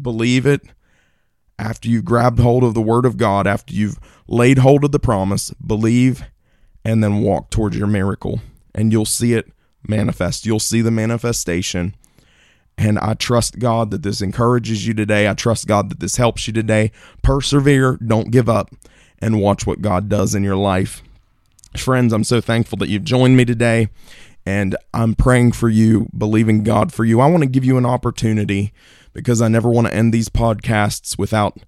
Believe 0.00 0.46
it 0.46 0.62
after 1.58 1.88
you've 1.88 2.04
grabbed 2.04 2.38
hold 2.38 2.64
of 2.64 2.74
the 2.74 2.82
word 2.82 3.06
of 3.06 3.16
God, 3.16 3.46
after 3.46 3.74
you've 3.74 3.98
laid 4.28 4.58
hold 4.58 4.84
of 4.84 4.92
the 4.92 4.98
promise, 4.98 5.50
believe 5.52 6.24
and 6.84 7.02
then 7.02 7.22
walk 7.22 7.50
towards 7.50 7.76
your 7.76 7.88
miracle. 7.88 8.40
And 8.74 8.92
you'll 8.92 9.06
see 9.06 9.32
it 9.32 9.50
manifest. 9.88 10.46
You'll 10.46 10.60
see 10.60 10.82
the 10.82 10.90
manifestation. 10.90 11.94
And 12.78 12.98
I 12.98 13.14
trust 13.14 13.58
God 13.58 13.90
that 13.90 14.02
this 14.02 14.20
encourages 14.20 14.86
you 14.86 14.94
today. 14.94 15.28
I 15.28 15.34
trust 15.34 15.66
God 15.66 15.90
that 15.90 16.00
this 16.00 16.16
helps 16.16 16.46
you 16.46 16.52
today. 16.52 16.92
Persevere, 17.22 17.96
don't 17.96 18.30
give 18.30 18.48
up, 18.48 18.70
and 19.18 19.40
watch 19.40 19.66
what 19.66 19.80
God 19.80 20.08
does 20.08 20.34
in 20.34 20.44
your 20.44 20.56
life. 20.56 21.02
Friends, 21.76 22.12
I'm 22.12 22.24
so 22.24 22.40
thankful 22.40 22.78
that 22.78 22.88
you've 22.88 23.04
joined 23.04 23.36
me 23.36 23.44
today 23.44 23.88
and 24.46 24.76
I'm 24.94 25.14
praying 25.14 25.52
for 25.52 25.68
you, 25.68 26.08
believing 26.16 26.62
God 26.62 26.92
for 26.92 27.04
you. 27.04 27.20
I 27.20 27.26
want 27.26 27.42
to 27.42 27.48
give 27.48 27.64
you 27.64 27.76
an 27.76 27.84
opportunity 27.84 28.72
because 29.12 29.42
I 29.42 29.48
never 29.48 29.68
want 29.68 29.88
to 29.88 29.94
end 29.94 30.14
these 30.14 30.28
podcasts 30.28 31.18
without 31.18 31.58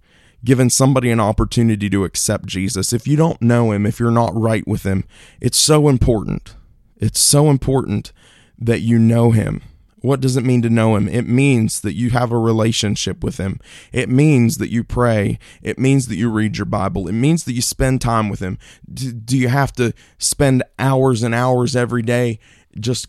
giving 0.45 0.71
somebody 0.71 1.11
an 1.11 1.19
opportunity 1.19 1.91
to 1.91 2.05
accept 2.05 2.47
Jesus. 2.47 2.93
If 2.93 3.09
you 3.09 3.17
don't 3.17 3.43
know 3.43 3.73
him, 3.73 3.85
if 3.85 3.99
you're 3.99 4.13
not 4.13 4.35
right 4.35 4.67
with 4.67 4.85
him, 4.85 5.05
it's 5.41 5.59
so 5.59 5.89
important. 5.89 6.55
It's 6.97 7.19
so 7.19 7.51
important 7.51 8.13
that 8.57 8.81
you 8.81 8.99
know 8.99 9.33
him. 9.33 9.63
What 10.01 10.21
does 10.21 10.37
it 10.37 10.45
mean 10.45 10.63
to 10.63 10.71
know 10.71 10.95
him? 10.95 11.09
It 11.09 11.27
means 11.27 11.81
that 11.81 11.95
you 11.95 12.11
have 12.11 12.31
a 12.31 12.39
relationship 12.39 13.25
with 13.25 13.39
him. 13.39 13.59
It 13.93 14.09
means 14.09 14.59
that 14.59 14.71
you 14.71 14.85
pray. 14.85 15.41
It 15.61 15.77
means 15.77 16.07
that 16.07 16.17
you 16.17 16.31
read 16.31 16.57
your 16.57 16.67
Bible. 16.67 17.09
It 17.09 17.13
means 17.13 17.43
that 17.45 17.55
you 17.55 17.63
spend 17.63 18.01
time 18.01 18.29
with 18.29 18.39
him. 18.39 18.59
Do 18.93 19.37
you 19.37 19.49
have 19.49 19.73
to 19.73 19.93
spend 20.19 20.63
hours 20.79 21.25
and 21.25 21.35
hours 21.35 21.75
every 21.75 22.03
day 22.03 22.39
just 22.81 23.07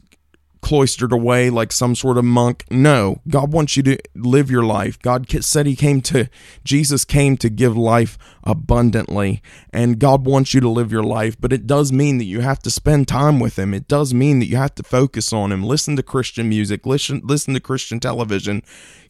cloistered 0.62 1.12
away 1.12 1.50
like 1.50 1.72
some 1.72 1.96
sort 1.96 2.18
of 2.18 2.26
monk. 2.26 2.66
No, 2.70 3.22
God 3.28 3.54
wants 3.54 3.78
you 3.78 3.84
to 3.84 3.98
live 4.16 4.52
your 4.52 4.64
life. 4.64 5.00
God 5.02 5.28
said 5.44 5.66
He 5.66 5.76
came 5.76 6.02
to, 6.02 6.30
Jesus 6.64 7.06
came 7.06 7.38
to 7.38 7.50
give 7.50 7.78
life 7.78 8.18
abundantly, 8.44 9.42
and 9.72 10.00
God 10.00 10.26
wants 10.26 10.54
you 10.54 10.62
to 10.62 10.70
live 10.70 10.92
your 10.92 11.04
life, 11.04 11.40
but 11.40 11.54
it 11.54 11.68
does 11.68 11.92
mean 11.92 12.18
that 12.18 12.26
you 12.26 12.42
have 12.42 12.60
to 12.60 12.70
spend 12.70 13.08
time 13.08 13.40
with 13.40 13.58
Him. 13.58 13.74
It 13.74 13.88
does 13.88 14.14
mean 14.14 14.40
that 14.40 14.48
you 14.48 14.58
have 14.58 14.76
to 14.76 14.84
focus 14.84 15.32
on 15.32 15.52
Him, 15.52 15.64
listen 15.64 15.96
to 15.96 16.04
Christian 16.04 16.50
music, 16.50 16.86
listen, 16.86 17.22
listen 17.24 17.54
to 17.54 17.60
Christian 17.60 18.00
television, 18.00 18.64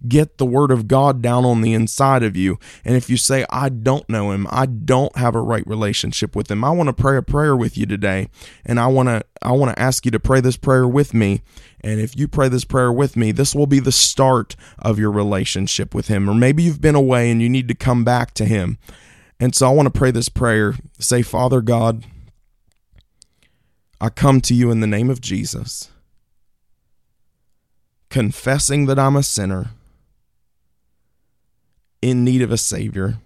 get 0.07 0.37
the 0.37 0.45
Word 0.45 0.71
of 0.71 0.87
God 0.87 1.21
down 1.21 1.45
on 1.45 1.61
the 1.61 1.73
inside 1.73 2.23
of 2.23 2.35
you. 2.37 2.59
And 2.85 2.95
if 2.95 3.09
you 3.09 3.17
say, 3.17 3.45
I 3.49 3.69
don't 3.69 4.07
know 4.09 4.31
Him, 4.31 4.47
I 4.49 4.65
don't 4.65 5.15
have 5.17 5.35
a 5.35 5.41
right 5.41 5.65
relationship 5.65 6.35
with 6.35 6.51
Him, 6.51 6.63
I 6.63 6.71
want 6.71 6.87
to 6.87 6.93
pray 6.93 7.17
a 7.17 7.21
prayer 7.21 7.55
with 7.55 7.77
you 7.77 7.85
today, 7.85 8.29
and 8.65 8.79
I 8.79 8.87
want 8.87 9.09
to 9.09 9.23
I 9.41 9.53
want 9.53 9.75
to 9.75 9.81
ask 9.81 10.05
you 10.05 10.11
to 10.11 10.19
pray 10.19 10.41
this 10.41 10.57
prayer 10.57 10.87
with 10.87 11.13
me. 11.13 11.38
And 11.81 11.99
if 11.99 12.17
you 12.17 12.27
pray 12.27 12.49
this 12.49 12.65
prayer 12.65 12.91
with 12.91 13.15
me, 13.15 13.31
this 13.31 13.55
will 13.55 13.67
be 13.67 13.79
the 13.79 13.91
start 13.91 14.55
of 14.77 14.99
your 14.99 15.11
relationship 15.11 15.93
with 15.93 16.07
Him. 16.07 16.29
Or 16.29 16.33
maybe 16.33 16.63
you've 16.63 16.81
been 16.81 16.95
away 16.95 17.31
and 17.31 17.41
you 17.41 17.49
need 17.49 17.67
to 17.67 17.75
come 17.75 18.03
back 18.03 18.33
to 18.35 18.45
Him. 18.45 18.77
And 19.39 19.55
so 19.55 19.67
I 19.67 19.71
want 19.71 19.85
to 19.85 19.97
pray 19.97 20.11
this 20.11 20.29
prayer. 20.29 20.75
Say, 20.99 21.21
Father 21.21 21.61
God, 21.61 22.05
I 24.01 24.09
come 24.09 24.41
to 24.41 24.53
you 24.53 24.71
in 24.71 24.79
the 24.79 24.87
name 24.87 25.09
of 25.09 25.21
Jesus, 25.21 25.89
confessing 28.09 28.85
that 28.85 28.99
I'm 28.99 29.15
a 29.15 29.23
sinner 29.23 29.71
in 32.01 32.23
need 32.23 32.41
of 32.41 32.51
a 32.51 32.57
Savior. 32.57 33.17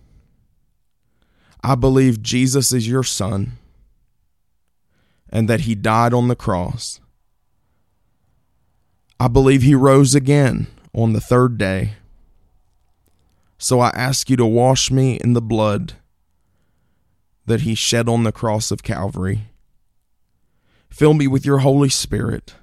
I 1.63 1.75
believe 1.75 2.21
Jesus 2.21 2.71
is 2.71 2.87
your 2.87 3.03
Son 3.03 3.53
and 5.29 5.47
that 5.47 5.61
He 5.61 5.75
died 5.75 6.13
on 6.13 6.27
the 6.27 6.35
cross. 6.35 6.99
I 9.23 9.29
believe 9.29 9.61
He 9.61 9.73
rose 9.73 10.15
again 10.15 10.67
on 10.93 11.13
the 11.13 11.21
third 11.21 11.57
day. 11.57 11.93
So 13.57 13.79
I 13.79 13.87
ask 13.91 14.29
you 14.29 14.35
to 14.35 14.45
wash 14.45 14.91
me 14.91 15.15
in 15.15 15.31
the 15.31 15.41
blood 15.41 15.93
that 17.45 17.61
He 17.61 17.73
shed 17.73 18.09
on 18.09 18.23
the 18.23 18.33
cross 18.33 18.69
of 18.69 18.83
Calvary. 18.83 19.43
Fill 20.89 21.13
me 21.13 21.27
with 21.27 21.45
your 21.45 21.59
Holy 21.59 21.87
Spirit 21.87 22.55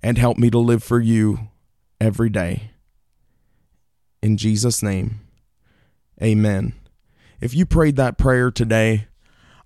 and 0.00 0.16
help 0.16 0.38
me 0.38 0.48
to 0.48 0.60
live 0.60 0.84
for 0.84 1.00
you 1.00 1.48
every 2.00 2.30
day. 2.30 2.70
In 4.22 4.36
Jesus' 4.36 4.80
name, 4.80 5.22
amen. 6.22 6.72
If 7.40 7.52
you 7.52 7.66
prayed 7.66 7.96
that 7.96 8.16
prayer 8.16 8.52
today, 8.52 9.08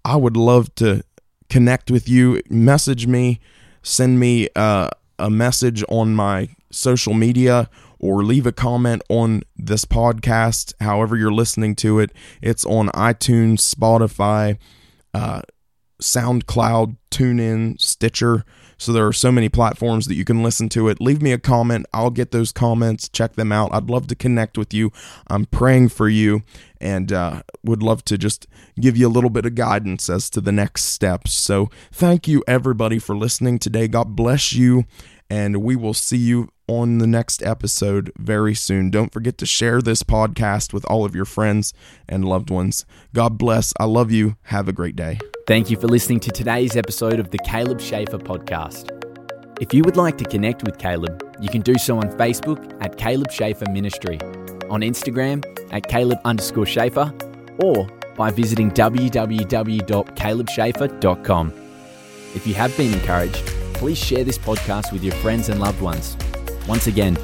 I 0.06 0.16
would 0.16 0.38
love 0.38 0.74
to 0.76 1.02
connect 1.50 1.90
with 1.90 2.08
you. 2.08 2.40
Message 2.48 3.06
me, 3.06 3.40
send 3.82 4.18
me 4.18 4.48
uh, 4.56 4.88
a 5.18 5.30
message 5.30 5.84
on 5.88 6.14
my 6.14 6.48
social 6.70 7.14
media, 7.14 7.68
or 7.98 8.22
leave 8.22 8.46
a 8.46 8.52
comment 8.52 9.02
on 9.08 9.42
this 9.56 9.84
podcast, 9.84 10.74
however 10.80 11.16
you're 11.16 11.32
listening 11.32 11.74
to 11.76 11.98
it. 11.98 12.12
It's 12.42 12.66
on 12.66 12.88
iTunes, 12.88 13.60
Spotify, 13.74 14.58
uh, 15.14 15.42
SoundCloud, 16.02 16.96
TuneIn, 17.10 17.80
Stitcher. 17.80 18.44
So 18.78 18.92
there 18.92 19.06
are 19.06 19.12
so 19.12 19.32
many 19.32 19.48
platforms 19.48 20.06
that 20.06 20.14
you 20.14 20.24
can 20.24 20.42
listen 20.42 20.68
to 20.70 20.88
it. 20.88 21.00
Leave 21.00 21.22
me 21.22 21.32
a 21.32 21.38
comment. 21.38 21.86
I'll 21.92 22.10
get 22.10 22.30
those 22.30 22.52
comments, 22.52 23.08
check 23.08 23.34
them 23.34 23.52
out. 23.52 23.74
I'd 23.74 23.90
love 23.90 24.06
to 24.08 24.14
connect 24.14 24.58
with 24.58 24.74
you. 24.74 24.92
I'm 25.28 25.46
praying 25.46 25.90
for 25.90 26.08
you 26.08 26.42
and 26.80 27.12
uh, 27.12 27.42
would 27.64 27.82
love 27.82 28.04
to 28.04 28.18
just 28.18 28.46
give 28.78 28.96
you 28.96 29.08
a 29.08 29.08
little 29.08 29.30
bit 29.30 29.46
of 29.46 29.54
guidance 29.54 30.10
as 30.10 30.28
to 30.30 30.40
the 30.40 30.52
next 30.52 30.84
steps. 30.84 31.32
So 31.32 31.70
thank 31.90 32.28
you, 32.28 32.44
everybody, 32.46 32.98
for 32.98 33.16
listening 33.16 33.58
today. 33.58 33.88
God 33.88 34.14
bless 34.14 34.52
you, 34.52 34.84
and 35.30 35.62
we 35.62 35.76
will 35.76 35.94
see 35.94 36.18
you 36.18 36.50
on 36.66 36.98
the 36.98 37.06
next 37.06 37.42
episode 37.42 38.12
very 38.18 38.54
soon. 38.54 38.90
Don't 38.90 39.12
forget 39.12 39.38
to 39.38 39.46
share 39.46 39.80
this 39.80 40.02
podcast 40.02 40.72
with 40.72 40.84
all 40.86 41.04
of 41.04 41.14
your 41.14 41.24
friends 41.24 41.72
and 42.08 42.24
loved 42.24 42.50
ones. 42.50 42.84
God 43.12 43.38
bless. 43.38 43.72
I 43.80 43.84
love 43.84 44.10
you. 44.10 44.36
Have 44.44 44.68
a 44.68 44.72
great 44.72 44.96
day. 44.96 45.18
Thank 45.46 45.68
you 45.68 45.76
for 45.76 45.88
listening 45.88 46.20
to 46.20 46.30
today's 46.30 46.74
episode 46.74 47.20
of 47.20 47.30
the 47.30 47.36
Caleb 47.36 47.78
Schaefer 47.78 48.16
podcast. 48.16 48.88
If 49.60 49.74
you 49.74 49.82
would 49.82 49.98
like 49.98 50.16
to 50.16 50.24
connect 50.24 50.64
with 50.64 50.78
Caleb, 50.78 51.22
you 51.38 51.50
can 51.50 51.60
do 51.60 51.74
so 51.74 51.98
on 51.98 52.04
Facebook 52.12 52.82
at 52.82 52.96
Caleb 52.96 53.30
Schaefer 53.30 53.70
Ministry, 53.70 54.18
on 54.70 54.80
Instagram 54.80 55.44
at 55.70 55.86
Caleb 55.86 56.18
underscore 56.24 56.64
Schaefer, 56.64 57.12
or 57.58 57.86
by 58.16 58.30
visiting 58.30 58.70
www.calebschaefer.com. 58.70 61.52
If 62.34 62.46
you 62.46 62.54
have 62.54 62.74
been 62.78 62.94
encouraged, 62.94 63.44
please 63.74 63.98
share 63.98 64.24
this 64.24 64.38
podcast 64.38 64.94
with 64.94 65.04
your 65.04 65.14
friends 65.16 65.50
and 65.50 65.60
loved 65.60 65.82
ones. 65.82 66.16
Once 66.66 66.86
again, 66.86 67.18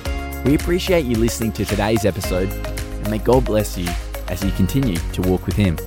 we 0.45 0.57
appreciate 0.57 1.07
you 1.07 1.17
listening 1.17 1.53
to 1.53 1.65
today's 1.65 2.05
episode, 2.05 2.51
and 2.51 3.11
may 3.11 3.17
God 3.17 3.47
bless 3.47 3.79
you 3.79 3.89
as 4.29 4.45
you 4.45 4.51
continue 4.53 4.97
to 5.15 5.23
walk 5.23 5.47
with 5.47 5.57
Him. 5.57 5.79